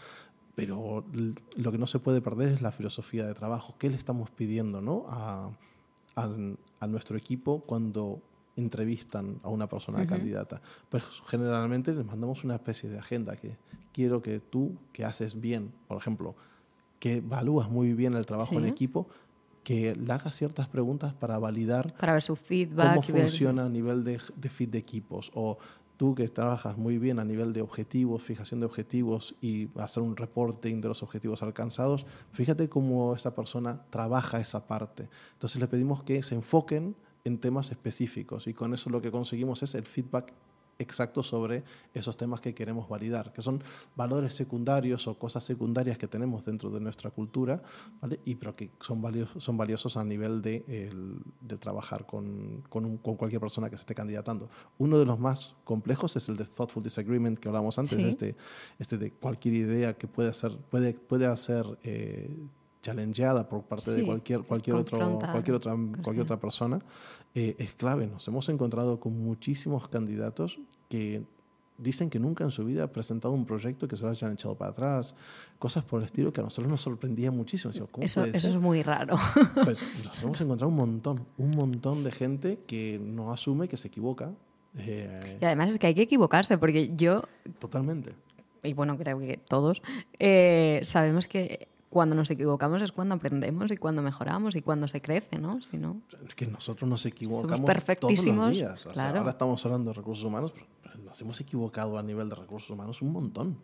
Pero 0.54 1.04
lo 1.56 1.72
que 1.72 1.78
no 1.78 1.88
se 1.88 1.98
puede 1.98 2.20
perder 2.20 2.50
es 2.50 2.62
la 2.62 2.70
filosofía 2.70 3.26
de 3.26 3.34
trabajo. 3.34 3.74
¿Qué 3.80 3.90
le 3.90 3.96
estamos 3.96 4.30
pidiendo 4.30 4.80
¿no? 4.80 5.06
a, 5.08 5.50
a, 6.14 6.28
a 6.78 6.86
nuestro 6.86 7.16
equipo 7.18 7.62
cuando 7.66 8.22
entrevistan 8.56 9.40
a 9.42 9.48
una 9.48 9.68
persona 9.68 10.06
candidata? 10.06 10.60
Pues 10.88 11.02
generalmente 11.26 11.94
les 11.94 12.04
mandamos 12.04 12.44
una 12.44 12.54
especie 12.54 12.88
de 12.88 12.98
agenda 12.98 13.36
que 13.36 13.56
quiero 13.92 14.22
que 14.22 14.40
tú, 14.40 14.76
que 14.92 15.04
haces 15.04 15.40
bien, 15.40 15.72
por 15.88 15.96
ejemplo, 15.96 16.34
que 16.98 17.16
evalúas 17.16 17.68
muy 17.68 17.92
bien 17.92 18.14
el 18.14 18.26
trabajo 18.26 18.54
en 18.58 18.64
Sí. 18.64 18.70
equipo, 18.70 19.08
que 19.62 19.94
le 19.94 20.12
hagas 20.12 20.34
ciertas 20.36 20.68
preguntas 20.68 21.14
para 21.14 21.38
validar 21.38 21.94
Para 21.96 22.12
ver 22.14 22.22
su 22.22 22.36
feedback. 22.36 22.96
cómo 22.96 23.08
y 23.08 23.12
ver- 23.12 23.22
funciona 23.28 23.64
a 23.64 23.68
nivel 23.68 24.04
de, 24.04 24.20
de 24.36 24.48
fit 24.50 24.70
de 24.70 24.78
equipos 24.78 25.30
o 25.34 25.58
tú 25.96 26.14
que 26.14 26.28
trabajas 26.28 26.76
muy 26.76 26.98
bien 26.98 27.18
a 27.20 27.24
nivel 27.24 27.52
de 27.52 27.62
objetivos, 27.62 28.22
fijación 28.22 28.58
de 28.60 28.66
objetivos 28.66 29.36
y 29.40 29.68
hacer 29.78 30.02
un 30.02 30.16
reporting 30.16 30.80
de 30.80 30.88
los 30.88 31.02
objetivos 31.04 31.42
alcanzados, 31.42 32.04
fíjate 32.32 32.68
cómo 32.68 33.14
esta 33.14 33.34
persona 33.34 33.80
trabaja 33.90 34.40
esa 34.40 34.66
parte. 34.66 35.08
Entonces 35.34 35.60
le 35.60 35.68
pedimos 35.68 36.02
que 36.02 36.22
se 36.24 36.34
enfoquen 36.34 36.96
en 37.24 37.38
temas 37.38 37.70
específicos 37.70 38.46
y 38.46 38.54
con 38.54 38.74
eso 38.74 38.90
lo 38.90 39.00
que 39.00 39.10
conseguimos 39.10 39.62
es 39.62 39.74
el 39.74 39.84
feedback 39.84 40.32
exacto 40.78 41.22
sobre 41.22 41.62
esos 41.92 42.16
temas 42.16 42.40
que 42.40 42.54
queremos 42.54 42.88
validar, 42.88 43.32
que 43.32 43.42
son 43.42 43.62
valores 43.96 44.34
secundarios 44.34 45.06
o 45.06 45.18
cosas 45.18 45.44
secundarias 45.44 45.98
que 45.98 46.08
tenemos 46.08 46.44
dentro 46.44 46.70
de 46.70 46.80
nuestra 46.80 47.10
cultura, 47.10 47.62
¿vale? 48.00 48.20
y 48.24 48.34
pero 48.34 48.56
que 48.56 48.70
son 48.80 49.00
valiosos, 49.00 49.42
son 49.42 49.56
valiosos 49.56 49.96
a 49.96 50.04
nivel 50.04 50.42
de, 50.42 50.64
el, 50.68 51.18
de 51.40 51.56
trabajar 51.56 52.06
con, 52.06 52.62
con, 52.68 52.84
un, 52.84 52.98
con, 52.98 53.16
cualquier 53.16 53.40
persona 53.40 53.70
que 53.70 53.76
se 53.76 53.80
esté 53.80 53.94
candidatando. 53.94 54.48
Uno 54.78 54.98
de 54.98 55.04
los 55.04 55.18
más 55.18 55.54
complejos 55.64 56.16
es 56.16 56.28
el 56.28 56.36
de 56.36 56.44
Thoughtful 56.44 56.82
Disagreement 56.82 57.38
que 57.38 57.48
hablábamos 57.48 57.78
antes, 57.78 57.96
¿Sí? 57.96 58.08
este, 58.08 58.36
este 58.78 58.98
de 58.98 59.12
cualquier 59.12 59.54
idea 59.54 59.94
que 59.94 60.08
puede 60.08 60.32
ser, 60.34 60.56
puede, 60.56 60.94
puede 60.94 61.26
hacer... 61.26 61.64
Eh, 61.84 62.30
challengeada 62.84 63.48
por 63.48 63.62
parte 63.62 63.90
sí, 63.90 63.96
de 63.96 64.04
cualquier, 64.04 64.42
cualquier, 64.42 64.76
otro, 64.76 64.98
cualquier, 65.18 65.56
otra, 65.56 65.74
cualquier 66.02 66.20
otra 66.20 66.38
persona, 66.38 66.80
eh, 67.34 67.56
es 67.58 67.72
clave. 67.72 68.06
Nos 68.06 68.28
hemos 68.28 68.48
encontrado 68.50 69.00
con 69.00 69.18
muchísimos 69.18 69.88
candidatos 69.88 70.60
que 70.88 71.24
dicen 71.78 72.10
que 72.10 72.18
nunca 72.18 72.44
en 72.44 72.50
su 72.50 72.64
vida 72.64 72.84
han 72.84 72.90
presentado 72.90 73.32
un 73.34 73.46
proyecto 73.46 73.88
que 73.88 73.96
se 73.96 74.04
lo 74.04 74.10
hayan 74.10 74.34
echado 74.34 74.54
para 74.54 74.70
atrás, 74.70 75.14
cosas 75.58 75.82
por 75.82 76.00
el 76.00 76.06
estilo 76.06 76.32
que 76.32 76.40
a 76.40 76.44
nosotros 76.44 76.70
nos 76.70 76.82
sorprendía 76.82 77.30
muchísimo. 77.30 77.72
¿cómo 77.90 78.04
eso, 78.04 78.24
eso 78.24 78.48
es 78.48 78.56
muy 78.56 78.82
raro. 78.82 79.16
Pues 79.64 79.80
nos 80.04 80.22
hemos 80.22 80.40
encontrado 80.40 80.68
un 80.68 80.76
montón, 80.76 81.26
un 81.38 81.50
montón 81.50 82.04
de 82.04 82.12
gente 82.12 82.60
que 82.66 83.00
no 83.02 83.32
asume 83.32 83.66
que 83.66 83.78
se 83.78 83.88
equivoca. 83.88 84.30
Eh, 84.76 85.38
y 85.40 85.44
además 85.44 85.72
es 85.72 85.78
que 85.78 85.86
hay 85.86 85.94
que 85.94 86.02
equivocarse, 86.02 86.58
porque 86.58 86.94
yo... 86.94 87.22
Totalmente. 87.58 88.14
Y 88.62 88.74
bueno, 88.74 88.96
creo 88.98 89.18
que 89.18 89.38
todos 89.38 89.82
eh, 90.18 90.80
sabemos 90.84 91.26
que 91.26 91.68
cuando 91.94 92.16
nos 92.16 92.28
equivocamos 92.28 92.82
es 92.82 92.90
cuando 92.90 93.14
aprendemos 93.14 93.70
y 93.70 93.76
cuando 93.76 94.02
mejoramos 94.02 94.56
y 94.56 94.62
cuando 94.62 94.88
se 94.88 95.00
crece, 95.00 95.38
¿no? 95.38 95.62
Si 95.62 95.76
no 95.78 96.02
es 96.26 96.34
que 96.34 96.44
nosotros 96.44 96.90
nos 96.90 97.06
equivocamos 97.06 97.56
Somos 97.56 97.70
perfectísimos, 97.70 98.36
todos 98.36 98.48
los 98.48 98.50
días. 98.50 98.86
O 98.86 98.90
claro. 98.90 99.12
sea, 99.12 99.20
ahora 99.20 99.30
estamos 99.30 99.64
hablando 99.64 99.90
de 99.90 99.94
recursos 99.94 100.24
humanos, 100.24 100.52
pero 100.52 100.66
nos 101.04 101.20
hemos 101.20 101.40
equivocado 101.40 101.96
a 101.96 102.02
nivel 102.02 102.28
de 102.28 102.34
recursos 102.34 102.68
humanos 102.68 103.00
un 103.00 103.12
montón. 103.12 103.58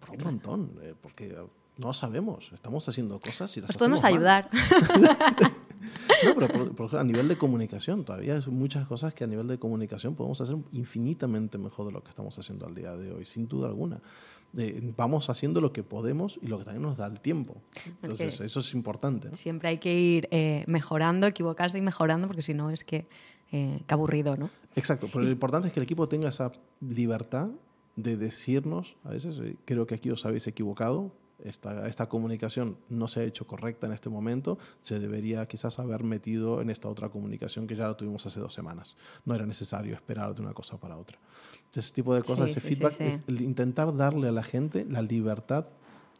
Por 0.00 0.10
un 0.10 0.24
montón. 0.24 0.72
Eh, 0.82 0.94
porque 1.00 1.38
no 1.78 1.92
sabemos. 1.92 2.50
Estamos 2.52 2.88
haciendo 2.88 3.20
cosas 3.20 3.56
y 3.56 3.60
las 3.60 3.70
Nos 3.70 3.76
podemos 3.76 4.02
mal. 4.02 4.12
ayudar. 4.12 4.48
no, 6.24 6.34
pero 6.34 6.48
por, 6.48 6.74
por, 6.74 6.96
a 6.96 7.04
nivel 7.04 7.28
de 7.28 7.36
comunicación, 7.36 8.04
todavía 8.04 8.34
hay 8.34 8.42
muchas 8.48 8.84
cosas 8.88 9.14
que 9.14 9.22
a 9.22 9.28
nivel 9.28 9.46
de 9.46 9.60
comunicación 9.60 10.16
podemos 10.16 10.40
hacer 10.40 10.56
infinitamente 10.72 11.56
mejor 11.56 11.86
de 11.86 11.92
lo 11.92 12.02
que 12.02 12.10
estamos 12.10 12.36
haciendo 12.36 12.66
al 12.66 12.74
día 12.74 12.96
de 12.96 13.12
hoy, 13.12 13.24
sin 13.24 13.46
duda 13.46 13.68
alguna. 13.68 14.00
Eh, 14.56 14.92
vamos 14.96 15.30
haciendo 15.30 15.60
lo 15.60 15.72
que 15.72 15.82
podemos 15.82 16.38
y 16.40 16.46
lo 16.46 16.58
que 16.58 16.64
también 16.64 16.82
nos 16.82 16.96
da 16.96 17.06
el 17.06 17.20
tiempo. 17.20 17.56
Entonces, 18.02 18.40
eso 18.40 18.60
es 18.60 18.74
importante. 18.74 19.30
¿no? 19.30 19.36
Siempre 19.36 19.68
hay 19.68 19.78
que 19.78 19.98
ir 19.98 20.28
eh, 20.30 20.64
mejorando, 20.66 21.26
equivocarse 21.26 21.78
y 21.78 21.82
mejorando, 21.82 22.26
porque 22.26 22.42
si 22.42 22.54
no 22.54 22.70
es 22.70 22.84
que, 22.84 23.06
eh, 23.52 23.80
que 23.86 23.94
aburrido, 23.94 24.36
¿no? 24.36 24.50
Exacto, 24.76 25.08
pero 25.12 25.22
y... 25.22 25.26
lo 25.26 25.32
importante 25.32 25.68
es 25.68 25.74
que 25.74 25.80
el 25.80 25.84
equipo 25.84 26.08
tenga 26.08 26.28
esa 26.28 26.52
libertad 26.80 27.48
de 27.96 28.16
decirnos, 28.16 28.96
a 29.04 29.10
veces 29.10 29.40
creo 29.64 29.86
que 29.86 29.94
aquí 29.94 30.10
os 30.10 30.24
habéis 30.24 30.46
equivocado, 30.46 31.12
esta, 31.42 31.88
esta, 31.88 32.08
comunicación 32.08 32.78
no 32.88 33.08
se 33.08 33.20
ha 33.20 33.22
hecho 33.24 33.46
correcta 33.46 33.86
en 33.86 33.92
este 33.92 34.08
momento, 34.08 34.58
se 34.80 34.98
debería 34.98 35.46
quizás 35.46 35.78
haber 35.78 36.04
metido 36.04 36.60
en 36.60 36.70
esta 36.70 36.88
otra 36.88 37.08
comunicación 37.08 37.66
que 37.66 37.76
ya 37.76 37.88
la 37.88 37.96
tuvimos 37.96 38.24
hace 38.24 38.40
dos 38.40 38.54
semanas. 38.54 38.96
No 39.24 39.34
era 39.34 39.44
necesario 39.44 39.94
esperar 39.94 40.34
de 40.34 40.42
una 40.42 40.54
cosa 40.54 40.78
para 40.78 40.96
otra. 40.96 41.18
Ese 41.74 41.92
tipo 41.92 42.14
de 42.14 42.22
cosas, 42.22 42.46
sí, 42.46 42.50
ese 42.52 42.60
sí, 42.60 42.74
feedback, 42.74 42.92
sí, 42.94 43.04
es 43.04 43.22
el 43.26 43.40
intentar 43.40 43.96
darle 43.96 44.28
a 44.28 44.32
la 44.32 44.42
gente 44.42 44.86
la 44.88 45.02
libertad 45.02 45.66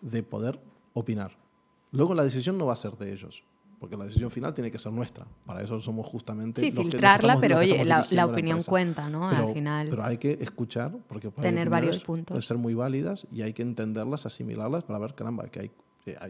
de 0.01 0.23
poder 0.23 0.61
opinar. 0.93 1.33
Luego 1.93 2.15
la 2.15 2.25
decisión 2.25 2.59
no 2.59 2.67
va 2.67 2.73
a 2.73 2.77
ser 2.77 2.97
de 2.97 3.13
ellos, 3.13 3.45
porque 3.79 3.97
la 3.97 4.05
decisión 4.05 4.31
final 4.31 4.53
tiene 4.53 4.71
que 4.71 4.79
ser 4.79 4.93
nuestra. 4.93 5.27
Para 5.47 5.63
eso 5.63 5.81
somos 5.81 6.07
justamente. 6.07 6.61
Sí, 6.61 6.73
los 6.73 6.83
filtrarla, 6.83 7.19
que, 7.19 7.27
los 7.27 7.41
que 7.41 7.47
estamos, 7.47 7.67
pero 7.67 7.79
oye, 7.79 7.85
la, 7.85 8.07
la, 8.11 8.27
opinión 8.27 8.59
la 8.59 8.65
cuenta, 8.65 9.09
¿no? 9.09 9.29
Pero, 9.31 9.49
Al 9.49 9.55
final. 9.55 9.89
Pero 9.91 10.05
hay 10.05 10.19
que 10.19 10.39
escuchar, 10.41 10.97
porque 11.09 11.31
tener 11.31 11.71
varios 11.71 12.01
puntos. 12.01 12.35
Pueden 12.35 12.43
ser 12.43 12.57
muy 12.59 12.75
válidas 12.75 13.27
y 13.31 13.43
hay 13.43 13.53
que 13.53 13.63
entenderlas, 13.63 14.27
asimilarlas 14.27 14.85
para 14.85 14.99
ver, 14.99 15.15
caramba, 15.15 15.49
que 15.49 15.61
hay. 15.61 15.71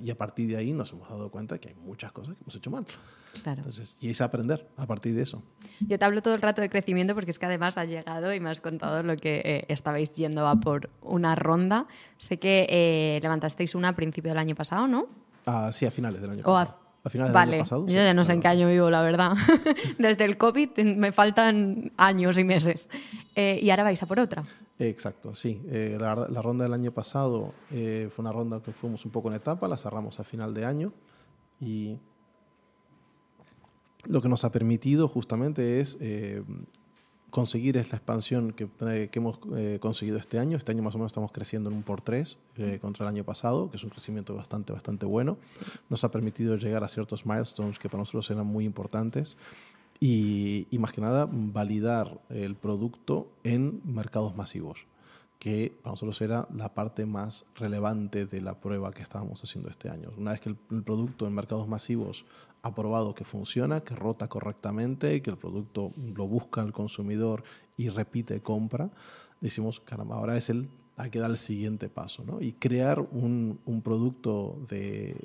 Y 0.02 0.10
a 0.10 0.16
partir 0.16 0.48
de 0.48 0.56
ahí 0.56 0.72
nos 0.72 0.92
hemos 0.92 1.08
dado 1.08 1.30
cuenta 1.30 1.58
que 1.58 1.70
hay 1.70 1.74
muchas 1.74 2.12
cosas 2.12 2.34
que 2.36 2.42
hemos 2.42 2.54
hecho 2.54 2.70
mal. 2.70 2.86
Claro. 3.42 3.58
Entonces, 3.58 3.96
y 4.00 4.10
es 4.10 4.20
aprender 4.20 4.68
a 4.76 4.86
partir 4.86 5.14
de 5.14 5.22
eso. 5.22 5.42
Yo 5.80 5.98
te 5.98 6.04
hablo 6.04 6.22
todo 6.22 6.34
el 6.34 6.42
rato 6.42 6.62
de 6.62 6.70
crecimiento 6.70 7.14
porque 7.14 7.32
es 7.32 7.38
que 7.38 7.46
además 7.46 7.76
has 7.78 7.88
llegado 7.88 8.32
y 8.32 8.40
me 8.40 8.50
has 8.50 8.60
contado 8.60 9.02
lo 9.02 9.16
que 9.16 9.42
eh, 9.44 9.64
estabais 9.68 10.12
yendo 10.12 10.46
a 10.46 10.56
por 10.56 10.90
una 11.02 11.34
ronda. 11.34 11.86
Sé 12.18 12.38
que 12.38 12.66
eh, 12.68 13.18
levantasteis 13.22 13.74
una 13.74 13.88
a 13.88 13.96
principio 13.96 14.30
del 14.30 14.38
año 14.38 14.54
pasado, 14.54 14.86
¿no? 14.86 15.08
Ah, 15.46 15.70
sí, 15.72 15.84
a 15.86 15.90
finales 15.90 16.20
del 16.20 16.30
año 16.30 16.40
o 16.44 16.54
pasado. 16.54 16.78
A, 17.02 17.08
a 17.08 17.10
finales 17.10 17.32
vale. 17.32 17.50
del 17.50 17.54
año 17.54 17.64
pasado. 17.64 17.82
Yo 17.86 17.88
sí, 17.88 17.94
ya 17.94 18.14
no 18.14 18.24
sé 18.24 18.32
en 18.32 18.40
qué 18.40 18.48
año 18.48 18.68
vivo, 18.68 18.90
la 18.90 19.02
verdad. 19.02 19.32
Desde 19.98 20.24
el 20.24 20.38
COVID 20.38 20.78
me 20.96 21.10
faltan 21.10 21.92
años 21.96 22.38
y 22.38 22.44
meses. 22.44 22.88
Eh, 23.34 23.58
y 23.60 23.70
ahora 23.70 23.82
vais 23.82 24.02
a 24.02 24.06
por 24.06 24.20
otra. 24.20 24.44
Exacto, 24.78 25.34
sí. 25.34 25.62
Eh, 25.68 25.96
la, 26.00 26.16
la, 26.28 26.42
ronda 26.42 26.64
del 26.64 26.72
año 26.72 26.90
pasado 26.92 27.54
eh, 27.70 28.08
fue 28.10 28.24
una 28.24 28.32
ronda 28.32 28.60
que 28.60 28.72
fuimos 28.72 29.04
un 29.04 29.12
poco 29.12 29.28
en 29.28 29.34
etapa, 29.34 29.68
la 29.68 29.76
cerramos 29.76 30.18
a 30.18 30.24
final 30.24 30.52
de 30.52 30.64
año 30.64 30.92
y 31.60 31.98
lo 34.04 34.20
que 34.20 34.28
nos 34.28 34.44
ha 34.44 34.50
permitido 34.50 35.06
justamente 35.06 35.80
es 35.80 35.96
eh, 36.00 36.42
conseguir 37.30 37.76
esta 37.76 37.96
expansión 37.96 38.52
que, 38.52 38.68
que 38.68 39.18
hemos 39.18 39.38
conseguido 39.80 40.18
este 40.18 40.38
año. 40.38 40.56
Este 40.56 40.72
año 40.72 40.82
más 40.82 40.94
o 40.94 40.98
menos 40.98 41.12
estamos 41.12 41.32
creciendo 41.32 41.70
en 41.70 41.76
un 41.76 41.82
por 41.82 42.00
tres 42.00 42.38
contra 42.80 43.04
el 43.04 43.08
año 43.08 43.24
pasado, 43.24 43.70
que 43.70 43.76
es 43.76 43.82
un 43.82 43.90
crecimiento 43.90 44.34
bastante, 44.36 44.72
bastante 44.72 45.06
bueno. 45.06 45.38
Sí. 45.48 45.60
Nos 45.88 46.04
ha 46.04 46.10
permitido 46.10 46.56
llegar 46.56 46.84
a 46.84 46.88
ciertos 46.88 47.26
milestones 47.26 47.78
que 47.78 47.88
para 47.88 48.02
nosotros 48.02 48.30
eran 48.30 48.46
muy 48.46 48.64
importantes. 48.64 49.36
Y, 50.06 50.68
más 50.78 50.92
que 50.92 51.00
nada, 51.00 51.26
validar 51.30 52.20
el 52.28 52.56
producto 52.56 53.32
en 53.42 53.80
mercados 53.86 54.36
masivos 54.36 54.86
que 55.38 55.78
para 55.82 55.92
nosotros 55.92 56.20
era 56.20 56.46
la 56.54 56.74
parte 56.74 57.06
más 57.06 57.46
relevante 57.54 58.26
de 58.26 58.42
la 58.42 58.60
prueba 58.60 58.92
que 58.92 59.02
estábamos 59.02 59.42
haciendo 59.42 59.70
este 59.70 59.88
año. 59.88 60.10
Una 60.18 60.32
vez 60.32 60.40
que 60.42 60.50
el, 60.50 60.56
producto 60.82 61.26
en 61.26 61.34
mercados 61.34 61.68
masivos 61.68 62.26
ha 62.60 62.74
probado 62.74 63.14
que 63.14 63.24
funciona, 63.24 63.80
que 63.80 63.94
rota 63.94 64.28
correctamente, 64.28 65.22
que 65.22 65.30
el 65.30 65.38
producto 65.38 65.92
lo 65.96 66.26
busca 66.26 66.60
el 66.60 66.72
consumidor 66.72 67.42
y 67.78 67.88
repite 67.88 68.42
compra, 68.42 68.90
decimos, 69.40 69.80
caramba, 69.80 70.16
ahora 70.16 70.36
es 70.36 70.50
el, 70.50 70.68
hay 70.98 71.08
que 71.08 71.18
dar 71.18 71.30
el 71.30 71.38
siguiente 71.38 71.88
paso, 71.88 72.24
¿no? 72.24 72.42
Y 72.42 72.52
crear 72.52 73.00
un, 73.00 73.58
un 73.64 73.80
producto 73.80 74.58
de, 74.68 75.16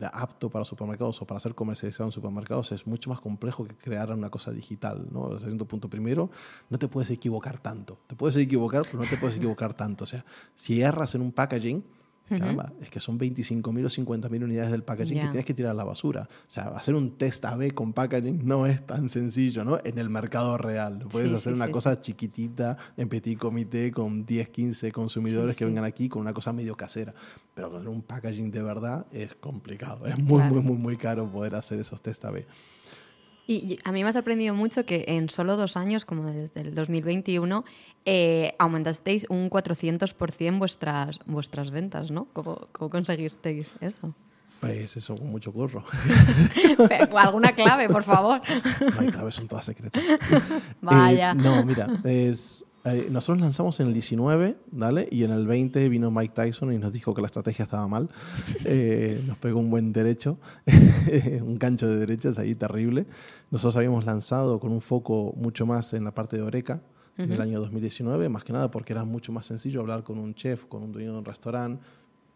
apto 0.00 0.50
para 0.50 0.64
supermercados 0.64 1.22
o 1.22 1.26
para 1.26 1.40
ser 1.40 1.54
comercializado 1.54 2.08
en 2.08 2.12
supermercados 2.12 2.72
es 2.72 2.86
mucho 2.86 3.10
más 3.10 3.20
complejo 3.20 3.64
que 3.64 3.74
crear 3.74 4.12
una 4.12 4.30
cosa 4.30 4.50
digital, 4.50 5.06
¿no? 5.10 5.32
El 5.32 5.38
segundo 5.38 5.66
punto, 5.66 5.88
primero, 5.88 6.30
no 6.70 6.78
te 6.78 6.88
puedes 6.88 7.10
equivocar 7.10 7.58
tanto. 7.58 7.98
Te 8.06 8.16
puedes 8.16 8.36
equivocar, 8.36 8.82
pero 8.84 9.02
no 9.02 9.08
te 9.08 9.16
puedes 9.16 9.36
equivocar 9.36 9.74
tanto. 9.74 10.04
O 10.04 10.06
sea, 10.06 10.24
si 10.56 10.80
erras 10.82 11.14
en 11.14 11.22
un 11.22 11.32
packaging, 11.32 11.84
uh 12.30 12.34
-huh. 12.34 12.72
es 12.80 12.90
que 12.90 13.00
son 13.00 13.18
25.000 13.18 13.84
o 13.84 13.88
50.000 13.88 14.44
unidades 14.44 14.70
del 14.70 14.82
packaging 14.82 15.14
yeah. 15.14 15.24
que 15.24 15.30
tienes 15.30 15.46
que 15.46 15.54
tirar 15.54 15.72
a 15.72 15.74
la 15.74 15.84
basura. 15.84 16.28
O 16.46 16.50
sea, 16.50 16.64
hacer 16.68 16.94
un 16.94 17.16
test 17.16 17.44
AB 17.44 17.74
con 17.74 17.92
packaging 17.92 18.46
no 18.46 18.66
es 18.66 18.84
tan 18.86 19.08
sencillo, 19.08 19.64
¿no? 19.64 19.78
En 19.84 19.98
el 19.98 20.08
mercado 20.08 20.56
real. 20.56 21.06
Puedes 21.10 21.30
sí, 21.30 21.34
hacer 21.34 21.52
sí, 21.52 21.56
una 21.56 21.66
sí, 21.66 21.72
cosa 21.72 22.00
chiquitita 22.00 22.76
en 22.96 23.08
petit 23.08 23.38
comité 23.38 23.90
con 23.92 24.24
10, 24.24 24.48
15 24.48 24.92
consumidores 24.92 25.56
que 25.56 25.64
vengan 25.64 25.84
aquí 25.84 26.08
con 26.08 26.22
una 26.22 26.32
cosa 26.32 26.52
medio 26.52 26.76
casera. 26.76 27.14
Pero 27.54 27.70
con 27.70 27.86
un 27.86 28.02
packaging 28.02 28.50
de 28.50 28.62
verdad 28.62 29.06
es 29.12 29.34
complicado. 29.34 30.06
Es 30.06 30.18
muy, 30.22 30.38
claro. 30.40 30.54
muy, 30.54 30.62
muy, 30.62 30.76
muy 30.76 30.96
caro 30.96 31.30
poder 31.30 31.54
hacer 31.54 31.80
esos 31.80 32.00
test 32.00 32.24
AB. 32.24 32.44
Y 33.46 33.78
a 33.84 33.92
mí 33.92 34.02
me 34.02 34.08
ha 34.08 34.12
sorprendido 34.12 34.54
mucho 34.54 34.86
que 34.86 35.04
en 35.08 35.28
solo 35.28 35.56
dos 35.56 35.76
años, 35.76 36.04
como 36.04 36.30
desde 36.30 36.62
el 36.62 36.74
2021, 36.74 37.64
eh, 38.06 38.54
aumentasteis 38.58 39.26
un 39.28 39.50
400% 39.50 40.58
vuestras, 40.58 41.20
vuestras 41.26 41.70
ventas, 41.70 42.10
¿no? 42.10 42.26
¿Cómo, 42.32 42.68
¿Cómo 42.72 42.90
conseguisteis 42.90 43.70
eso? 43.80 44.14
Pues 44.60 44.96
eso, 44.96 45.14
con 45.14 45.30
mucho 45.30 45.52
curro. 45.52 45.84
¿Alguna 47.16 47.52
clave, 47.52 47.86
por 47.88 48.02
favor? 48.02 48.40
No 48.94 49.00
hay 49.00 49.08
claves, 49.08 49.34
son 49.34 49.46
todas 49.46 49.66
secretas. 49.66 50.02
Vaya. 50.80 51.32
Eh, 51.32 51.34
no, 51.34 51.62
mira, 51.66 51.86
es, 52.02 52.64
eh, 52.84 53.08
nosotros 53.10 53.40
lanzamos 53.40 53.80
en 53.80 53.86
el 53.86 53.94
19, 53.94 54.56
¿vale? 54.70 55.08
Y 55.10 55.24
en 55.24 55.30
el 55.30 55.46
20 55.46 55.88
vino 55.88 56.10
Mike 56.10 56.34
Tyson 56.34 56.72
y 56.72 56.78
nos 56.78 56.92
dijo 56.92 57.14
que 57.14 57.22
la 57.22 57.26
estrategia 57.26 57.64
estaba 57.64 57.88
mal. 57.88 58.08
Eh, 58.66 59.22
nos 59.26 59.36
pegó 59.38 59.60
un 59.60 59.68
buen 59.68 59.92
derecho, 59.92 60.38
un 61.42 61.58
cancho 61.58 61.86
de 61.86 61.96
derechas 61.96 62.38
ahí 62.38 62.54
terrible. 62.54 63.06
Nosotros 63.50 63.76
habíamos 63.76 64.04
lanzado 64.04 64.58
con 64.58 64.72
un 64.72 64.80
foco 64.80 65.34
mucho 65.36 65.66
más 65.66 65.92
en 65.92 66.04
la 66.04 66.12
parte 66.12 66.36
de 66.36 66.42
Oreca, 66.42 66.80
uh 67.18 67.20
-huh. 67.20 67.24
en 67.24 67.32
el 67.32 67.40
año 67.40 67.60
2019, 67.60 68.28
más 68.28 68.42
que 68.42 68.52
nada 68.52 68.70
porque 68.70 68.92
era 68.94 69.04
mucho 69.04 69.32
más 69.32 69.46
sencillo 69.46 69.80
hablar 69.80 70.02
con 70.02 70.18
un 70.18 70.34
chef, 70.34 70.64
con 70.64 70.82
un 70.82 70.92
dueño 70.92 71.12
de 71.12 71.18
un 71.18 71.24
restaurante, 71.24 71.84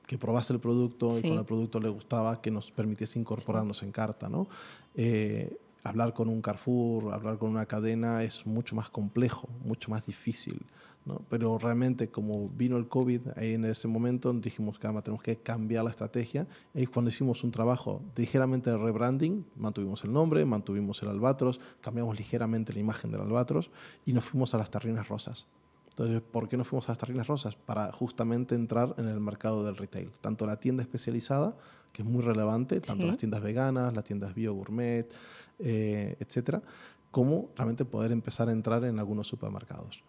que 0.06 0.18
probase 0.18 0.52
el 0.52 0.60
producto 0.60 1.10
sí. 1.10 1.26
y 1.26 1.28
con 1.30 1.38
el 1.38 1.44
producto 1.44 1.80
le 1.80 1.88
gustaba, 1.88 2.40
que 2.40 2.50
nos 2.50 2.70
permitiese 2.70 3.18
incorporarnos 3.18 3.82
en 3.82 3.92
carta, 3.92 4.28
¿no? 4.28 4.48
Eh, 4.94 5.56
hablar 5.88 6.14
con 6.14 6.28
un 6.28 6.40
Carrefour, 6.42 7.12
hablar 7.12 7.38
con 7.38 7.50
una 7.50 7.66
cadena 7.66 8.22
es 8.22 8.46
mucho 8.46 8.76
más 8.76 8.90
complejo, 8.90 9.48
mucho 9.64 9.90
más 9.90 10.04
difícil. 10.06 10.64
¿no? 11.04 11.22
Pero 11.28 11.58
realmente 11.58 12.10
como 12.10 12.48
vino 12.50 12.76
el 12.76 12.88
COVID, 12.88 13.20
ahí 13.36 13.54
en 13.54 13.64
ese 13.64 13.88
momento 13.88 14.32
dijimos 14.32 14.78
que 14.78 14.86
ahora 14.86 15.02
tenemos 15.02 15.22
que 15.22 15.36
cambiar 15.36 15.84
la 15.84 15.90
estrategia. 15.90 16.46
Y 16.74 16.86
cuando 16.86 17.08
hicimos 17.08 17.44
un 17.44 17.50
trabajo 17.50 18.02
ligeramente 18.16 18.70
de 18.70 18.76
rebranding, 18.76 19.44
mantuvimos 19.56 20.04
el 20.04 20.12
nombre, 20.12 20.44
mantuvimos 20.44 21.02
el 21.02 21.08
albatros, 21.08 21.60
cambiamos 21.80 22.18
ligeramente 22.18 22.72
la 22.72 22.80
imagen 22.80 23.10
del 23.10 23.22
albatros 23.22 23.70
y 24.04 24.12
nos 24.12 24.24
fuimos 24.24 24.54
a 24.54 24.58
las 24.58 24.70
terrinas 24.70 25.08
rosas. 25.08 25.46
Entonces, 25.90 26.22
¿por 26.22 26.48
qué 26.48 26.56
nos 26.56 26.68
fuimos 26.68 26.88
a 26.88 26.92
las 26.92 26.98
terrinas 26.98 27.26
rosas? 27.26 27.56
Para 27.56 27.90
justamente 27.90 28.54
entrar 28.54 28.94
en 28.98 29.08
el 29.08 29.18
mercado 29.18 29.64
del 29.64 29.76
retail. 29.76 30.12
Tanto 30.20 30.46
la 30.46 30.60
tienda 30.60 30.82
especializada, 30.82 31.56
que 31.92 32.02
es 32.02 32.08
muy 32.08 32.22
relevante, 32.22 32.80
tanto 32.80 33.04
las 33.04 33.16
tiendas 33.16 33.42
veganas, 33.42 33.92
las 33.92 34.04
tiendas 34.04 34.32
bio 34.32 34.54
gourmet, 34.54 35.10
eh, 35.58 36.16
etcétera, 36.20 36.62
como 37.10 37.50
realmente 37.56 37.84
poder 37.84 38.12
empezar 38.12 38.48
a 38.48 38.52
entrar 38.52 38.84
en 38.84 38.98
algunos 38.98 39.26
supermercados. 39.26 40.02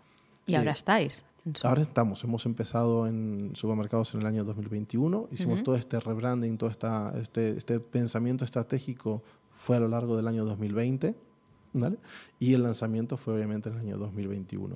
¿Y 0.46 0.56
ahora 0.56 0.72
estáis? 0.72 1.24
Ahora 1.64 1.82
estamos, 1.82 2.24
hemos 2.24 2.46
empezado 2.46 3.08
en 3.08 3.52
supermercados 3.56 4.14
en 4.14 4.22
el 4.22 4.28
año 4.28 4.44
2021, 4.44 5.30
hicimos 5.32 5.64
todo 5.64 5.76
este 5.76 6.00
rebranding, 6.00 6.58
todo 6.58 6.70
esta, 6.70 7.14
este, 7.20 7.58
este 7.58 7.80
pensamiento 7.80 8.46
estratégico 8.46 9.24
fue 9.52 9.78
a 9.78 9.80
lo 9.80 9.88
largo 9.88 10.18
del 10.18 10.28
año 10.28 10.46
2020, 10.46 11.16
¿vale? 11.74 11.98
y 12.40 12.54
el 12.54 12.64
lanzamiento 12.64 13.18
fue 13.18 13.36
obviamente 13.36 13.70
en 13.70 13.76
el 13.76 13.82
año 13.82 13.98
2021. 13.98 14.76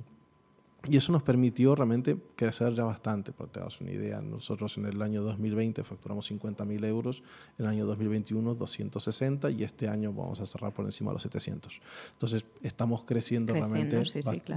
Y 0.85 0.97
eso 0.97 1.13
nos 1.13 1.23
permitió 1.23 1.75
realmente 1.75 2.17
crecer 2.35 2.73
ya 2.73 2.83
bastante, 2.83 3.31
para 3.31 3.47
que 3.47 3.59
te 3.59 3.59
das 3.61 3.79
una 3.79 3.91
idea. 3.91 4.21
Nosotros 4.21 4.77
en 4.77 4.85
el 4.85 5.01
año 5.01 5.23
2020 5.23 5.81
facturamos 5.83 6.29
50.000 6.29 6.85
euros, 6.85 7.23
en 7.57 7.65
el 7.65 7.71
año 7.71 7.85
2021 7.85 8.55
260 8.55 9.49
y 9.51 9.63
este 9.63 9.87
año 9.87 10.11
vamos 10.11 10.41
a 10.41 10.45
cerrar 10.45 10.73
por 10.73 10.83
encima 10.83 11.11
de 11.11 11.13
los 11.13 11.21
700. 11.21 11.79
Entonces 12.11 12.45
estamos 12.61 13.05
creciendo, 13.05 13.53
realmente 13.53 14.03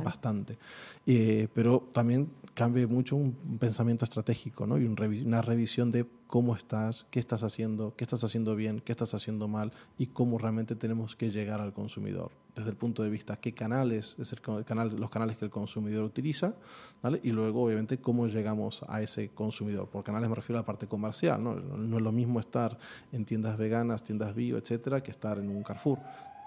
bastante. 0.02 0.58
Eh, 1.06 1.46
pero 1.54 1.88
también 1.92 2.28
cambia 2.54 2.88
mucho 2.88 3.14
un 3.14 3.32
pensamiento 3.60 4.04
estratégico 4.04 4.66
¿no? 4.66 4.78
y 4.78 4.84
una 4.84 5.42
revisión 5.42 5.92
de 5.92 6.06
cómo 6.26 6.56
estás, 6.56 7.06
qué 7.10 7.20
estás 7.20 7.44
haciendo, 7.44 7.94
qué 7.96 8.02
estás 8.02 8.24
haciendo 8.24 8.56
bien, 8.56 8.80
qué 8.80 8.90
estás 8.90 9.14
haciendo 9.14 9.46
mal 9.46 9.72
y 9.96 10.08
cómo 10.08 10.38
realmente 10.38 10.74
tenemos 10.74 11.14
que 11.14 11.30
llegar 11.30 11.60
al 11.60 11.72
consumidor. 11.72 12.32
Desde 12.56 12.70
el 12.70 12.76
punto 12.76 13.02
de 13.02 13.10
vista 13.10 13.36
qué 13.36 13.52
canales, 13.52 14.16
es 14.18 14.32
el 14.32 14.40
canal, 14.64 14.96
los 14.98 15.10
canales 15.10 15.36
que 15.36 15.44
el 15.44 15.50
consumidor 15.50 16.04
utiliza, 16.04 16.54
¿vale? 17.02 17.20
y 17.22 17.30
luego 17.30 17.62
obviamente 17.62 18.00
cómo 18.00 18.26
llegamos 18.26 18.82
a 18.88 19.02
ese 19.02 19.28
consumidor. 19.28 19.88
Por 19.90 20.02
canales 20.02 20.30
me 20.30 20.34
refiero 20.34 20.58
a 20.58 20.62
la 20.62 20.66
parte 20.66 20.86
comercial, 20.86 21.44
¿no? 21.44 21.54
no 21.54 21.98
es 21.98 22.02
lo 22.02 22.12
mismo 22.12 22.40
estar 22.40 22.78
en 23.12 23.26
tiendas 23.26 23.58
veganas, 23.58 24.04
tiendas 24.04 24.34
bio, 24.34 24.56
etcétera, 24.56 25.02
que 25.02 25.10
estar 25.10 25.38
en 25.38 25.50
un 25.50 25.62
Carrefour. 25.62 25.98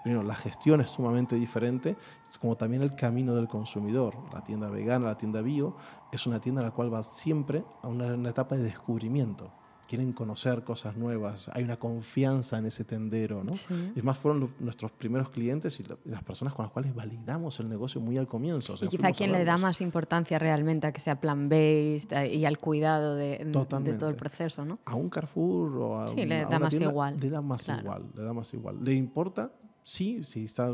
Primero, 0.02 0.24
la 0.24 0.34
gestión 0.34 0.80
es 0.80 0.88
sumamente 0.88 1.36
diferente, 1.36 1.96
como 2.40 2.56
también 2.56 2.82
el 2.82 2.96
camino 2.96 3.36
del 3.36 3.46
consumidor. 3.46 4.16
La 4.32 4.42
tienda 4.42 4.68
vegana, 4.68 5.06
la 5.06 5.18
tienda 5.18 5.42
bio, 5.42 5.76
es 6.10 6.26
una 6.26 6.40
tienda 6.40 6.60
a 6.62 6.64
la 6.64 6.70
cual 6.72 6.92
va 6.92 7.04
siempre 7.04 7.62
a 7.82 7.88
una 7.88 8.28
etapa 8.28 8.56
de 8.56 8.64
descubrimiento 8.64 9.52
quieren 9.90 10.12
conocer 10.12 10.62
cosas 10.62 10.96
nuevas, 10.96 11.50
hay 11.52 11.64
una 11.64 11.76
confianza 11.76 12.58
en 12.58 12.66
ese 12.66 12.84
tendero, 12.84 13.42
¿no? 13.42 13.50
Es 13.50 14.04
más, 14.04 14.16
fueron 14.16 14.54
nuestros 14.60 14.92
primeros 14.92 15.30
clientes 15.30 15.80
y 15.80 15.84
las 16.04 16.22
personas 16.22 16.54
con 16.54 16.64
las 16.64 16.70
cuales 16.70 16.94
validamos 16.94 17.58
el 17.58 17.68
negocio 17.68 18.00
muy 18.00 18.16
al 18.16 18.28
comienzo. 18.28 18.76
y 18.80 18.86
quizá 18.86 19.10
quien 19.10 19.32
le 19.32 19.44
da 19.44 19.58
más 19.58 19.80
importancia 19.80 20.38
realmente 20.38 20.86
a 20.86 20.92
que 20.92 21.00
sea 21.00 21.20
plan-based 21.20 22.12
eh, 22.12 22.36
y 22.36 22.44
al 22.44 22.58
cuidado 22.58 23.16
de, 23.16 23.38
de, 23.44 23.92
todo 23.94 24.08
el 24.08 24.14
proceso, 24.14 24.64
¿no? 24.64 24.78
A 24.84 24.94
un 24.94 25.10
Carrefour 25.10 25.76
o 25.78 26.02
a, 26.02 26.06
sí, 26.06 26.24
le 26.24 26.44
da 26.44 26.60
más 26.60 26.74
igual. 26.74 27.18
Le 27.18 27.28
da 27.28 27.40
más 27.40 27.68
igual, 27.68 28.04
le 28.14 28.22
da 28.22 28.32
más 28.32 28.54
igual. 28.54 28.84
Le 28.84 28.92
importa 28.92 29.50
sí, 29.82 30.24
si, 30.24 30.44
está, 30.44 30.70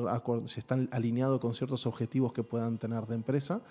si 0.47 0.59
están 0.59 0.89
alineados 0.93 1.41
con 1.41 1.55
ciertos 1.55 1.87
objetivos 1.87 2.33
que 2.33 2.43
puedan 2.43 2.79
tener 2.79 3.07
de 3.07 3.15
empresa, 3.15 3.63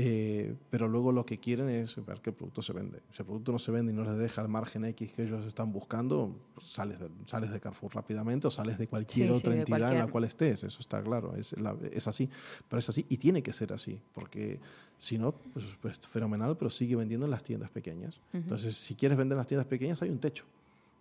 eh, 0.00 0.54
pero 0.70 0.86
luego 0.86 1.10
lo 1.10 1.26
que 1.26 1.40
quieren 1.40 1.68
es 1.68 1.96
ver 2.06 2.20
el 2.24 2.32
producto 2.32 2.62
se 2.62 2.72
vende. 2.72 3.00
Si 3.10 3.22
el 3.22 3.26
producto 3.26 3.50
no 3.50 3.58
se 3.58 3.72
vende 3.72 3.92
y 3.92 3.96
no 3.96 4.04
les 4.04 4.16
deja 4.16 4.42
el 4.42 4.48
margen 4.48 4.84
X 4.84 5.10
que 5.10 5.24
ellos 5.24 5.44
están 5.44 5.72
buscando, 5.72 6.36
sales, 6.62 7.00
de, 7.00 7.08
sales 7.26 7.50
de 7.50 7.58
Carrefour 7.58 7.96
rápidamente 7.96 8.46
o 8.46 8.50
sales 8.52 8.78
de 8.78 8.86
cualquier 8.86 9.32
otra 9.32 9.56
entidad 9.56 9.92
en 9.92 9.98
la 9.98 10.06
cual 10.06 10.22
estés. 10.22 10.62
Eso 10.62 10.78
está 10.78 11.02
claro, 11.02 11.34
es, 11.34 11.52
es, 11.90 12.06
así. 12.06 12.30
Pero 12.68 12.78
es 12.78 12.88
así 12.88 13.06
y 13.08 13.16
tiene 13.16 13.42
que 13.42 13.52
ser 13.52 13.72
así, 13.72 14.00
porque 14.14 14.60
si 14.98 15.18
no, 15.18 15.32
pues, 15.32 15.64
pues 15.80 15.98
fenomenal, 16.06 16.56
pero 16.56 16.70
sigue 16.70 16.94
vendiendo 16.94 17.26
en 17.26 17.32
las 17.32 17.42
tiendas 17.42 17.70
pequeñas. 17.70 18.20
Entonces, 18.32 18.76
si 18.76 18.94
quieres 18.94 19.18
vender 19.18 19.34
en 19.34 19.38
las 19.38 19.48
tiendas 19.48 19.66
pequeñas, 19.66 20.00
hay 20.00 20.10
un 20.10 20.20
techo 20.20 20.44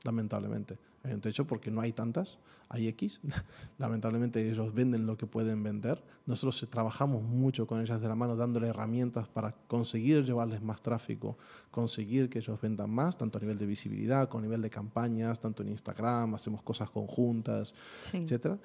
lamentablemente. 0.03 0.77
Hay 1.03 1.13
un 1.13 1.21
techo 1.21 1.45
porque 1.47 1.71
no 1.71 1.81
hay 1.81 1.93
tantas, 1.93 2.37
hay 2.69 2.87
X. 2.89 3.21
lamentablemente 3.77 4.49
ellos 4.49 4.73
venden 4.73 5.05
lo 5.05 5.17
que 5.17 5.25
pueden 5.25 5.63
vender. 5.63 6.03
Nosotros 6.25 6.67
trabajamos 6.69 7.23
mucho 7.23 7.65
con 7.65 7.81
ellas 7.81 8.01
de 8.01 8.07
la 8.07 8.15
mano, 8.15 8.35
dándole 8.35 8.67
herramientas 8.67 9.27
para 9.27 9.53
conseguir 9.67 10.25
llevarles 10.25 10.61
más 10.61 10.81
tráfico, 10.81 11.37
conseguir 11.71 12.29
que 12.29 12.39
ellos 12.39 12.59
vendan 12.59 12.89
más, 12.89 13.17
tanto 13.17 13.37
a 13.37 13.41
nivel 13.41 13.57
de 13.57 13.65
visibilidad, 13.65 14.29
a 14.31 14.41
nivel 14.41 14.61
de 14.61 14.69
campañas, 14.69 15.39
tanto 15.39 15.63
en 15.63 15.69
Instagram, 15.69 16.35
hacemos 16.35 16.61
cosas 16.61 16.89
conjuntas, 16.89 17.73
etcétera. 18.11 18.57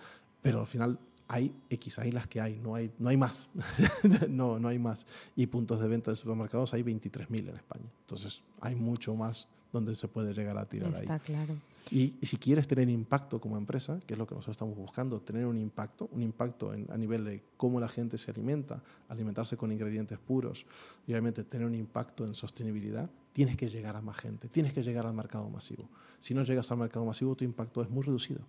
Pero 0.42 0.60
al 0.60 0.66
final 0.66 0.98
hay 1.28 1.54
X, 1.70 1.98
hay 1.98 2.10
las 2.10 2.26
que 2.26 2.40
hay, 2.40 2.58
no 2.58 2.74
hay, 2.74 2.90
no 2.98 3.08
hay 3.08 3.16
más. 3.16 3.48
no, 4.28 4.58
no 4.58 4.68
hay 4.68 4.78
más. 4.78 5.06
Y 5.36 5.46
puntos 5.46 5.80
de 5.80 5.88
venta 5.88 6.10
de 6.10 6.16
supermercados 6.16 6.74
hay 6.74 6.82
23.000 6.82 7.48
en 7.48 7.56
España. 7.56 7.86
Entonces 8.00 8.42
hay 8.60 8.74
mucho 8.74 9.14
más 9.14 9.48
donde 9.72 9.94
se 9.96 10.06
puede 10.06 10.34
llegar 10.34 10.58
a 10.58 10.66
tirar 10.66 10.92
Está 10.92 11.18
claro. 11.18 11.54
Y, 11.90 12.14
si 12.22 12.36
quieres 12.36 12.68
tener 12.68 12.88
impacto 12.88 13.40
como 13.40 13.56
empresa, 13.56 13.98
que 14.06 14.14
es 14.14 14.18
lo 14.18 14.26
que 14.26 14.34
nosotros 14.34 14.54
estamos 14.54 14.76
buscando, 14.76 15.20
tener 15.20 15.46
un 15.46 15.58
impacto, 15.58 16.08
un 16.12 16.22
impacto 16.22 16.70
a 16.70 16.96
nivel 16.96 17.24
de 17.24 17.42
cómo 17.56 17.80
la 17.80 17.88
gente 17.88 18.18
se 18.18 18.30
alimenta, 18.30 18.82
alimentarse 19.08 19.56
con 19.56 19.72
ingredientes 19.72 20.18
puros 20.18 20.64
y 21.06 21.12
obviamente 21.12 21.44
tener 21.44 21.66
un 21.66 21.74
impacto 21.74 22.24
en 22.24 22.34
sostenibilidad, 22.34 23.10
tienes 23.32 23.56
que 23.56 23.68
llegar 23.68 23.96
a 23.96 24.00
más 24.00 24.16
gente, 24.16 24.48
tienes 24.48 24.72
que 24.72 24.82
llegar 24.82 25.06
al 25.06 25.14
mercado 25.14 25.48
masivo. 25.48 25.88
Si 26.20 26.34
no 26.34 26.44
llegas 26.44 26.70
al 26.70 26.78
mercado 26.78 27.04
masivo, 27.04 27.34
tu 27.34 27.44
impacto 27.44 27.82
es 27.82 27.90
muy 27.90 28.04
reducido. 28.04 28.40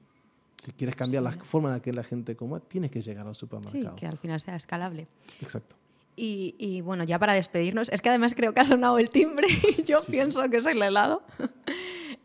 Si 0.63 0.71
quieres 0.71 0.95
cambiar 0.95 1.23
la 1.23 1.31
forma 1.31 1.69
en 1.69 1.75
la 1.75 1.81
que 1.81 1.91
la 1.91 2.03
gente 2.03 2.35
coma, 2.35 2.59
tienes 2.59 2.91
que 2.91 3.01
llegar 3.01 3.27
al 3.27 3.35
supermercado. 3.35 3.95
Sí, 3.95 3.99
que 3.99 4.07
al 4.07 4.17
final 4.17 4.39
sea 4.39 4.55
escalable. 4.55 5.07
Exacto. 5.41 5.75
Y, 6.15 6.81
bueno, 6.81 7.03
ya 7.03 7.17
para 7.17 7.33
despedirnos, 7.33 7.89
es 7.89 8.01
que 8.01 8.09
además 8.09 8.35
creo 8.35 8.53
que 8.53 8.61
ha 8.61 8.65
sonado 8.65 8.99
el 8.99 9.09
timbre 9.09 9.47
y 9.77 9.83
yo 9.83 10.03
pienso 10.03 10.47
que 10.49 10.57
es 10.57 10.65
el 10.65 10.81
helado. 10.81 11.23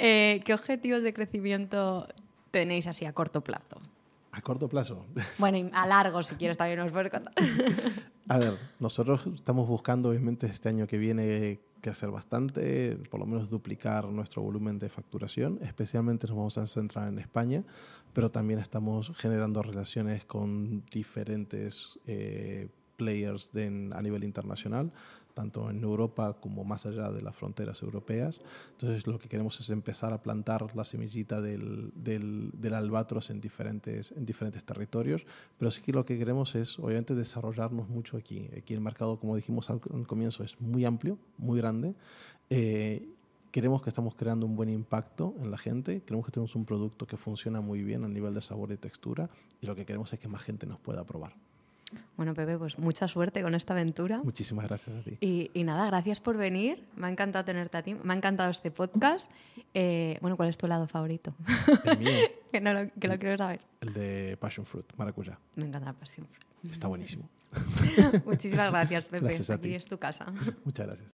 Eh, 0.01 0.43
¿Qué 0.45 0.55
objetivos 0.55 1.03
de 1.03 1.13
crecimiento 1.13 2.07
tenéis 2.53 2.87
así 2.87 3.05
a 3.05 3.13
corto 3.13 3.43
plazo? 3.43 3.81
A 4.31 4.41
corto 4.41 4.69
plazo. 4.69 5.05
Bueno, 5.39 5.59
y 5.59 5.69
a 5.73 5.89
largo, 5.89 6.23
si 6.23 6.37
quieres, 6.37 6.57
también 6.57 6.79
nos 6.79 6.93
puedes 6.93 7.11
contar. 7.11 7.35
A 8.29 8.39
ver, 8.39 8.59
nosotros 8.79 9.23
estamos 9.35 9.67
buscando, 9.67 10.11
obviamente, 10.11 10.47
este 10.47 10.69
año 10.69 10.87
que 10.87 10.99
viene 10.99 11.59
crecer 11.81 12.11
bastante, 12.11 12.97
por 13.11 13.21
lo 13.21 13.27
menos 13.27 13.49
duplicar 13.49 14.05
nuestro 14.07 14.43
volumen 14.43 14.79
de 14.79 14.89
facturación. 14.89 15.59
Especialmente 15.63 16.27
nos 16.27 16.37
vamos 16.37 16.59
a 16.59 16.67
centrar 16.67 17.09
en 17.09 17.19
España, 17.19 17.65
pero 18.13 18.31
también 18.31 18.61
estamos 18.61 19.13
generando 19.17 19.63
relaciones 19.63 20.25
con 20.25 20.85
diferentes 20.87 21.99
eh, 22.07 22.69
players 22.99 23.51
a 23.55 24.03
nivel 24.03 24.25
internacional, 24.25 24.93
tanto 25.33 25.71
en 25.71 25.83
Europa 25.85 26.37
como 26.41 26.65
más 26.65 26.85
allá 26.85 27.11
de 27.13 27.23
las 27.23 27.35
fronteras 27.37 27.81
europeas. 27.83 28.41
Entonces 28.73 29.07
lo 29.07 29.19
que 29.21 29.29
queremos 29.29 29.59
es 29.61 29.71
empezar 29.71 30.13
a 30.13 30.21
plantar 30.21 30.75
la 30.75 30.85
semillita 30.85 31.41
del, 31.41 31.93
del, 31.95 32.51
del, 32.55 32.75
albatros 32.75 33.31
en 33.31 33.41
diferentes, 33.41 34.13
en 34.13 34.27
diferentes 34.27 34.65
territorios, 34.65 35.25
pero 35.57 35.71
sí 35.71 35.81
que 35.81 35.93
lo 35.93 36.05
que 36.05 36.19
queremos 36.19 36.57
es 36.57 36.79
obviamente 36.81 37.15
desarrollarnos 37.15 37.89
mucho 37.89 38.17
aquí. 38.17 38.51
Aquí 38.57 38.75
el 38.75 38.81
mercado, 38.81 39.21
como 39.21 39.37
dijimos 39.37 39.71
al, 39.71 39.81
comienzo, 39.81 40.43
es 40.43 40.61
muy 40.61 40.85
amplio, 40.85 41.19
muy 41.39 41.59
grande. 41.59 41.95
Eh, 42.51 43.09
queremos 43.53 43.81
que 43.81 43.91
estamos 43.91 44.17
creando 44.17 44.45
un 44.45 44.57
buen 44.57 44.71
impacto 44.71 45.35
en 45.41 45.53
la 45.53 45.59
gente, 45.59 46.03
queremos 46.03 46.27
que 46.27 46.33
tenemos 46.33 46.57
un 46.57 46.65
producto 46.65 47.07
que 47.07 47.17
funciona 47.17 47.61
muy 47.61 47.85
bien 47.85 48.05
a 48.05 48.09
nivel 48.09 48.35
de 48.35 48.41
sabor 48.41 48.73
y 48.73 48.77
textura 48.77 49.31
y 49.61 49.67
lo 49.67 49.77
que 49.77 49.87
queremos 49.87 50.13
es 50.13 50.19
que 50.19 50.29
más 50.29 50.43
gente 50.43 50.67
nos 50.67 50.81
pueda 50.81 51.05
probar. 51.05 51.35
Bueno, 52.17 52.35
Pepe, 52.35 52.59
pues 52.59 52.79
mucha 52.79 53.09
suerte 53.09 53.43
con 53.43 53.55
esta 53.55 53.73
aventura. 53.73 54.19
Muchísimas 54.23 54.67
gracias 54.69 54.97
a 54.97 55.03
ti. 55.03 55.19
Y, 55.21 55.65
nada, 55.65 55.87
gracias 55.87 56.21
por 56.21 56.37
venir. 56.37 56.87
Me 56.97 57.07
ha 57.07 57.11
encantado 57.11 57.45
tenerte 57.45 57.77
a 57.77 57.83
ti. 57.83 57.95
Me 57.95 58.13
ha 58.13 58.17
encantado 58.17 58.51
este 58.51 58.71
podcast. 58.71 59.31
Eh, 59.75 60.19
bueno, 60.21 60.37
¿cuál 60.37 60.49
es 60.49 60.59
tu 60.59 60.67
lado 60.67 60.87
favorito? 60.87 61.35
El 61.85 61.99
mío. 61.99 62.11
que, 62.53 62.61
no 62.61 62.73
lo, 62.73 62.91
que 62.93 63.09
lo 63.09 63.19
quiero 63.19 63.37
saber. 63.37 63.61
El 63.81 63.93
de 63.93 64.37
Passion 64.39 64.67
Fruit, 64.67 64.87
maracuyá. 64.97 65.39
Me 65.57 65.67
encanta 65.67 65.93
Passion 65.93 66.27
Fruit. 66.27 66.73
Está 66.73 66.89
buenísimo. 66.89 67.29
Muchísimas 68.27 68.71
gracias, 68.71 69.07
Pepe. 69.07 69.27
Gracias 69.27 69.51
a 69.51 69.55
Aquí 69.55 69.75
es 69.75 69.85
tu 69.85 69.99
casa. 69.99 70.27
Muchas 70.65 70.87
gracias. 70.87 71.18